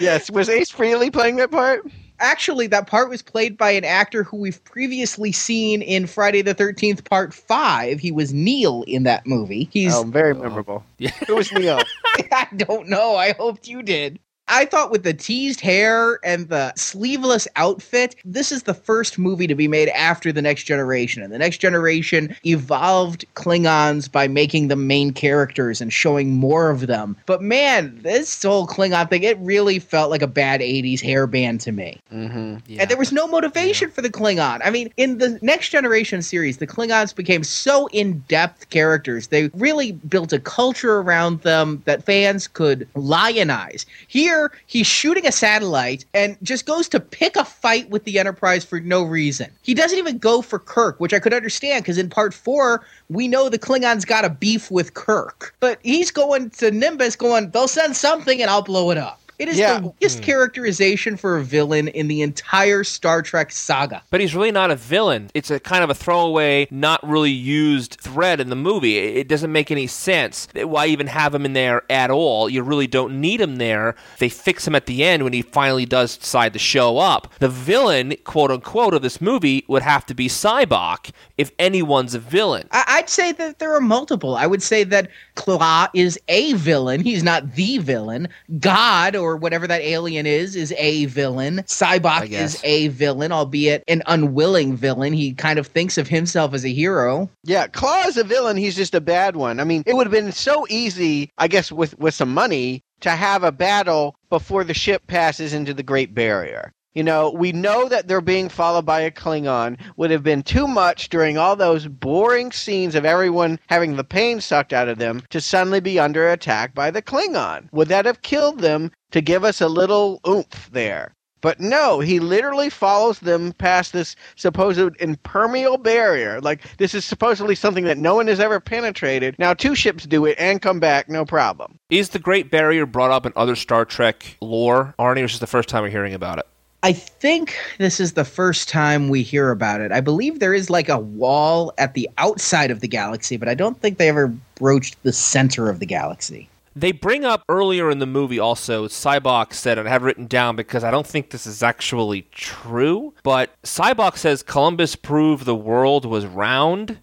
Yes, 0.02 0.32
was 0.32 0.48
Ace 0.48 0.72
Frehley 0.72 1.12
playing 1.12 1.36
that 1.36 1.52
part? 1.52 1.86
Actually, 2.22 2.68
that 2.68 2.86
part 2.86 3.10
was 3.10 3.20
played 3.20 3.58
by 3.58 3.72
an 3.72 3.84
actor 3.84 4.22
who 4.22 4.36
we've 4.36 4.62
previously 4.64 5.32
seen 5.32 5.82
in 5.82 6.06
Friday 6.06 6.40
the 6.40 6.54
13th, 6.54 7.04
Part 7.04 7.34
5. 7.34 7.98
He 7.98 8.12
was 8.12 8.32
Neil 8.32 8.84
in 8.86 9.02
that 9.02 9.26
movie. 9.26 9.68
He's. 9.72 9.92
Oh, 9.94 10.04
very 10.04 10.32
oh. 10.32 10.40
memorable. 10.40 10.84
Yeah. 10.98 11.10
Who 11.26 11.34
was 11.34 11.50
Neil? 11.52 11.80
I 12.32 12.46
don't 12.56 12.88
know. 12.88 13.16
I 13.16 13.32
hoped 13.32 13.66
you 13.66 13.82
did. 13.82 14.20
I 14.52 14.66
thought 14.66 14.90
with 14.90 15.02
the 15.02 15.14
teased 15.14 15.62
hair 15.62 16.20
and 16.22 16.50
the 16.50 16.74
sleeveless 16.76 17.48
outfit, 17.56 18.14
this 18.22 18.52
is 18.52 18.64
the 18.64 18.74
first 18.74 19.18
movie 19.18 19.46
to 19.46 19.54
be 19.54 19.66
made 19.66 19.88
after 19.88 20.30
The 20.30 20.42
Next 20.42 20.64
Generation. 20.64 21.22
And 21.22 21.32
The 21.32 21.38
Next 21.38 21.56
Generation 21.56 22.36
evolved 22.44 23.24
Klingons 23.34 24.12
by 24.12 24.28
making 24.28 24.68
them 24.68 24.86
main 24.86 25.14
characters 25.14 25.80
and 25.80 25.90
showing 25.90 26.34
more 26.34 26.68
of 26.68 26.86
them. 26.86 27.16
But 27.24 27.40
man, 27.40 27.98
this 28.02 28.42
whole 28.42 28.66
Klingon 28.66 29.08
thing, 29.08 29.22
it 29.22 29.38
really 29.38 29.78
felt 29.78 30.10
like 30.10 30.20
a 30.20 30.26
bad 30.26 30.60
80s 30.60 31.00
hairband 31.00 31.60
to 31.60 31.72
me. 31.72 31.98
mm-hmm. 32.12 32.58
Yeah. 32.66 32.82
And 32.82 32.90
there 32.90 32.98
was 32.98 33.10
no 33.10 33.26
motivation 33.26 33.90
for 33.90 34.02
the 34.02 34.10
Klingon. 34.10 34.60
I 34.62 34.68
mean, 34.68 34.92
in 34.98 35.16
the 35.16 35.38
Next 35.40 35.70
Generation 35.70 36.20
series, 36.20 36.58
the 36.58 36.66
Klingons 36.66 37.16
became 37.16 37.42
so 37.42 37.86
in 37.88 38.18
depth 38.28 38.68
characters. 38.68 39.28
They 39.28 39.48
really 39.54 39.92
built 39.92 40.34
a 40.34 40.38
culture 40.38 40.98
around 40.98 41.40
them 41.40 41.82
that 41.86 42.04
fans 42.04 42.46
could 42.48 42.86
lionize. 42.94 43.86
Here, 44.08 44.41
he's 44.66 44.86
shooting 44.86 45.26
a 45.26 45.32
satellite 45.32 46.04
and 46.14 46.36
just 46.42 46.66
goes 46.66 46.88
to 46.88 46.98
pick 47.00 47.36
a 47.36 47.44
fight 47.44 47.88
with 47.90 48.04
the 48.04 48.18
Enterprise 48.18 48.64
for 48.64 48.80
no 48.80 49.02
reason. 49.02 49.50
He 49.62 49.74
doesn't 49.74 49.98
even 49.98 50.18
go 50.18 50.42
for 50.42 50.58
Kirk, 50.58 50.98
which 50.98 51.12
I 51.12 51.18
could 51.18 51.34
understand 51.34 51.84
because 51.84 51.98
in 51.98 52.10
part 52.10 52.34
four, 52.34 52.84
we 53.08 53.28
know 53.28 53.48
the 53.48 53.58
Klingons 53.58 54.06
got 54.06 54.24
a 54.24 54.30
beef 54.30 54.70
with 54.70 54.94
Kirk. 54.94 55.54
But 55.60 55.78
he's 55.82 56.10
going 56.10 56.50
to 56.50 56.70
Nimbus, 56.70 57.16
going, 57.16 57.50
they'll 57.50 57.68
send 57.68 57.96
something 57.96 58.40
and 58.40 58.50
I'll 58.50 58.62
blow 58.62 58.90
it 58.90 58.98
up. 58.98 59.21
It 59.42 59.48
is 59.48 59.58
Yeah. 59.58 59.74
the 59.74 59.80
mm. 59.80 59.94
weakest 60.00 60.22
characterization 60.22 61.16
for 61.16 61.36
a 61.36 61.42
villain 61.42 61.88
in 61.88 62.06
the 62.06 62.22
entire 62.22 62.84
Star 62.84 63.22
Trek 63.22 63.50
saga. 63.50 64.02
But 64.10 64.20
he's 64.20 64.36
really 64.36 64.52
not 64.52 64.70
a 64.70 64.76
villain. 64.76 65.30
It's 65.34 65.50
a 65.50 65.58
kind 65.58 65.82
of 65.82 65.90
a 65.90 65.94
throwaway, 65.94 66.68
not 66.70 67.00
really 67.06 67.32
used 67.32 67.96
thread 68.00 68.38
in 68.40 68.50
the 68.50 68.56
movie. 68.56 68.98
It 68.98 69.22
it 69.22 69.28
doesn't 69.28 69.50
make 69.50 69.70
any 69.70 69.86
sense. 69.88 70.46
Why 70.54 70.86
even 70.86 71.06
have 71.08 71.34
him 71.34 71.44
in 71.44 71.54
there 71.54 71.82
at 71.90 72.10
all? 72.10 72.48
You 72.48 72.62
really 72.62 72.86
don't 72.86 73.20
need 73.20 73.40
him 73.40 73.56
there. 73.56 73.96
They 74.18 74.28
fix 74.28 74.66
him 74.66 74.74
at 74.76 74.86
the 74.86 75.02
end 75.02 75.24
when 75.24 75.32
he 75.32 75.42
finally 75.42 75.86
does 75.86 76.16
decide 76.16 76.52
to 76.52 76.58
show 76.60 76.98
up. 76.98 77.32
The 77.40 77.48
villain, 77.48 78.14
quote 78.24 78.50
unquote, 78.50 78.94
of 78.94 79.02
this 79.02 79.20
movie 79.20 79.64
would 79.68 79.82
have 79.82 80.06
to 80.06 80.14
be 80.14 80.28
Sybok 80.28 81.10
if 81.38 81.50
anyone's 81.58 82.14
a 82.14 82.18
villain. 82.18 82.68
I- 82.70 82.84
I'd 82.88 83.08
say 83.08 83.32
that 83.32 83.58
there 83.58 83.74
are 83.74 83.80
multiple. 83.80 84.36
I 84.36 84.46
would 84.46 84.62
say 84.62 84.84
that 84.84 85.08
Klaa 85.34 85.88
is 85.94 86.18
a 86.28 86.52
villain. 86.54 87.00
He's 87.00 87.22
not 87.22 87.54
the 87.54 87.78
villain. 87.78 88.28
God, 88.60 89.16
or 89.16 89.31
whatever 89.36 89.66
that 89.66 89.80
alien 89.82 90.26
is, 90.26 90.56
is 90.56 90.72
a 90.78 91.06
villain. 91.06 91.58
Sybok 91.66 92.30
is 92.30 92.60
a 92.64 92.88
villain, 92.88 93.32
albeit 93.32 93.84
an 93.88 94.02
unwilling 94.06 94.76
villain. 94.76 95.12
He 95.12 95.34
kind 95.34 95.58
of 95.58 95.66
thinks 95.66 95.98
of 95.98 96.08
himself 96.08 96.54
as 96.54 96.64
a 96.64 96.72
hero. 96.72 97.30
Yeah, 97.44 97.66
Klaa 97.66 98.06
is 98.06 98.16
a 98.16 98.24
villain. 98.24 98.56
He's 98.56 98.76
just 98.76 98.94
a 98.94 99.00
bad 99.00 99.36
one. 99.36 99.60
I 99.60 99.64
mean, 99.64 99.82
it 99.86 99.94
would 99.94 100.06
have 100.06 100.12
been 100.12 100.32
so 100.32 100.66
easy, 100.68 101.30
I 101.38 101.48
guess, 101.48 101.70
with 101.72 101.98
with 101.98 102.14
some 102.14 102.32
money, 102.32 102.82
to 103.00 103.10
have 103.10 103.42
a 103.42 103.52
battle 103.52 104.16
before 104.30 104.64
the 104.64 104.74
ship 104.74 105.06
passes 105.06 105.52
into 105.52 105.74
the 105.74 105.82
Great 105.82 106.14
Barrier. 106.14 106.72
You 106.94 107.02
know, 107.02 107.30
we 107.30 107.52
know 107.52 107.88
that 107.88 108.06
they're 108.06 108.20
being 108.20 108.50
followed 108.50 108.84
by 108.84 109.00
a 109.00 109.10
Klingon. 109.10 109.78
Would 109.96 110.10
have 110.10 110.22
been 110.22 110.42
too 110.42 110.68
much 110.68 111.08
during 111.08 111.38
all 111.38 111.56
those 111.56 111.86
boring 111.86 112.52
scenes 112.52 112.94
of 112.94 113.06
everyone 113.06 113.58
having 113.68 113.96
the 113.96 114.04
pain 114.04 114.42
sucked 114.42 114.74
out 114.74 114.88
of 114.88 114.98
them 114.98 115.22
to 115.30 115.40
suddenly 115.40 115.80
be 115.80 115.98
under 115.98 116.28
attack 116.28 116.74
by 116.74 116.90
the 116.90 117.00
Klingon. 117.00 117.68
Would 117.72 117.88
that 117.88 118.04
have 118.04 118.20
killed 118.20 118.60
them 118.60 118.92
to 119.12 119.22
give 119.22 119.42
us 119.42 119.62
a 119.62 119.68
little 119.68 120.20
oomph 120.26 120.70
there? 120.70 121.14
But 121.40 121.58
no, 121.58 121.98
he 122.00 122.20
literally 122.20 122.70
follows 122.70 123.18
them 123.18 123.52
past 123.54 123.92
this 123.92 124.14
supposed 124.36 124.96
impermeable 125.00 125.78
barrier. 125.78 126.40
Like, 126.40 126.76
this 126.76 126.94
is 126.94 127.04
supposedly 127.04 127.56
something 127.56 127.84
that 127.84 127.98
no 127.98 128.14
one 128.14 128.28
has 128.28 128.38
ever 128.38 128.60
penetrated. 128.60 129.34
Now, 129.38 129.52
two 129.52 129.74
ships 129.74 130.06
do 130.06 130.24
it 130.24 130.36
and 130.38 130.62
come 130.62 130.78
back, 130.78 131.08
no 131.08 131.24
problem. 131.24 131.78
Is 131.90 132.10
the 132.10 132.20
Great 132.20 132.50
Barrier 132.50 132.86
brought 132.86 133.10
up 133.10 133.26
in 133.26 133.32
other 133.34 133.56
Star 133.56 133.84
Trek 133.84 134.36
lore? 134.40 134.94
Arnie, 135.00 135.22
or 135.22 135.24
is 135.24 135.32
this 135.32 135.40
the 135.40 135.46
first 135.48 135.68
time 135.68 135.82
we're 135.82 135.90
hearing 135.90 136.14
about 136.14 136.38
it? 136.38 136.46
I 136.84 136.92
think 136.92 137.56
this 137.78 138.00
is 138.00 138.14
the 138.14 138.24
first 138.24 138.68
time 138.68 139.08
we 139.08 139.22
hear 139.22 139.50
about 139.50 139.80
it. 139.80 139.92
I 139.92 140.00
believe 140.00 140.40
there 140.40 140.52
is 140.52 140.68
like 140.68 140.88
a 140.88 140.98
wall 140.98 141.72
at 141.78 141.94
the 141.94 142.08
outside 142.18 142.72
of 142.72 142.80
the 142.80 142.88
galaxy, 142.88 143.36
but 143.36 143.48
I 143.48 143.54
don't 143.54 143.80
think 143.80 143.98
they 143.98 144.08
ever 144.08 144.34
broached 144.56 145.00
the 145.04 145.12
center 145.12 145.68
of 145.68 145.78
the 145.78 145.86
galaxy. 145.86 146.48
They 146.74 146.90
bring 146.90 147.24
up 147.24 147.44
earlier 147.48 147.90
in 147.90 147.98
the 147.98 148.06
movie 148.06 148.38
also, 148.38 148.88
Sybok 148.88 149.52
said, 149.52 149.78
and 149.78 149.86
I 149.86 149.92
have 149.92 150.02
written 150.02 150.26
down 150.26 150.56
because 150.56 150.82
I 150.82 150.90
don't 150.90 151.06
think 151.06 151.30
this 151.30 151.46
is 151.46 151.62
actually 151.62 152.22
true, 152.32 153.14
but 153.22 153.50
Sybok 153.62 154.16
says 154.16 154.42
Columbus 154.42 154.96
proved 154.96 155.44
the 155.44 155.54
world 155.54 156.04
was 156.04 156.26
round, 156.26 156.98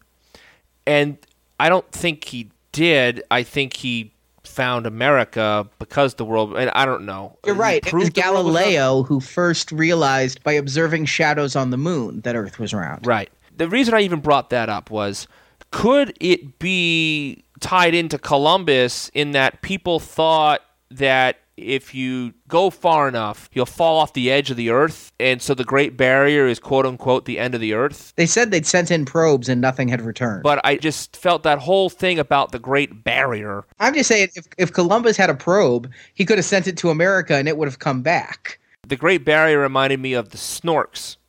and 0.87 1.17
I 1.59 1.69
don't 1.69 1.89
think 1.91 2.25
he 2.25 2.49
did. 2.71 3.23
I 3.29 3.43
think 3.43 3.75
he 3.75 4.11
found 4.49 4.85
America 4.85 5.69
because 5.79 6.15
the 6.15 6.25
world, 6.25 6.55
and 6.57 6.69
I 6.71 6.85
don't 6.85 7.05
know. 7.05 7.37
You're 7.45 7.55
right. 7.55 7.77
It 7.77 7.85
was 7.85 7.91
proved 7.91 8.15
the 8.15 8.21
world 8.21 8.45
round? 8.47 8.55
Galileo 8.55 9.03
who 9.03 9.19
first 9.19 9.71
realized 9.71 10.43
by 10.43 10.53
observing 10.53 11.05
shadows 11.05 11.55
on 11.55 11.69
the 11.69 11.77
moon 11.77 12.21
that 12.21 12.35
Earth 12.35 12.59
was 12.59 12.73
round. 12.73 13.05
Right. 13.05 13.29
The 13.55 13.67
reason 13.67 13.93
I 13.93 14.01
even 14.01 14.19
brought 14.19 14.49
that 14.49 14.69
up 14.69 14.89
was 14.89 15.27
could 15.71 16.17
it 16.19 16.59
be 16.59 17.43
tied 17.59 17.93
into 17.93 18.17
Columbus 18.17 19.09
in 19.13 19.31
that 19.31 19.61
people 19.61 19.99
thought 19.99 20.61
that 20.91 21.37
if 21.61 21.93
you 21.93 22.33
go 22.47 22.69
far 22.69 23.07
enough, 23.07 23.49
you'll 23.53 23.65
fall 23.65 23.97
off 23.97 24.13
the 24.13 24.31
edge 24.31 24.49
of 24.51 24.57
the 24.57 24.69
earth, 24.69 25.11
and 25.19 25.41
so 25.41 25.53
the 25.53 25.63
Great 25.63 25.97
Barrier 25.97 26.47
is 26.47 26.59
quote 26.59 26.85
unquote 26.85 27.25
the 27.25 27.39
end 27.39 27.55
of 27.55 27.61
the 27.61 27.73
earth? 27.73 28.13
They 28.15 28.25
said 28.25 28.51
they'd 28.51 28.65
sent 28.65 28.91
in 28.91 29.05
probes 29.05 29.49
and 29.49 29.61
nothing 29.61 29.87
had 29.87 30.01
returned. 30.01 30.43
But 30.43 30.59
I 30.63 30.77
just 30.77 31.15
felt 31.17 31.43
that 31.43 31.59
whole 31.59 31.89
thing 31.89 32.19
about 32.19 32.51
the 32.51 32.59
Great 32.59 33.03
Barrier. 33.03 33.65
I'm 33.79 33.93
just 33.93 34.07
saying, 34.07 34.29
if, 34.35 34.45
if 34.57 34.73
Columbus 34.73 35.17
had 35.17 35.29
a 35.29 35.35
probe, 35.35 35.91
he 36.13 36.25
could 36.25 36.37
have 36.37 36.45
sent 36.45 36.67
it 36.67 36.77
to 36.77 36.89
America 36.89 37.35
and 37.35 37.47
it 37.47 37.57
would 37.57 37.67
have 37.67 37.79
come 37.79 38.01
back. 38.01 38.59
The 38.87 38.95
Great 38.95 39.25
Barrier 39.25 39.59
reminded 39.59 39.99
me 39.99 40.13
of 40.13 40.29
the 40.29 40.37
Snorks. 40.37 41.17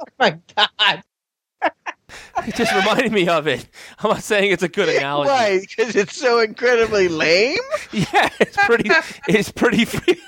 Oh 0.00 0.06
my 0.18 0.38
God. 0.56 1.02
It 2.50 2.56
just 2.56 2.74
reminded 2.74 3.12
me 3.12 3.28
of 3.28 3.46
it. 3.46 3.64
I'm 4.00 4.10
not 4.10 4.24
saying 4.24 4.50
it's 4.50 4.64
a 4.64 4.68
good 4.68 4.88
analogy. 4.88 5.28
Why? 5.28 5.60
Because 5.60 5.94
it's 5.94 6.16
so 6.16 6.40
incredibly 6.40 7.06
lame? 7.08 7.56
Yeah, 7.92 8.28
it's 8.40 8.56
pretty. 8.56 8.90
It's 9.28 9.50
pretty. 9.52 9.84
Free. 9.84 10.20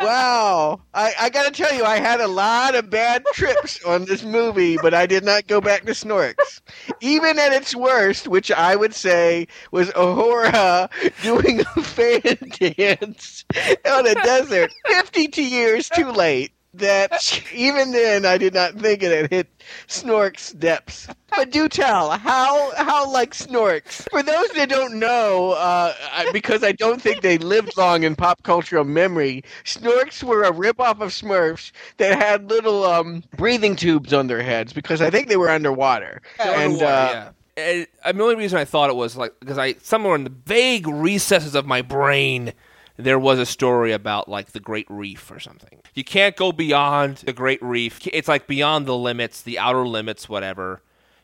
Wow. 0.00 0.80
I, 0.94 1.12
I 1.20 1.30
got 1.30 1.44
to 1.46 1.50
tell 1.50 1.74
you, 1.74 1.84
I 1.84 1.98
had 1.98 2.20
a 2.20 2.28
lot 2.28 2.74
of 2.74 2.90
bad 2.90 3.24
trips 3.32 3.82
on 3.84 4.04
this 4.04 4.22
movie, 4.24 4.76
but 4.76 4.94
I 4.94 5.06
did 5.06 5.24
not 5.24 5.46
go 5.46 5.60
back 5.60 5.84
to 5.84 5.92
Snorks. 5.92 6.60
Even 7.00 7.38
at 7.38 7.52
its 7.52 7.74
worst, 7.74 8.28
which 8.28 8.50
I 8.50 8.76
would 8.76 8.94
say 8.94 9.46
was 9.72 9.90
Uhura 9.90 10.90
doing 11.22 11.60
a 11.60 11.82
fan 11.82 12.20
dance 12.58 13.44
on 13.90 14.06
a 14.06 14.14
desert 14.14 14.72
52 14.86 15.42
years 15.44 15.88
too 15.88 16.10
late. 16.10 16.52
That 16.74 17.42
even 17.54 17.92
then 17.92 18.24
I 18.24 18.38
did 18.38 18.54
not 18.54 18.74
think 18.74 19.02
it 19.02 19.12
had 19.12 19.30
hit 19.30 19.48
Snork's 19.86 20.52
depths. 20.52 21.08
But 21.30 21.50
do 21.50 21.68
tell 21.68 22.10
how 22.10 22.74
how 22.76 23.10
like 23.10 23.32
Snorks. 23.32 24.08
For 24.10 24.22
those 24.22 24.48
that 24.50 24.68
don't 24.68 24.98
know, 24.98 25.52
uh, 25.52 25.92
because 26.32 26.64
I 26.64 26.72
don't 26.72 27.00
think 27.00 27.20
they 27.20 27.38
lived 27.38 27.76
long 27.76 28.02
in 28.02 28.16
pop 28.16 28.42
cultural 28.42 28.84
memory, 28.84 29.44
Snorks 29.64 30.22
were 30.22 30.42
a 30.42 30.52
ripoff 30.52 31.00
of 31.00 31.10
Smurfs 31.10 31.70
that 31.98 32.18
had 32.18 32.48
little 32.48 32.84
um, 32.84 33.22
breathing 33.36 33.76
tubes 33.76 34.12
on 34.12 34.26
their 34.26 34.42
heads 34.42 34.72
because 34.72 35.00
I 35.00 35.10
think 35.10 35.28
they 35.28 35.36
were 35.36 35.50
underwater. 35.50 36.22
and 36.40 36.72
Underwater, 36.72 36.84
uh, 36.84 37.32
yeah. 37.58 37.84
And, 38.04 38.18
the 38.18 38.22
only 38.22 38.36
reason 38.36 38.58
I 38.58 38.64
thought 38.64 38.88
it 38.88 38.96
was 38.96 39.16
like 39.16 39.38
because 39.40 39.58
I 39.58 39.74
somewhere 39.74 40.14
in 40.14 40.24
the 40.24 40.32
vague 40.46 40.86
recesses 40.86 41.54
of 41.54 41.66
my 41.66 41.82
brain 41.82 42.52
there 42.98 43.18
was 43.18 43.38
a 43.38 43.46
story 43.46 43.92
about 43.92 44.28
like 44.28 44.52
the 44.52 44.60
Great 44.60 44.86
Reef 44.90 45.30
or 45.30 45.38
something. 45.40 45.80
You 45.94 46.04
can't 46.04 46.36
go 46.36 46.50
beyond 46.52 47.18
the 47.18 47.32
Great 47.32 47.62
Reef. 47.62 48.00
It's 48.12 48.28
like 48.28 48.46
beyond 48.46 48.86
the 48.86 48.96
limits, 48.96 49.42
the 49.42 49.58
outer 49.58 49.86
limits, 49.86 50.28
whatever. 50.28 50.82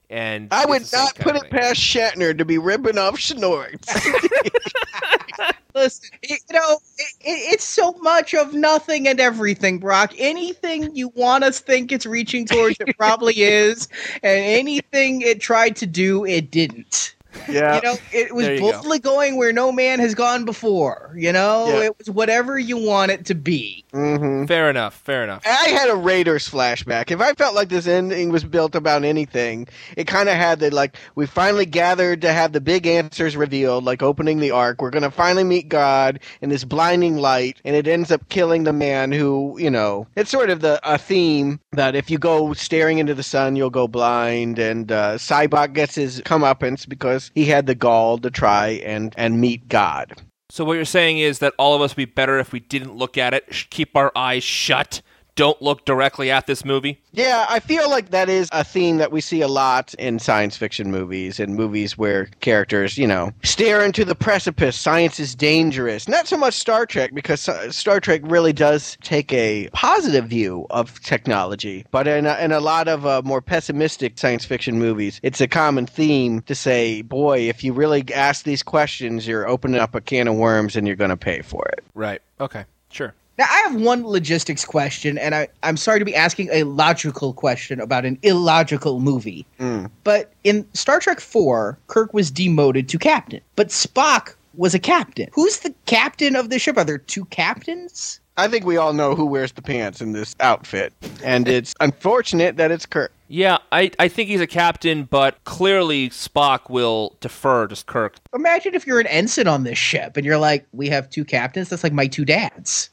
And 0.09 0.49
I 0.53 0.67
would 0.67 0.91
not 0.93 1.17
put 1.17 1.35
it 1.35 1.51
past 1.51 1.81
Shatner 1.81 2.37
to 2.39 2.45
be 2.45 2.59
ripping 2.59 2.97
off 2.99 3.17
Snorks. 3.17 3.89
Listen, 5.75 6.11
it- 6.23 6.41
you 6.49 6.55
know, 6.55 6.79
it, 6.99 7.15
it, 7.23 7.53
it's 7.55 7.65
so 7.65 7.93
much 8.01 8.35
of 8.35 8.55
nothing 8.55 9.09
and 9.09 9.19
everything, 9.19 9.79
Brock. 9.79 10.13
Anything 10.19 10.95
you 10.95 11.09
want 11.09 11.43
us 11.43 11.59
think 11.59 11.91
it's 11.91 12.07
reaching 12.07 12.47
towards, 12.47 12.77
it 12.81 12.97
probably 12.97 13.35
is, 13.43 13.89
and 14.23 14.39
anything 14.45 15.23
it 15.23 15.41
tried 15.41 15.75
to 15.77 15.87
do, 15.87 16.25
it 16.25 16.53
didn't. 16.53 17.17
yeah. 17.49 17.77
You 17.77 17.83
know, 17.83 17.97
it 18.13 18.35
was 18.35 18.47
There 18.47 18.55
you 18.55 18.61
go. 18.61 18.73
boldly 18.73 18.99
going 18.99 19.37
where 19.37 19.53
no 19.53 19.73
man 19.73 20.01
has 20.01 20.15
gone 20.15 20.45
before. 20.45 21.13
You 21.17 21.33
know, 21.33 21.67
Yeah. 21.69 21.85
it 21.85 21.99
was 21.99 22.11
whatever 22.11 22.59
you 22.59 22.77
want 22.79 23.11
it 23.11 23.25
to 23.27 23.35
be. 23.35 23.85
hmm 23.93 24.45
Fair 24.47 24.71
enough. 24.71 24.95
Fair 25.05 25.25
enough. 25.25 25.43
I 25.47 25.69
had 25.69 25.89
a 25.89 25.95
Raiders 25.97 26.49
flashback. 26.49 27.11
If 27.11 27.21
I 27.21 27.33
felt 27.35 27.55
like 27.55 27.69
this 27.69 27.87
ending 27.87 28.31
was 28.31 28.45
built 28.45 28.75
about 28.75 29.05
anything, 29.05 29.69
it 29.97 30.07
kind 30.07 30.29
of 30.29 30.35
had 30.37 30.61
that 30.61 30.73
like 30.73 30.97
we 31.15 31.27
finally 31.27 31.67
gathered 31.67 32.21
to 32.23 32.33
have 32.33 32.53
the 32.53 32.61
big 32.61 32.87
answers 32.87 33.37
revealed, 33.37 33.85
like 33.85 34.03
opening 34.03 34.41
the 34.41 34.51
ark. 34.51 34.81
We're 34.83 34.91
gonna 34.91 35.11
finally 35.11 35.45
meet 35.45 35.69
God 35.69 36.21
in 36.41 36.51
this 36.51 36.65
blinding 36.65 37.17
light, 37.17 37.61
and 37.65 37.75
it 37.77 37.87
ends 37.87 38.11
up 38.11 38.29
killing 38.29 38.65
the 38.65 38.73
man 38.73 39.13
who, 39.13 39.57
you 39.59 39.71
know, 39.71 40.07
it's 40.17 40.31
sort 40.31 40.51
of 40.51 40.61
the 40.61 40.81
a 40.85 40.99
theme 40.99 41.61
that 41.73 41.95
if 41.95 42.11
you 42.11 42.19
go 42.19 42.53
staring 42.55 42.99
into 42.99 43.15
the 43.15 43.23
sun, 43.23 43.57
you'll 43.57 43.71
go 43.71 43.89
blind. 43.89 44.59
And 44.59 44.91
uh, 44.93 45.15
Sybok 45.17 45.73
gets 45.73 45.95
his 45.95 46.21
comeuppance 46.23 46.89
because 46.89 47.24
he 47.35 47.47
had 47.47 47.67
the 47.67 47.75
gall 47.75 48.19
to 48.19 48.31
try 48.31 48.81
and 48.85 49.15
and 49.17 49.41
meet 49.41 49.69
God. 49.69 50.23
So 50.51 50.65
what 50.65 50.75
you're 50.75 50.85
saying 50.85 51.19
is 51.19 51.41
that 51.41 51.55
all 51.59 51.75
of 51.75 51.83
us 51.83 51.93
would 51.93 51.97
be 51.97 52.05
better 52.05 52.39
if 52.39 52.53
we 52.53 52.61
didn't 52.61 52.95
look 52.95 53.19
at 53.19 53.35
it, 53.35 53.49
keep 53.71 53.97
our 53.97 54.13
eyes 54.15 54.45
shut, 54.45 55.03
don't 55.37 55.61
look 55.61 55.85
directly 55.85 56.31
at 56.31 56.47
this 56.47 56.65
movie. 56.65 57.01
Yeah, 57.13 57.47
I 57.49 57.61
feel 57.61 57.91
like 57.91 58.11
that 58.11 58.29
is 58.29 58.49
a 58.53 58.65
theme 58.65 58.99
that 58.99 59.13
we 59.13 59.21
see 59.21 59.41
a 59.41 59.49
lot 59.49 59.95
in 59.95 60.19
science 60.19 60.57
fiction 60.57 60.91
movies 60.91 61.39
and 61.41 61.55
movies 61.55 61.97
where 61.97 62.27
characters, 62.41 62.99
you 62.99 63.07
know, 63.07 63.33
stare 63.43 63.85
into 63.85 64.05
the 64.05 64.15
precipice. 64.15 64.79
Science 64.79 65.21
is 65.21 65.35
dangerous. 65.35 66.09
Not 66.09 66.27
so 66.27 66.37
much 66.37 66.55
Star 66.55 66.87
Trek 66.87 67.13
because 67.15 67.49
Star 67.75 68.01
Trek 68.01 68.21
really 68.25 68.53
does 68.53 68.97
take 69.03 69.33
a 69.33 69.69
positive 69.73 70.27
view 70.27 70.67
of 70.71 71.01
technology, 71.03 71.85
but 71.91 72.07
in 72.07 72.27
a, 72.27 72.37
in 72.39 72.53
a 72.53 72.61
lot 72.61 72.89
of 72.89 73.07
uh, 73.07 73.23
more 73.25 73.41
pessimistic 73.41 74.19
science 74.19 74.45
fiction 74.45 74.79
movies, 74.79 75.21
it's 75.23 75.41
a 75.41 75.49
common 75.49 75.87
theme 75.87 76.43
to 76.43 76.55
say, 76.55 77.03
"Boy, 77.03 77.49
if 77.49 77.63
you 77.63 77.73
really 77.73 78.05
ask 78.15 78.45
these 78.45 78.63
questions, 78.63 79.27
you're 79.27 79.49
opening 79.49 79.81
up 79.81 79.95
a 79.95 80.01
can 80.01 80.29
of 80.29 80.37
worms 80.37 80.77
and 80.77 80.87
you're 80.87 80.97
going 80.97 81.11
to 81.11 81.17
pay 81.17 81.43
for 81.43 81.67
it." 81.69 81.85
Right. 81.95 82.21
Okay. 82.41 82.65
Sure. 82.91 83.15
Now, 83.37 83.47
I 83.51 83.69
have 83.69 83.75
one 83.75 84.07
logistics 84.07 84.65
question, 84.65 85.19
and 85.19 85.35
I, 85.35 85.49
I'm 85.63 85.77
sorry 85.77 85.99
to 85.99 86.05
be 86.05 86.15
asking 86.15 86.51
a 86.53 86.63
logical 86.65 87.33
question 87.33 87.81
about 87.81 88.05
an 88.05 88.19
illogical 88.23 89.01
movie. 89.01 89.45
Mm. 89.59 89.91
But 90.05 90.33
in 90.45 90.67
Star 90.75 91.01
Trek 91.01 91.21
4, 91.21 91.79
Kirk 91.89 92.15
was 92.15 92.31
demoted 92.31 92.89
to 92.91 92.99
captain, 92.99 93.41
but 93.57 93.69
Spock 93.69 94.35
was 94.57 94.75
a 94.75 94.79
captain. 94.79 95.29
Who's 95.33 95.61
the 95.61 95.75
captain 95.87 96.37
of 96.37 96.51
the 96.51 96.61
ship? 96.61 96.77
Are 96.77 96.85
there 96.85 96.99
two 96.99 97.25
captains? 97.27 98.21
I 98.37 98.49
think 98.49 98.65
we 98.65 98.77
all 98.77 98.93
know 98.93 99.15
who 99.15 99.27
wears 99.27 99.53
the 99.53 99.63
pants 99.63 100.01
in 100.01 100.13
this 100.13 100.35
outfit, 100.41 100.93
and 101.23 101.47
it's 101.49 101.75
unfortunate 101.81 102.57
that 102.57 102.71
it's 102.71 102.87
Kirk. 102.87 103.13
Yeah, 103.29 103.59
I, 103.73 103.91
I 103.99 104.09
think 104.09 104.29
he's 104.29 104.41
a 104.41 104.47
captain, 104.47 105.05
but 105.05 105.43
clearly 105.45 106.11
Spock 106.11 106.69
will 106.69 107.17
defer 107.21 107.67
to 107.67 107.85
Kirk. 107.85 108.17
Imagine 108.35 108.75
if 108.75 108.87
you're 108.87 109.01
an 109.01 109.07
ensign 109.07 109.49
on 109.49 109.65
this 109.65 109.79
ship 109.79 110.17
and 110.17 110.27
you're 110.27 110.39
like, 110.39 110.67
we 110.73 110.89
have 110.89 111.09
two 111.11 111.25
captains. 111.25 111.69
That's 111.69 111.83
like 111.83 111.93
my 111.93 112.07
two 112.07 112.25
dads. 112.25 112.91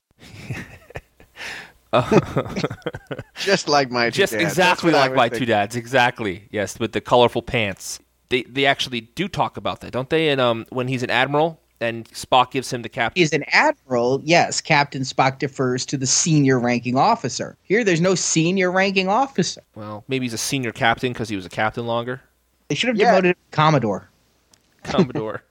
Just 3.36 3.67
like 3.67 3.91
my 3.91 4.09
two 4.09 4.17
Just 4.17 4.34
dads. 4.34 4.43
exactly 4.43 4.91
That's 4.91 5.01
what 5.01 5.03
I 5.03 5.07
like 5.07 5.15
my 5.15 5.24
thinking. 5.30 5.39
two 5.39 5.45
dads. 5.45 5.76
Exactly. 5.76 6.47
Yes, 6.51 6.80
with 6.80 6.93
the 6.93 7.01
colorful 7.01 7.41
pants. 7.41 7.99
They 8.30 8.43
they 8.43 8.65
actually 8.65 9.01
do 9.01 9.28
talk 9.28 9.57
about 9.57 9.82
that, 9.82 9.91
don't 9.91 10.09
they? 10.09 10.30
And 10.30 10.39
um, 10.39 10.65
when 10.69 10.88
he's 10.88 11.03
an 11.03 11.09
admiral 11.09 11.59
and 11.82 12.07
Spock 12.09 12.51
gives 12.51 12.72
him 12.72 12.84
the 12.84 12.89
captain. 12.89 13.19
He's 13.19 13.34
an 13.34 13.43
admiral. 13.47 14.22
Yes, 14.24 14.61
Captain 14.61 15.01
Spock 15.01 15.39
defers 15.39 15.86
to 15.88 15.97
the 15.97 16.05
senior 16.05 16.59
ranking 16.59 16.95
officer. 16.95 17.57
Here, 17.63 17.84
there's 17.84 17.99
no 18.01 18.13
senior 18.15 18.72
ranking 18.72 19.09
officer. 19.09 19.61
Well, 19.76 20.03
maybe 20.07 20.26
he's 20.26 20.34
a 20.34 20.38
senior 20.38 20.72
captain 20.72 21.11
because 21.11 21.28
he 21.28 21.36
was 21.36 21.45
a 21.45 21.49
captain 21.49 21.88
longer. 21.88 22.22
They 22.69 22.76
should 22.76 22.88
have 22.89 22.97
Yeah. 22.97 23.11
demoted 23.15 23.36
Commodore. 23.49 24.07
Commodore. 24.84 25.43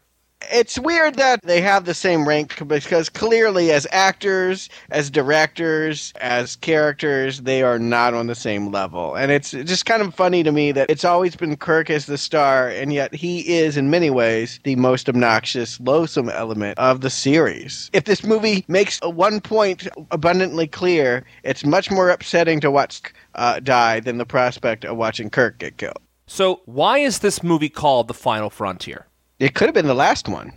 It's 0.52 0.78
weird 0.78 1.16
that 1.16 1.42
they 1.42 1.60
have 1.60 1.84
the 1.84 1.94
same 1.94 2.26
rank 2.26 2.66
because 2.66 3.08
clearly, 3.08 3.72
as 3.72 3.86
actors, 3.92 4.68
as 4.90 5.10
directors, 5.10 6.12
as 6.20 6.56
characters, 6.56 7.42
they 7.42 7.62
are 7.62 7.78
not 7.78 8.14
on 8.14 8.26
the 8.26 8.34
same 8.34 8.70
level. 8.70 9.14
And 9.14 9.30
it's 9.30 9.50
just 9.50 9.86
kind 9.86 10.02
of 10.02 10.14
funny 10.14 10.42
to 10.42 10.50
me 10.50 10.72
that 10.72 10.90
it's 10.90 11.04
always 11.04 11.36
been 11.36 11.56
Kirk 11.56 11.90
as 11.90 12.06
the 12.06 12.18
star, 12.18 12.68
and 12.68 12.92
yet 12.92 13.14
he 13.14 13.40
is, 13.40 13.76
in 13.76 13.90
many 13.90 14.10
ways, 14.10 14.58
the 14.64 14.76
most 14.76 15.08
obnoxious, 15.08 15.78
loathsome 15.80 16.30
element 16.30 16.78
of 16.78 17.02
the 17.02 17.10
series. 17.10 17.90
If 17.92 18.04
this 18.04 18.24
movie 18.24 18.64
makes 18.66 18.98
one 19.02 19.40
point 19.40 19.88
abundantly 20.10 20.66
clear, 20.66 21.24
it's 21.44 21.64
much 21.64 21.90
more 21.90 22.10
upsetting 22.10 22.60
to 22.60 22.70
watch 22.70 23.02
uh, 23.34 23.60
die 23.60 24.00
than 24.00 24.18
the 24.18 24.26
prospect 24.26 24.84
of 24.84 24.96
watching 24.96 25.30
Kirk 25.30 25.58
get 25.58 25.76
killed. 25.76 25.98
so 26.26 26.62
why 26.64 26.98
is 26.98 27.18
this 27.20 27.42
movie 27.42 27.68
called 27.68 28.08
The 28.08 28.14
Final 28.14 28.50
Frontier? 28.50 29.06
It 29.40 29.54
could 29.54 29.66
have 29.66 29.74
been 29.74 29.86
the 29.86 29.94
last 29.94 30.28
one. 30.28 30.52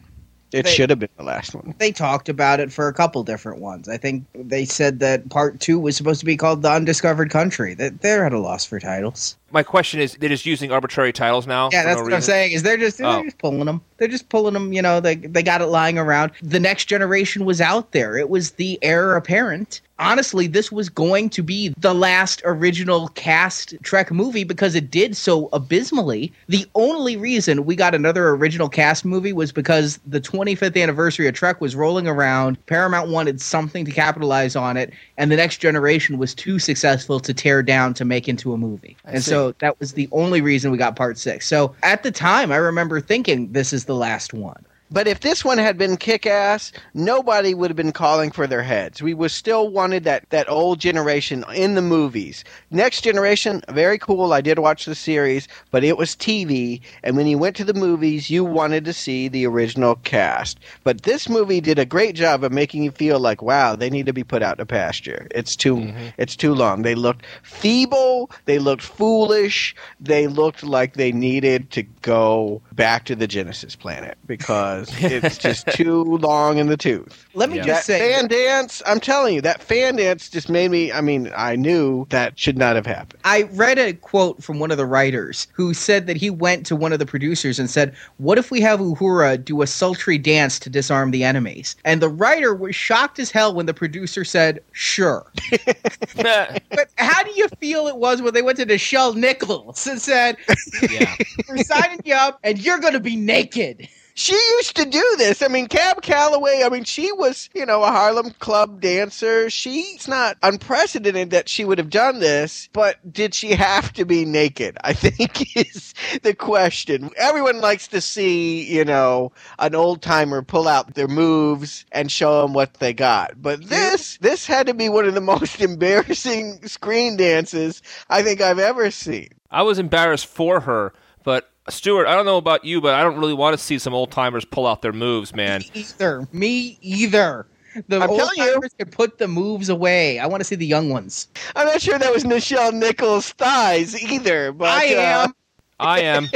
It 0.51 0.65
They- 0.65 0.71
should 0.71 0.91
have 0.91 0.99
been 0.99 1.09
the 1.17 1.23
last 1.23 1.55
one. 1.55 1.73
They 1.79 1.91
talked 1.91 2.29
about 2.29 2.59
it 2.59 2.71
for 2.71 2.87
a 2.87 2.93
couple 2.93 3.23
different 3.23 3.59
ones. 3.59 3.89
I 3.89 3.97
think 3.97 4.25
they 4.35 4.65
said 4.65 4.99
that 4.99 5.29
part 5.29 5.59
two 5.59 5.79
was 5.79 5.97
supposed 5.97 6.19
to 6.19 6.25
be 6.27 6.37
called 6.37 6.61
The 6.61 6.69
Undiscovered 6.69 7.31
Country. 7.31 7.73
That 7.73 8.01
they're 8.01 8.25
at 8.25 8.33
a 8.33 8.39
loss 8.39 8.65
for 8.65 8.79
titles. 8.79 9.35
My 9.53 9.63
question 9.63 9.99
is, 9.99 10.15
they're 10.15 10.29
just 10.29 10.45
using 10.45 10.71
arbitrary 10.71 11.13
titles 11.13 11.45
now? 11.45 11.69
Yeah, 11.71 11.83
that's 11.83 11.97
no 11.99 12.03
what 12.03 12.13
I'm 12.13 12.21
saying. 12.21 12.51
Is 12.53 12.63
they're 12.63 12.75
just 12.77 12.97
they're 12.97 13.07
Oh. 13.07 13.23
just 13.23 13.37
pulling 13.37 13.65
them. 13.65 13.81
They're 13.97 14.07
just 14.07 14.27
pulling 14.29 14.53
them. 14.55 14.73
You 14.73 14.81
know, 14.81 14.99
they 14.99 15.15
they 15.15 15.43
got 15.43 15.61
it 15.61 15.67
lying 15.67 15.97
around. 15.99 16.31
The 16.41 16.59
next 16.59 16.85
generation 16.85 17.45
was 17.45 17.61
out 17.61 17.91
there. 17.91 18.17
It 18.17 18.29
was 18.29 18.51
the 18.51 18.79
heir 18.81 19.15
apparent. 19.15 19.79
Honestly, 19.99 20.47
this 20.47 20.71
was 20.71 20.89
going 20.89 21.29
to 21.29 21.43
be 21.43 21.71
the 21.77 21.93
last 21.93 22.41
original 22.45 23.09
cast 23.09 23.75
Trek 23.83 24.11
movie 24.11 24.43
because 24.43 24.73
it 24.73 24.89
did 24.89 25.15
so 25.15 25.49
abysmally. 25.53 26.33
The 26.49 26.65
only 26.73 27.15
reason 27.15 27.63
we 27.63 27.75
got 27.75 27.93
another 27.93 28.29
original 28.29 28.67
cast 28.69 29.05
movie 29.05 29.33
was 29.33 29.51
because 29.51 29.99
the 30.07 30.19
25th 30.19 30.81
anniversary 30.81 31.27
of 31.27 31.35
Trek 31.35 31.61
was 31.61 31.75
rolling 31.75 32.07
around. 32.07 32.57
Paramount 32.65 33.11
wanted 33.11 33.39
something 33.39 33.85
to 33.85 33.91
capitalize 33.91 34.55
on 34.55 34.77
it, 34.77 34.91
and 35.19 35.31
the 35.31 35.35
next 35.37 35.57
generation 35.57 36.17
was 36.17 36.33
too 36.33 36.57
successful 36.57 37.19
to 37.19 37.33
tear 37.33 37.61
down 37.61 37.93
to 37.93 38.03
make 38.03 38.27
into 38.27 38.51
a 38.51 38.57
movie. 38.57 38.97
I 39.05 39.11
and 39.11 39.23
see. 39.23 39.29
so 39.29 39.42
that 39.59 39.79
was 39.79 39.93
the 39.93 40.09
only 40.11 40.41
reason 40.41 40.71
we 40.71 40.77
got 40.77 40.95
part 40.95 41.17
six. 41.17 41.47
So 41.47 41.75
at 41.83 42.03
the 42.03 42.11
time, 42.11 42.51
I 42.51 42.57
remember 42.57 42.99
thinking 42.99 43.51
this 43.51 43.73
is 43.73 43.85
the 43.85 43.95
last 43.95 44.33
one. 44.33 44.65
But 44.93 45.07
if 45.07 45.21
this 45.21 45.43
one 45.43 45.57
had 45.57 45.75
been 45.75 45.97
kick 45.97 46.27
ass, 46.27 46.71
nobody 46.93 47.55
would 47.55 47.71
have 47.71 47.75
been 47.75 47.91
calling 47.91 48.29
for 48.29 48.45
their 48.45 48.61
heads. 48.61 49.01
We 49.01 49.15
would 49.15 49.31
still 49.31 49.67
wanted 49.69 50.03
that, 50.03 50.29
that 50.29 50.47
old 50.47 50.79
generation 50.79 51.43
in 51.55 51.73
the 51.73 51.81
movies. 51.81 52.43
Next 52.69 53.01
generation, 53.01 53.63
very 53.69 53.97
cool. 53.97 54.33
I 54.33 54.41
did 54.41 54.59
watch 54.59 54.85
the 54.85 54.93
series, 54.93 55.47
but 55.71 55.83
it 55.83 55.97
was 55.97 56.15
TV. 56.15 56.79
And 57.01 57.17
when 57.17 57.25
you 57.25 57.39
went 57.39 57.55
to 57.55 57.63
the 57.63 57.73
movies, 57.73 58.29
you 58.29 58.45
wanted 58.45 58.85
to 58.85 58.93
see 58.93 59.27
the 59.27 59.47
original 59.47 59.95
cast. 60.03 60.59
But 60.83 61.01
this 61.01 61.27
movie 61.27 61.59
did 61.59 61.79
a 61.79 61.85
great 61.85 62.13
job 62.13 62.43
of 62.43 62.51
making 62.51 62.83
you 62.83 62.91
feel 62.91 63.19
like, 63.19 63.41
wow, 63.41 63.75
they 63.75 63.89
need 63.89 64.05
to 64.05 64.13
be 64.13 64.23
put 64.23 64.43
out 64.43 64.59
to 64.59 64.65
pasture. 64.65 65.27
It's 65.31 65.55
too 65.55 65.77
mm-hmm. 65.77 66.09
it's 66.17 66.35
too 66.35 66.53
long. 66.53 66.83
They 66.83 66.93
looked 66.93 67.25
feeble, 67.41 68.29
they 68.45 68.59
looked 68.59 68.83
foolish, 68.83 69.75
they 69.99 70.27
looked 70.27 70.63
like 70.63 70.93
they 70.93 71.11
needed 71.11 71.71
to 71.71 71.81
go 72.03 72.61
back 72.73 73.05
to 73.05 73.15
the 73.15 73.25
Genesis 73.25 73.75
planet 73.75 74.19
because 74.27 74.82
was. 74.91 75.03
It's 75.03 75.37
just 75.37 75.67
too 75.71 76.03
long 76.03 76.57
in 76.57 76.67
the 76.67 76.77
tooth. 76.77 77.25
Let 77.33 77.49
me 77.49 77.57
Yeah. 77.57 77.63
just 77.65 77.87
That 77.87 77.99
say, 77.99 78.13
fan 78.13 78.27
dance, 78.27 78.81
I'm 78.85 78.99
telling 78.99 79.35
you, 79.35 79.41
that 79.41 79.61
fan 79.61 79.95
dance 79.95 80.29
just 80.29 80.49
made 80.49 80.69
me. 80.71 80.91
I 80.91 81.01
mean, 81.01 81.31
I 81.35 81.55
knew 81.55 82.05
that 82.09 82.37
should 82.37 82.57
not 82.57 82.75
have 82.75 82.85
happened. 82.85 83.19
I 83.23 83.43
read 83.53 83.79
a 83.79 83.93
quote 83.93 84.43
from 84.43 84.59
one 84.59 84.71
of 84.71 84.77
the 84.77 84.85
writers 84.85 85.47
who 85.53 85.73
said 85.73 86.07
that 86.07 86.17
he 86.17 86.29
went 86.29 86.65
to 86.67 86.75
one 86.75 86.93
of 86.93 86.99
the 86.99 87.05
producers 87.05 87.59
and 87.59 87.69
said, 87.69 87.95
What 88.17 88.37
if 88.37 88.51
we 88.51 88.61
have 88.61 88.79
Uhura 88.79 89.43
do 89.43 89.61
a 89.61 89.67
sultry 89.67 90.17
dance 90.17 90.59
to 90.59 90.69
disarm 90.69 91.11
the 91.11 91.23
enemies? 91.23 91.75
And 91.85 92.01
the 92.01 92.09
writer 92.09 92.53
was 92.53 92.75
shocked 92.75 93.19
as 93.19 93.31
hell 93.31 93.53
when 93.53 93.65
the 93.65 93.73
producer 93.73 94.23
said, 94.23 94.59
Sure. 94.71 95.31
But 96.15 96.89
how 96.97 97.23
do 97.23 97.31
you 97.35 97.47
feel 97.59 97.87
it 97.87 97.97
was 97.97 98.21
when 98.21 98.33
they 98.33 98.41
went 98.41 98.57
to 98.59 98.65
Nichelle 98.65 99.15
Nichols 99.15 99.85
and 99.87 100.01
said, 100.01 100.37
yeah. 100.89 101.15
We're 101.49 101.57
signing 101.63 101.99
you 102.05 102.13
up 102.15 102.39
and 102.43 102.59
you're 102.59 102.79
going 102.79 102.93
to 102.93 102.99
be 102.99 103.15
naked? 103.15 103.87
She 104.15 104.33
used 104.57 104.75
to 104.75 104.85
do 104.85 105.15
this. 105.17 105.41
I 105.41 105.47
mean, 105.47 105.67
Cab 105.67 106.01
Calloway, 106.01 106.61
I 106.63 106.69
mean, 106.69 106.83
she 106.83 107.11
was, 107.11 107.49
you 107.55 107.65
know, 107.65 107.81
a 107.81 107.87
Harlem 107.87 108.31
Club 108.39 108.79
dancer. 108.79 109.49
She's 109.49 110.07
not 110.07 110.37
unprecedented 110.43 111.31
that 111.31 111.49
she 111.49 111.65
would 111.65 111.79
have 111.79 111.89
done 111.89 112.19
this, 112.19 112.69
but 112.73 112.97
did 113.11 113.33
she 113.33 113.51
have 113.51 113.91
to 113.93 114.05
be 114.05 114.25
naked? 114.25 114.77
I 114.83 114.93
think 114.93 115.57
is 115.57 115.93
the 116.21 116.35
question. 116.35 117.09
Everyone 117.17 117.59
likes 117.59 117.87
to 117.89 118.01
see, 118.01 118.63
you 118.71 118.85
know, 118.85 119.31
an 119.57 119.73
old 119.73 120.01
timer 120.03 120.43
pull 120.43 120.67
out 120.67 120.93
their 120.93 121.07
moves 121.07 121.85
and 121.91 122.11
show 122.11 122.43
them 122.43 122.53
what 122.53 122.75
they 122.75 122.93
got. 122.93 123.41
But 123.41 123.67
this, 123.67 124.17
this 124.17 124.45
had 124.45 124.67
to 124.67 124.73
be 124.73 124.89
one 124.89 125.05
of 125.05 125.15
the 125.15 125.21
most 125.33 125.59
embarrassing 125.59 126.67
screen 126.67 127.17
dances 127.17 127.81
I 128.09 128.21
think 128.21 128.41
I've 128.41 128.59
ever 128.59 128.91
seen. 128.91 129.29
I 129.49 129.63
was 129.63 129.79
embarrassed 129.79 130.27
for 130.27 130.61
her, 130.61 130.93
but 131.23 131.52
Stuart, 131.69 132.07
I 132.07 132.15
don't 132.15 132.25
know 132.25 132.37
about 132.37 132.65
you, 132.65 132.81
but 132.81 132.93
I 132.93 133.03
don't 133.03 133.17
really 133.17 133.33
want 133.33 133.57
to 133.57 133.63
see 133.63 133.79
some 133.79 133.93
old 133.93 134.11
timers 134.11 134.43
pull 134.45 134.67
out 134.67 134.81
their 134.81 134.93
moves, 134.93 135.33
man. 135.33 135.61
Me 135.61 135.71
either. 135.73 136.27
Me 136.33 136.77
either. 136.81 137.47
The 137.87 138.01
I'm 138.01 138.09
old 138.09 138.19
telling 138.19 138.37
you. 138.37 138.53
timers 138.53 138.73
can 138.77 138.89
put 138.89 139.17
the 139.17 139.27
moves 139.27 139.69
away. 139.69 140.19
I 140.19 140.27
want 140.27 140.41
to 140.41 140.45
see 140.45 140.55
the 140.55 140.65
young 140.65 140.89
ones. 140.89 141.27
I'm 141.55 141.65
not 141.65 141.81
sure 141.81 141.97
that 141.97 142.13
was 142.13 142.23
Nichelle 142.23 142.73
Nichols' 142.73 143.31
thighs 143.31 144.01
either, 144.01 144.51
but 144.51 144.69
I 144.69 144.95
uh, 144.95 144.99
am. 144.99 145.35
I 145.79 145.99
am. 146.01 146.29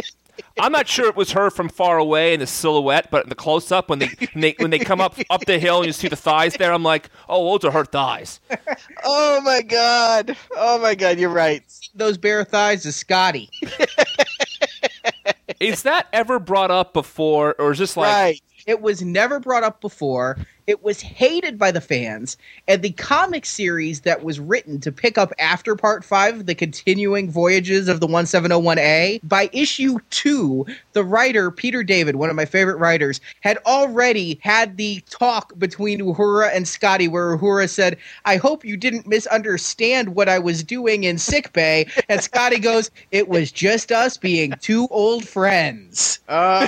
I'm 0.59 0.71
not 0.71 0.87
sure 0.87 1.07
it 1.07 1.15
was 1.15 1.31
her 1.31 1.49
from 1.49 1.69
far 1.69 1.97
away 1.97 2.33
in 2.33 2.39
the 2.39 2.47
silhouette, 2.47 3.09
but 3.11 3.23
in 3.23 3.29
the 3.29 3.35
close 3.35 3.71
up 3.71 3.89
when 3.89 3.99
they, 3.99 4.09
when 4.33 4.41
they 4.41 4.55
when 4.57 4.71
they 4.71 4.79
come 4.79 5.01
up 5.01 5.17
up 5.29 5.45
the 5.45 5.59
hill 5.59 5.77
and 5.77 5.87
you 5.87 5.93
see 5.93 6.07
the 6.07 6.15
thighs 6.15 6.53
there, 6.55 6.71
I'm 6.73 6.83
like, 6.83 7.09
oh, 7.29 7.57
those 7.57 7.65
are 7.65 7.71
her 7.71 7.85
thighs. 7.85 8.39
Oh 9.03 9.39
my 9.41 9.61
god. 9.61 10.35
Oh 10.57 10.79
my 10.79 10.93
god, 10.95 11.19
you're 11.19 11.29
right. 11.29 11.63
Those 11.95 12.17
bare 12.17 12.43
thighs 12.43 12.85
is 12.85 12.95
Scotty. 12.95 13.49
Is 15.59 15.83
that 15.83 16.07
ever 16.13 16.39
brought 16.39 16.71
up 16.71 16.93
before, 16.93 17.55
or 17.59 17.71
is 17.71 17.79
this 17.79 17.97
like 17.97 18.13
right. 18.13 18.41
It 18.65 18.81
was 18.81 19.01
never 19.01 19.39
brought 19.39 19.63
up 19.63 19.81
before. 19.81 20.37
It 20.67 20.83
was 20.83 20.99
hated 20.99 21.57
by 21.57 21.71
the 21.71 21.79
fans, 21.79 22.35
and 22.67 22.81
the 22.81 22.91
comic 22.91 23.45
series 23.45 24.01
that 24.01 24.21
was 24.21 24.37
written 24.37 24.81
to 24.81 24.91
pick 24.91 25.17
up 25.17 25.31
after 25.39 25.77
Part 25.77 26.03
5, 26.03 26.45
the 26.45 26.55
continuing 26.55 27.31
voyages 27.31 27.87
of 27.87 28.01
the 28.01 28.07
1701A, 28.07 29.21
by 29.23 29.49
issue 29.53 29.97
2, 30.09 30.65
the 30.91 31.05
writer, 31.05 31.51
Peter 31.51 31.83
David, 31.83 32.17
one 32.17 32.29
of 32.29 32.35
my 32.35 32.43
favorite 32.43 32.79
writers, 32.79 33.21
had 33.39 33.57
already 33.65 34.41
had 34.43 34.75
the 34.75 34.99
talk 35.09 35.57
between 35.57 36.01
Uhura 36.01 36.53
and 36.53 36.67
Scotty, 36.67 37.07
where 37.07 37.37
Uhura 37.37 37.69
said, 37.69 37.95
I 38.25 38.35
hope 38.35 38.65
you 38.65 38.75
didn't 38.75 39.07
misunderstand 39.07 40.15
what 40.15 40.27
I 40.27 40.37
was 40.37 40.65
doing 40.65 41.05
in 41.05 41.17
sickbay. 41.17 41.85
And 42.09 42.21
Scotty 42.21 42.59
goes, 42.59 42.91
It 43.11 43.29
was 43.29 43.53
just 43.53 43.93
us 43.93 44.17
being 44.17 44.53
two 44.59 44.89
old 44.91 45.25
friends. 45.25 46.19
Uh, 46.27 46.67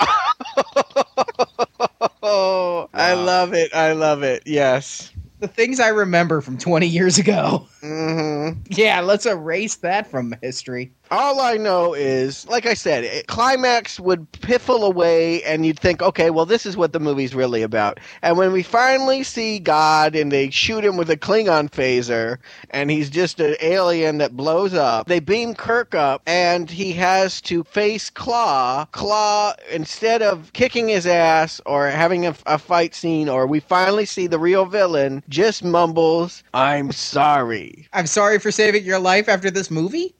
oh, 2.23 2.89
I 2.93 3.13
love 3.13 3.53
it. 3.53 3.73
I 3.73 3.93
love 3.93 4.23
it. 4.23 4.43
Yes. 4.45 5.11
The 5.39 5.47
things 5.47 5.79
I 5.79 5.89
remember 5.89 6.41
from 6.41 6.57
20 6.57 6.85
years 6.87 7.17
ago. 7.17 7.67
hmm 7.81 8.49
Yeah, 8.69 8.99
let's 9.01 9.25
erase 9.25 9.75
that 9.77 10.07
from 10.07 10.35
history. 10.41 10.91
All 11.11 11.41
I 11.41 11.57
know 11.57 11.93
is, 11.93 12.47
like 12.49 12.65
I 12.65 12.73
said, 12.73 13.05
it, 13.05 13.27
climax 13.27 13.99
would 13.99 14.29
piffle 14.33 14.83
away, 14.85 15.41
and 15.43 15.65
you'd 15.65 15.79
think, 15.79 16.01
okay, 16.01 16.31
well, 16.31 16.45
this 16.45 16.65
is 16.65 16.77
what 16.77 16.93
the 16.93 16.99
movie's 16.99 17.33
really 17.33 17.63
about. 17.63 17.99
And 18.23 18.37
when 18.37 18.51
we 18.51 18.63
finally 18.63 19.23
see 19.23 19.59
God 19.59 20.15
and 20.15 20.31
they 20.33 20.49
shoot 20.49 20.83
him 20.85 20.97
with 20.97 21.09
a 21.09 21.17
Klingon 21.17 21.71
phaser, 21.71 22.39
and 22.71 22.91
he's 22.91 23.09
just 23.09 23.39
an 23.39 23.55
alien 23.61 24.19
that 24.19 24.37
blows 24.37 24.73
up, 24.73 25.07
they 25.07 25.21
beam 25.21 25.55
Kirk 25.55 25.95
up, 25.95 26.23
and 26.27 26.69
he 26.69 26.91
has 26.93 27.41
to 27.43 27.63
face 27.63 28.09
Klaa. 28.11 28.87
Klaa, 28.91 29.55
instead 29.71 30.21
of 30.21 30.53
kicking 30.53 30.89
his 30.89 31.07
ass 31.07 31.61
or 31.65 31.87
having 31.87 32.27
a, 32.27 32.35
a 32.47 32.57
fight 32.59 32.95
scene, 32.95 33.29
or 33.29 33.47
we 33.47 33.61
finally 33.61 34.05
see 34.05 34.27
the 34.27 34.39
real 34.39 34.65
villain, 34.65 35.23
just 35.29 35.63
mumbles, 35.63 36.43
I'm 36.53 36.91
sorry. 36.91 37.87
I'm 37.93 38.07
sorry 38.07 38.39
for 38.39 38.51
saving 38.51 38.83
your 38.85 38.99
life 38.99 39.29
after 39.29 39.49
this 39.51 39.71
movie. 39.71 40.13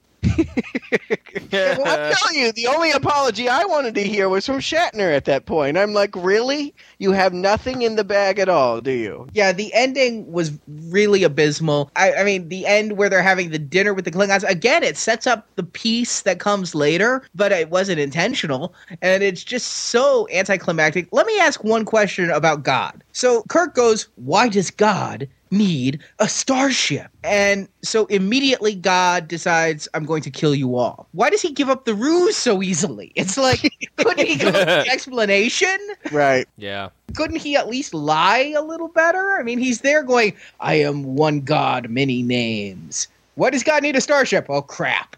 Well, 1.52 1.82
I'm 1.86 2.14
telling 2.14 2.36
you, 2.36 2.52
the 2.52 2.66
only 2.68 2.90
apology 2.90 3.48
I 3.48 3.64
wanted 3.64 3.94
to 3.96 4.02
hear 4.02 4.28
was 4.28 4.46
from 4.46 4.58
Shatner 4.58 5.14
at 5.14 5.24
that 5.24 5.46
point. 5.46 5.76
I'm 5.76 5.92
like, 5.92 6.14
really? 6.14 6.74
You 6.98 7.12
have 7.12 7.32
nothing 7.32 7.82
in 7.82 7.96
the 7.96 8.04
bag 8.04 8.38
at 8.38 8.48
all, 8.48 8.80
do 8.80 8.90
you? 8.90 9.26
Yeah, 9.32 9.52
the 9.52 9.72
ending 9.74 10.30
was 10.30 10.52
really 10.68 11.22
abysmal. 11.22 11.90
I, 11.96 12.14
I 12.14 12.24
mean, 12.24 12.48
the 12.48 12.66
end 12.66 12.96
where 12.96 13.08
they're 13.08 13.22
having 13.22 13.50
the 13.50 13.58
dinner 13.58 13.94
with 13.94 14.04
the 14.04 14.10
Klingons, 14.10 14.48
again, 14.48 14.82
it 14.82 14.96
sets 14.96 15.26
up 15.26 15.48
the 15.56 15.62
piece 15.62 16.22
that 16.22 16.38
comes 16.38 16.74
later, 16.74 17.22
but 17.34 17.52
it 17.52 17.70
wasn't 17.70 18.00
intentional. 18.00 18.74
And 19.02 19.22
it's 19.22 19.44
just 19.44 19.68
so 19.68 20.28
anticlimactic. 20.32 21.08
Let 21.12 21.26
me 21.26 21.38
ask 21.40 21.64
one 21.64 21.84
question 21.84 22.30
about 22.30 22.62
God. 22.62 23.02
So 23.12 23.42
Kirk 23.48 23.74
goes, 23.74 24.08
Why 24.16 24.48
does 24.48 24.70
God 24.70 25.28
need 25.50 26.00
a 26.18 26.28
starship? 26.28 27.08
And 27.24 27.68
so 27.82 28.06
immediately 28.06 28.74
God 28.74 29.28
decides, 29.28 29.88
I'm 29.94 30.04
going 30.04 30.22
to 30.22 30.30
kill 30.30 30.54
you 30.54 30.76
all. 30.76 31.08
Why 31.12 31.30
does 31.30 31.42
he 31.42 31.52
give 31.52 31.68
up 31.68 31.84
the 31.84 31.94
ruse 31.94 32.36
so 32.36 32.62
easily? 32.62 33.12
It's 33.14 33.36
like, 33.36 33.60
couldn't 33.96 34.26
he 34.26 34.36
give 34.36 34.54
up 34.54 34.84
the 34.84 34.88
explanation? 34.92 35.76
Right. 36.12 36.46
yeah. 36.56 36.90
couldn't 37.14 37.36
he 37.36 37.56
at 37.56 37.68
least 37.68 37.94
lie 37.94 38.52
a 38.56 38.62
little 38.62 38.88
better? 38.88 39.36
I 39.38 39.42
mean, 39.42 39.58
he's 39.58 39.80
there 39.80 40.02
going, 40.02 40.36
I 40.60 40.74
am 40.74 41.16
one 41.16 41.40
god, 41.40 41.88
many 41.90 42.22
names. 42.22 43.08
Why 43.36 43.50
does 43.50 43.62
God 43.62 43.82
need 43.82 43.96
a 43.96 44.00
starship? 44.00 44.46
Oh, 44.48 44.60
crap. 44.62 45.16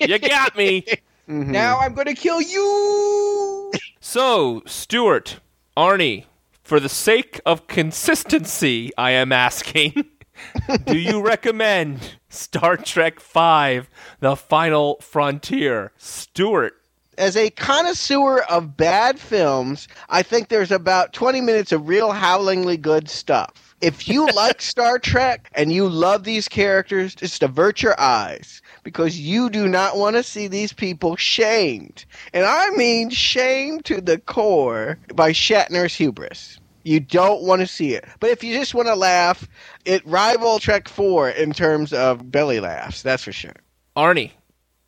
You 0.00 0.18
got 0.18 0.56
me. 0.56 0.84
Mhm. 1.28 1.48
Now 1.48 1.78
I'm 1.78 1.94
going 1.94 2.06
to 2.06 2.14
kill 2.14 2.40
you. 2.40 3.72
So, 4.00 4.62
Stuart, 4.66 5.40
Arnie, 5.76 6.24
for 6.68 6.78
the 6.78 6.88
sake 6.90 7.40
of 7.46 7.66
consistency, 7.66 8.90
I 8.98 9.12
am 9.12 9.32
asking, 9.32 10.04
do 10.84 10.98
you 10.98 11.22
recommend 11.22 12.18
Star 12.28 12.76
Trek 12.76 13.22
V, 13.22 13.88
The 14.20 14.36
Final 14.36 14.98
Frontier? 15.00 15.92
Stuart. 15.96 16.74
As 17.16 17.38
a 17.38 17.48
connoisseur 17.48 18.40
of 18.50 18.76
bad 18.76 19.18
films, 19.18 19.88
I 20.10 20.22
think 20.22 20.48
there's 20.48 20.70
about 20.70 21.14
20 21.14 21.40
minutes 21.40 21.72
of 21.72 21.88
real 21.88 22.12
howlingly 22.12 22.76
good 22.76 23.08
stuff. 23.08 23.67
If 23.80 24.08
you 24.08 24.26
like 24.26 24.60
Star 24.62 24.98
Trek 24.98 25.50
and 25.54 25.72
you 25.72 25.88
love 25.88 26.24
these 26.24 26.48
characters, 26.48 27.14
just 27.14 27.42
avert 27.42 27.82
your 27.82 27.98
eyes 28.00 28.62
because 28.82 29.18
you 29.18 29.50
do 29.50 29.68
not 29.68 29.96
want 29.96 30.16
to 30.16 30.22
see 30.22 30.48
these 30.48 30.72
people 30.72 31.16
shamed. 31.16 32.04
And 32.32 32.44
I 32.44 32.70
mean 32.70 33.10
shamed 33.10 33.84
to 33.86 34.00
the 34.00 34.18
core 34.18 34.98
by 35.14 35.32
Shatner's 35.32 35.94
hubris. 35.94 36.58
You 36.84 37.00
don't 37.00 37.42
want 37.42 37.60
to 37.60 37.66
see 37.66 37.94
it. 37.94 38.06
But 38.18 38.30
if 38.30 38.42
you 38.42 38.54
just 38.54 38.74
want 38.74 38.88
to 38.88 38.94
laugh, 38.94 39.46
it 39.84 40.06
rival 40.06 40.58
Trek 40.58 40.88
4 40.88 41.30
in 41.30 41.52
terms 41.52 41.92
of 41.92 42.30
belly 42.30 42.60
laughs, 42.60 43.02
that's 43.02 43.24
for 43.24 43.32
sure. 43.32 43.56
Arnie. 43.96 44.32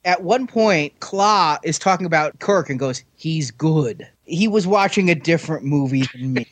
At 0.02 0.22
one 0.22 0.46
point, 0.46 0.98
Klaa 1.00 1.58
is 1.62 1.78
talking 1.78 2.06
about 2.06 2.38
Kirk 2.38 2.70
and 2.70 2.78
goes, 2.78 3.04
He's 3.16 3.50
good. 3.50 4.08
He 4.24 4.48
was 4.48 4.66
watching 4.66 5.10
a 5.10 5.14
different 5.14 5.64
movie 5.64 6.04
than 6.14 6.32
me. 6.32 6.46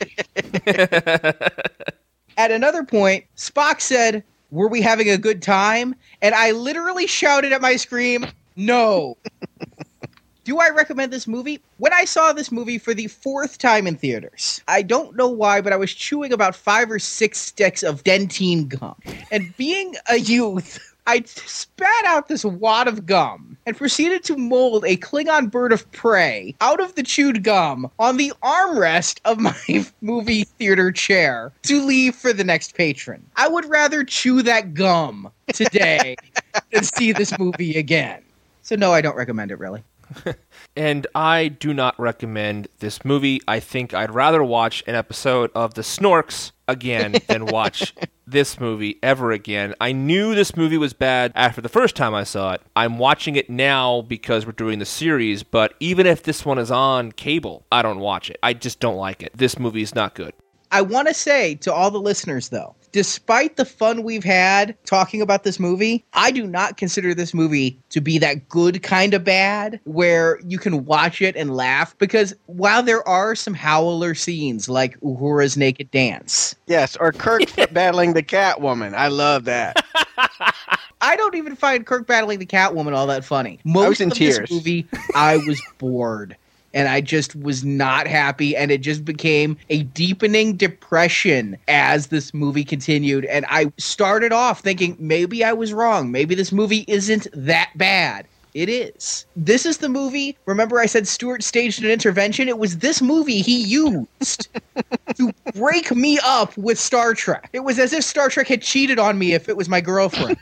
At 2.39 2.53
another 2.53 2.85
point, 2.85 3.25
Spock 3.37 3.81
said, 3.81 4.23
Were 4.53 4.69
we 4.69 4.81
having 4.81 5.11
a 5.11 5.19
good 5.19 5.43
time? 5.43 5.97
And 6.23 6.35
I 6.37 6.53
literally 6.53 7.09
shouted 7.09 7.53
at 7.53 7.61
my 7.61 7.77
screen, 7.77 8.33
No. 8.57 9.19
Do 10.45 10.59
I 10.59 10.71
recommend 10.71 11.13
this 11.13 11.27
movie? 11.27 11.61
When 11.77 11.93
I 11.93 12.07
saw 12.07 12.33
this 12.33 12.51
movie 12.51 12.79
for 12.79 12.95
the 12.95 13.09
fourth 13.09 13.59
time 13.59 13.87
in 13.87 13.97
theaters, 13.97 14.63
I 14.67 14.81
don't 14.81 15.15
know 15.15 15.29
why, 15.29 15.61
but 15.61 15.75
I 15.75 15.77
was 15.77 15.93
chewing 15.93 16.33
about 16.33 16.57
five 16.57 16.91
or 16.91 16.99
six 16.99 17.39
sticks 17.39 17.83
of 17.83 18.03
Dentyne 18.03 18.67
gum. 18.67 18.95
And 19.31 19.55
being 19.59 19.95
a 20.09 20.17
youth, 20.17 20.79
I 21.09 21.23
spat 21.25 22.05
out 22.05 22.29
this 22.29 22.45
wad 22.45 22.87
of 22.87 23.07
gum 23.07 23.57
and 23.65 23.75
proceeded 23.75 24.23
to 24.25 24.37
mold 24.37 24.85
a 24.85 24.99
Klingon 24.99 25.51
bird 25.51 25.73
of 25.73 25.91
prey 25.91 26.55
out 26.61 26.83
of 26.83 26.97
the 26.97 27.03
chewed 27.03 27.43
gum 27.43 27.91
on 27.99 28.19
the 28.19 28.31
armrest 28.43 29.19
of 29.25 29.39
my 29.39 29.87
movie 30.03 30.45
theater 30.45 30.93
chair 30.93 31.51
to 31.63 31.83
leave 31.83 32.15
for 32.15 32.35
the 32.35 32.45
next 32.45 32.75
patron. 32.75 33.25
I 33.37 33.49
would 33.49 33.65
rather 33.71 34.05
chew 34.05 34.43
that 34.43 34.75
gum 34.75 35.33
today 35.55 36.17
than 36.73 36.85
see 36.85 37.13
this 37.13 37.39
movie 37.39 37.79
again. 37.79 38.23
So, 38.61 38.77
no, 38.77 38.93
I 38.93 39.01
don't 39.01 39.17
recommend 39.17 39.51
it 39.51 39.59
really. 39.59 39.83
and 40.77 41.07
I 41.15 41.49
do 41.49 41.73
not 41.73 41.99
recommend 41.99 42.69
this 42.81 43.03
movie. 43.03 43.41
I 43.49 43.61
think 43.61 43.95
I'd 43.95 44.15
rather 44.15 44.45
watch 44.45 44.85
an 44.87 44.95
episode 44.95 45.51
of 45.55 45.73
The 45.73 45.83
Snorks 45.83 46.53
again 46.69 47.17
than 47.27 47.47
watch 47.47 47.95
this 48.27 48.61
movie 48.61 48.99
ever 49.03 49.33
again. 49.33 49.75
I 49.81 49.93
knew 49.93 50.35
this 50.35 50.57
movie 50.57 50.79
was 50.79 50.93
bad 50.93 51.33
after 51.35 51.61
the 51.61 51.69
first 51.69 51.97
time 51.97 52.15
I 52.15 52.25
saw 52.25 52.53
it. 52.53 52.63
I'm 52.77 52.99
watching 52.99 53.37
it 53.37 53.51
now 53.51 54.03
because 54.03 54.47
we're 54.47 54.53
doing 54.53 54.79
the 54.79 54.85
series, 54.87 55.43
but 55.43 55.75
even 55.81 56.07
if 56.07 56.23
this 56.23 56.45
one 56.45 56.59
is 56.59 56.71
on 56.71 57.13
cable, 57.13 57.65
I 57.73 57.83
don't 57.83 58.01
watch 58.01 58.31
it. 58.31 58.39
I 58.43 58.53
just 58.53 58.79
don't 58.79 58.97
like 58.97 59.23
it. 59.23 59.33
This 59.35 59.59
movie 59.59 59.83
is 59.83 59.95
not 59.95 60.15
good. 60.15 60.35
I 60.71 60.83
want 60.83 61.09
to 61.09 61.15
say 61.15 61.55
to 61.57 61.73
all 61.73 61.91
the 61.91 62.01
listeners, 62.01 62.51
though, 62.51 62.75
despite 62.93 63.57
the 63.57 63.65
fun 63.65 64.03
we've 64.03 64.25
had 64.25 64.77
talking 64.85 65.21
about 65.23 65.45
this 65.45 65.59
movie, 65.59 66.05
I 66.13 66.31
do 66.31 66.47
not 66.47 66.77
consider 66.77 67.15
this 67.15 67.33
movie 67.35 67.79
to 67.91 68.01
be 68.01 68.19
that 68.19 68.49
good 68.49 68.83
kind 68.83 69.15
of 69.15 69.25
bad 69.25 69.81
where 69.85 70.41
you 70.47 70.59
can 70.59 70.85
watch 70.85 71.23
it 71.23 71.37
and 71.37 71.55
laugh. 71.57 71.97
Because 71.99 72.35
while 72.47 72.83
there 72.83 73.07
are 73.09 73.35
some 73.35 73.55
howler 73.55 74.15
scenes 74.15 74.69
like 74.69 74.99
Uhura's 75.01 75.57
naked 75.57 75.91
dance, 75.91 76.55
Yes, 76.67 76.97
or 76.97 77.13
Kirk 77.13 77.43
battling 77.73 78.13
the 78.13 78.23
Catwoman. 78.23 78.95
I 78.95 79.09
love 79.09 79.45
that. 79.45 79.85
I 81.01 81.17
don't 81.17 81.37
even 81.37 81.57
find 81.57 81.87
Kirk 81.87 82.07
battling 82.07 82.41
the 82.41 82.47
Catwoman 82.47 82.95
all 82.95 83.07
that 83.07 83.25
funny. 83.25 83.61
Most 83.65 84.01
of 84.01 84.13
tears. 84.13 84.39
this 84.39 84.51
movie, 84.51 84.87
I 85.15 85.37
was 85.39 85.63
bored. 85.79 86.37
And 86.75 86.89
I 86.89 87.01
just 87.01 87.35
was 87.37 87.65
not 87.65 88.07
happy, 88.07 88.57
and 88.57 88.71
it 88.71 88.83
just 88.83 89.05
became 89.05 89.57
a 89.71 89.85
deepening 89.85 90.57
depression 90.57 91.57
as 91.67 92.09
this 92.09 92.35
movie 92.35 92.65
continued. 92.65 93.25
And 93.25 93.47
I 93.49 93.73
started 93.79 94.33
off 94.33 94.61
thinking 94.61 94.97
maybe 94.99 95.43
I 95.45 95.53
was 95.53 95.73
wrong. 95.73 96.13
Maybe 96.13 96.35
this 96.35 96.53
movie 96.53 96.85
isn't 96.87 97.27
that 97.33 97.71
bad. 97.77 98.27
It 98.55 98.69
is. 98.69 99.27
This 99.37 99.65
is 99.67 99.79
the 99.79 99.89
movie. 99.89 100.37
Remember, 100.47 100.81
I 100.81 100.87
said 100.87 101.07
Stuart 101.07 101.43
staged 101.43 101.85
an 101.85 101.91
intervention? 101.91 102.49
It 102.49 102.59
was 102.59 102.79
this 102.79 103.01
movie 103.01 103.41
he 103.41 103.63
used 103.63 104.49
to 105.15 105.33
break 105.55 105.95
me 105.95 106.19
up 106.25 106.57
with 106.57 106.79
Star 106.79 107.15
Trek. 107.15 107.51
It 107.53 107.61
was 107.61 107.79
as 107.79 107.93
if 107.93 108.03
Star 108.05 108.29
Trek 108.29 108.49
had 108.49 108.63
cheated 108.63 108.99
on 108.99 109.19
me 109.19 109.33
if 109.33 109.49
it 109.49 109.57
was 109.57 109.69
my 109.69 109.81
girlfriend. 109.81 110.39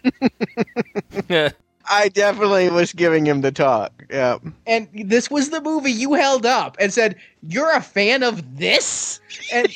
I 1.88 2.08
definitely 2.08 2.68
was 2.70 2.92
giving 2.92 3.26
him 3.26 3.40
the 3.40 3.52
talk. 3.52 3.92
Yeah. 4.10 4.38
and 4.66 4.88
this 5.04 5.30
was 5.30 5.50
the 5.50 5.60
movie 5.60 5.90
you 5.92 6.14
held 6.14 6.46
up 6.46 6.76
and 6.80 6.92
said 6.92 7.16
you're 7.42 7.72
a 7.74 7.80
fan 7.80 8.22
of 8.22 8.58
this? 8.58 9.20
And 9.52 9.68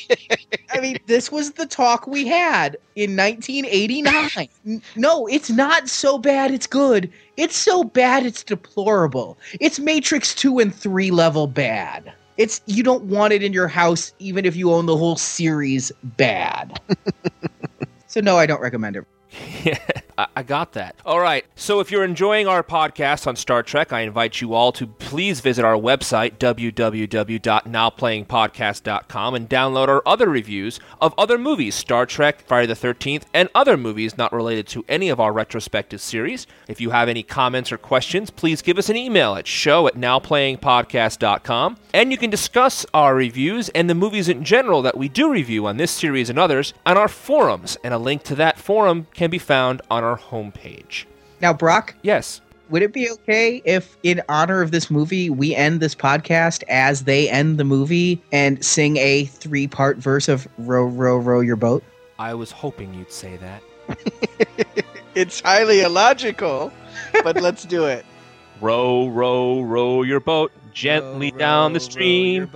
i 0.73 0.79
mean 0.79 0.97
this 1.07 1.31
was 1.31 1.51
the 1.51 1.65
talk 1.65 2.07
we 2.07 2.25
had 2.27 2.77
in 2.95 3.15
1989 3.15 4.81
no 4.95 5.27
it's 5.27 5.49
not 5.49 5.87
so 5.87 6.17
bad 6.17 6.51
it's 6.51 6.67
good. 6.67 7.11
It's 7.37 7.55
so 7.57 7.83
bad 7.83 8.25
it's 8.25 8.43
deplorable. 8.43 9.37
It's 9.59 9.79
matrix 9.79 10.33
2 10.35 10.59
and 10.59 10.73
3 10.73 11.11
level 11.11 11.47
bad. 11.47 12.11
It's 12.37 12.61
you 12.65 12.83
don't 12.83 13.03
want 13.03 13.33
it 13.33 13.43
in 13.43 13.53
your 13.53 13.67
house 13.67 14.13
even 14.19 14.45
if 14.45 14.55
you 14.55 14.71
own 14.71 14.85
the 14.85 14.97
whole 14.97 15.15
series 15.17 15.91
bad. 16.03 16.79
So 18.07 18.19
no 18.19 18.35
i 18.37 18.45
don't 18.45 18.59
recommend 18.61 18.97
it 18.97 19.05
Yeah, 19.63 19.77
I, 20.35 20.41
got 20.43 20.73
that. 20.73 20.95
All 21.05 21.19
right. 21.19 21.45
So 21.55 21.79
if 21.79 21.91
you're 21.91 22.03
enjoying 22.03 22.47
our 22.47 22.63
podcast 22.63 23.27
on 23.27 23.35
Star 23.35 23.61
Trek, 23.61 23.93
I 23.93 23.99
invite 24.01 24.41
you 24.41 24.55
all 24.55 24.71
to 24.71 24.87
please 24.87 25.39
visit 25.39 25.63
our 25.63 25.75
website, 25.75 26.39
www.nowplayingpodcast.com, 26.39 29.35
and 29.35 29.47
download 29.49 29.87
our 29.87 30.01
other 30.05 30.29
reviews 30.29 30.79
of 30.99 31.13
other 31.17 31.37
movies, 31.37 31.75
Star 31.75 32.07
Trek, 32.07 32.43
Friday 32.47 32.65
the 32.67 32.73
13th, 32.73 33.23
and 33.33 33.49
other 33.53 33.77
movies 33.77 34.17
not 34.17 34.33
related 34.33 34.65
to 34.67 34.83
any 34.89 35.09
of 35.09 35.19
our 35.19 35.31
retrospective 35.31 36.01
series. 36.01 36.47
If 36.67 36.81
you 36.81 36.89
have 36.89 37.07
any 37.07 37.21
comments 37.23 37.71
or 37.71 37.77
questions, 37.77 38.31
please 38.31 38.63
give 38.63 38.79
us 38.79 38.89
an 38.89 38.97
email 38.97 39.35
at 39.35 39.47
show 39.47 39.87
at 39.87 39.95
nowplayingpodcast.com. 39.95 41.77
And 41.93 42.11
you 42.11 42.17
can 42.17 42.29
discuss 42.29 42.85
our 42.93 43.15
reviews 43.15 43.69
and 43.69 43.89
the 43.89 43.95
movies 43.95 44.29
in 44.29 44.43
general 44.43 44.81
that 44.81 44.97
we 44.97 45.07
do 45.09 45.31
review 45.31 45.67
on 45.67 45.77
this 45.77 45.91
series 45.91 46.29
and 46.29 46.39
others 46.39 46.73
on 46.85 46.97
our 46.97 47.07
forums, 47.07 47.77
and 47.83 47.93
a 47.93 47.97
link 47.97 48.23
to 48.23 48.35
that 48.35 48.57
forum 48.57 49.07
can 49.21 49.29
be 49.29 49.37
found 49.37 49.83
on 49.91 50.03
our 50.03 50.17
homepage. 50.17 51.05
now 51.41 51.53
brock 51.53 51.93
Yes. 52.01 52.41
Would 52.71 52.81
it 52.81 52.91
be 52.91 53.07
okay 53.11 53.61
if, 53.65 53.95
in 54.01 54.21
honor 54.29 54.61
of 54.61 54.71
this 54.71 54.89
movie, 54.89 55.29
we 55.29 55.53
end 55.53 55.79
this 55.79 55.93
podcast 55.93 56.63
as 56.69 57.03
they 57.03 57.29
end 57.29 57.59
the 57.59 57.63
movie 57.63 58.19
and 58.31 58.63
sing 58.65 58.97
a 58.97 59.25
three 59.25 59.67
part 59.67 59.97
verse 59.97 60.27
of 60.27 60.47
Row, 60.57 60.85
Row, 60.85 61.17
Row 61.17 61.41
Your 61.41 61.57
Boat? 61.57 61.83
I 62.17 62.33
was 62.33 62.49
hoping 62.49 62.95
you'd 62.95 63.11
say 63.11 63.37
that. 63.37 63.61
It's 65.13 65.41
highly 65.41 65.81
illogical, 65.81 66.71
but 67.21 67.41
let's 67.41 67.65
do 67.65 67.83
it. 67.83 68.05
Row, 68.61 69.09
row, 69.09 69.61
row 69.61 70.03
your 70.03 70.21
boat 70.21 70.53
gently 70.73 71.31
down 71.31 71.73
the 71.73 71.79
stream. 71.79 72.49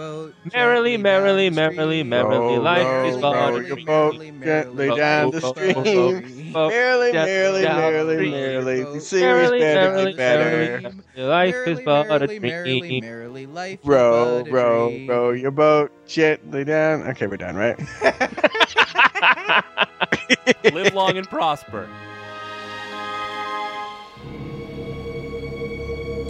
Merrily, 0.53 0.97
merrily, 0.97 1.49
merrily, 1.49 2.03
merrily, 2.03 2.57
life 2.57 3.05
is 3.07 3.17
but 3.17 3.33
row 3.35 3.55
a 3.55 3.63
dream. 3.63 3.85
boat 3.85 4.15
gently 4.43 4.87
down 4.95 5.31
the 5.31 5.41
Row, 5.41 5.83
row, 5.83 6.21
stream. 6.21 6.53
row, 6.53 6.69
Merrily, 6.69 7.11
down- 7.11 7.25
merrily, 7.25 7.61
down 7.63 7.75
the 7.75 7.81
merrily, 7.91 8.15
stream. 8.15 8.31
merrily. 8.31 8.83
The 8.83 9.01
series 9.01 9.21
Merrily, 9.51 9.59
better 9.59 9.81
merrily, 9.91 10.07
and 10.09 10.17
better. 10.17 10.81
merrily, 11.15 11.17
life 11.17 11.55
is 11.67 11.79
but 12.09 12.21
a 12.23 12.27
dream. 12.27 13.01
merrily, 13.03 13.45
life 13.45 13.79
Row, 13.83 14.43
row, 14.49 14.91
row 15.07 15.31
your 15.31 15.51
boat 15.51 15.91
gently 16.07 16.63
down. 16.63 17.03
Okay, 17.09 17.27
we're 17.27 17.37
done, 17.37 17.55
right? 17.55 17.77
Live 20.73 20.93
long 20.93 21.17
and 21.17 21.27
prosper. 21.29 21.87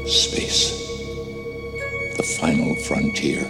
Space. 0.06 0.95
The 2.18 2.24
final 2.24 2.76
frontier. 2.76 3.44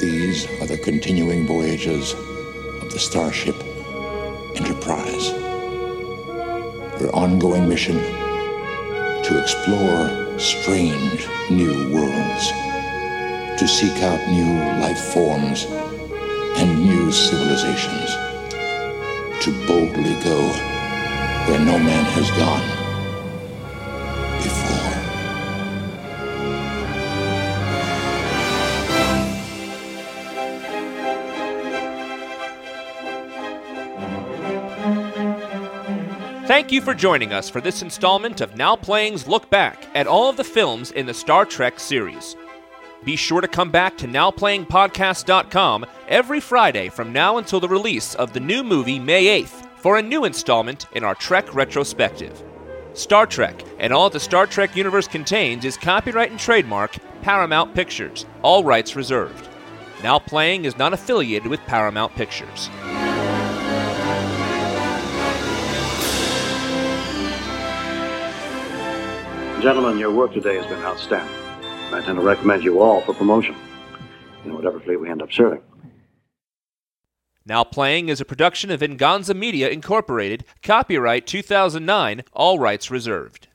These 0.00 0.46
are 0.60 0.66
the 0.66 0.80
continuing 0.82 1.46
voyages 1.46 2.14
of 2.80 2.90
the 2.90 2.98
Starship 2.98 3.54
Enterprise. 4.56 5.32
Her 6.98 7.10
ongoing 7.12 7.68
mission 7.68 7.96
to 7.96 9.38
explore 9.38 10.38
strange 10.38 11.28
new 11.50 11.92
worlds, 11.92 12.48
to 13.60 13.68
seek 13.68 14.02
out 14.02 14.20
new 14.30 14.54
life 14.80 15.12
forms 15.12 15.66
and 16.56 16.84
new 16.84 17.12
civilizations, 17.12 18.10
to 19.44 19.52
boldly 19.66 20.18
go 20.24 20.40
where 21.46 21.60
no 21.60 21.78
man 21.78 22.04
has 22.16 22.30
gone 22.30 22.66
before. 24.42 24.81
Thank 36.52 36.70
you 36.70 36.82
for 36.82 36.92
joining 36.92 37.32
us 37.32 37.48
for 37.48 37.62
this 37.62 37.80
installment 37.80 38.42
of 38.42 38.58
Now 38.58 38.76
Playing's 38.76 39.26
Look 39.26 39.48
Back 39.48 39.86
at 39.94 40.06
all 40.06 40.28
of 40.28 40.36
the 40.36 40.44
films 40.44 40.90
in 40.90 41.06
the 41.06 41.14
Star 41.14 41.46
Trek 41.46 41.80
series. 41.80 42.36
Be 43.04 43.16
sure 43.16 43.40
to 43.40 43.48
come 43.48 43.70
back 43.70 43.96
to 43.96 44.06
NowPlayingPodcast.com 44.06 45.86
every 46.08 46.40
Friday 46.40 46.90
from 46.90 47.10
now 47.10 47.38
until 47.38 47.58
the 47.58 47.70
release 47.70 48.14
of 48.16 48.34
the 48.34 48.40
new 48.40 48.62
movie 48.62 48.98
May 48.98 49.42
8th 49.42 49.66
for 49.78 49.96
a 49.96 50.02
new 50.02 50.26
installment 50.26 50.84
in 50.92 51.04
our 51.04 51.14
Trek 51.14 51.54
retrospective. 51.54 52.44
Star 52.92 53.24
Trek 53.24 53.58
and 53.78 53.90
all 53.90 54.10
the 54.10 54.20
Star 54.20 54.46
Trek 54.46 54.76
universe 54.76 55.08
contains 55.08 55.64
is 55.64 55.78
copyright 55.78 56.32
and 56.32 56.38
trademark 56.38 56.94
Paramount 57.22 57.74
Pictures, 57.74 58.26
all 58.42 58.62
rights 58.62 58.94
reserved. 58.94 59.48
Now 60.02 60.18
Playing 60.18 60.66
is 60.66 60.76
not 60.76 60.92
affiliated 60.92 61.48
with 61.48 61.60
Paramount 61.60 62.14
Pictures. 62.14 62.68
Gentlemen, 69.62 69.96
your 69.96 70.10
work 70.10 70.32
today 70.32 70.56
has 70.56 70.66
been 70.66 70.82
outstanding. 70.82 71.32
I 71.92 71.98
intend 71.98 72.18
to 72.18 72.24
recommend 72.24 72.64
you 72.64 72.80
all 72.80 73.00
for 73.02 73.14
promotion 73.14 73.54
in 74.44 74.54
whatever 74.54 74.80
fleet 74.80 74.96
we 74.96 75.08
end 75.08 75.22
up 75.22 75.32
serving. 75.32 75.62
Now 77.46 77.62
Playing 77.62 78.08
is 78.08 78.20
a 78.20 78.24
production 78.24 78.72
of 78.72 78.80
Inganza 78.80 79.36
Media 79.36 79.68
Incorporated, 79.68 80.44
copyright 80.64 81.28
2009, 81.28 82.24
all 82.32 82.58
rights 82.58 82.90
reserved. 82.90 83.46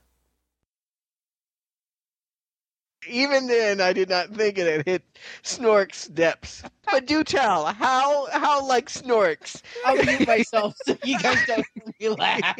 Even 3.09 3.47
then, 3.47 3.81
I 3.81 3.91
did 3.91 4.07
not 4.07 4.29
think 4.29 4.57
it 4.57 4.77
had 4.77 4.85
hit 4.85 5.03
Snork's 5.43 6.07
depths. 6.07 6.63
But 6.89 7.05
do 7.05 7.21
tell, 7.25 7.65
how 7.65 8.27
how 8.31 8.65
like 8.65 8.87
Snorks? 8.87 9.61
I'll 9.85 10.01
mute 10.01 10.25
myself 10.25 10.73
so 10.85 10.97
you 11.03 11.19
guys 11.19 11.45
don't 11.45 11.65
hear 11.99 12.11
laugh. 12.11 12.57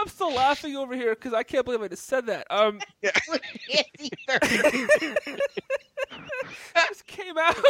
I'm 0.00 0.08
still 0.08 0.32
laughing 0.32 0.76
over 0.76 0.94
here 0.94 1.14
because 1.14 1.34
I 1.34 1.42
can't 1.42 1.64
believe 1.64 1.82
I 1.82 1.88
just 1.88 2.06
said 2.06 2.26
that. 2.26 2.46
Um, 2.50 2.80
just 6.88 7.06
came 7.06 7.36
out. 7.38 7.56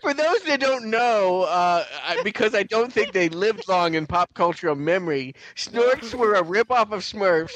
For 0.00 0.14
those 0.14 0.42
that 0.44 0.60
don't 0.60 0.86
know, 0.90 1.42
uh, 1.42 1.84
I- 2.04 2.22
because 2.22 2.54
I 2.54 2.62
don't 2.62 2.92
think 2.92 3.12
they 3.12 3.28
lived 3.28 3.68
long 3.68 3.94
in 3.94 4.06
pop 4.06 4.32
cultural 4.34 4.74
memory, 4.74 5.34
Snorks 5.56 6.14
were 6.14 6.34
a 6.34 6.42
ripoff 6.42 6.92
of 6.92 7.00
Smurfs 7.02 7.52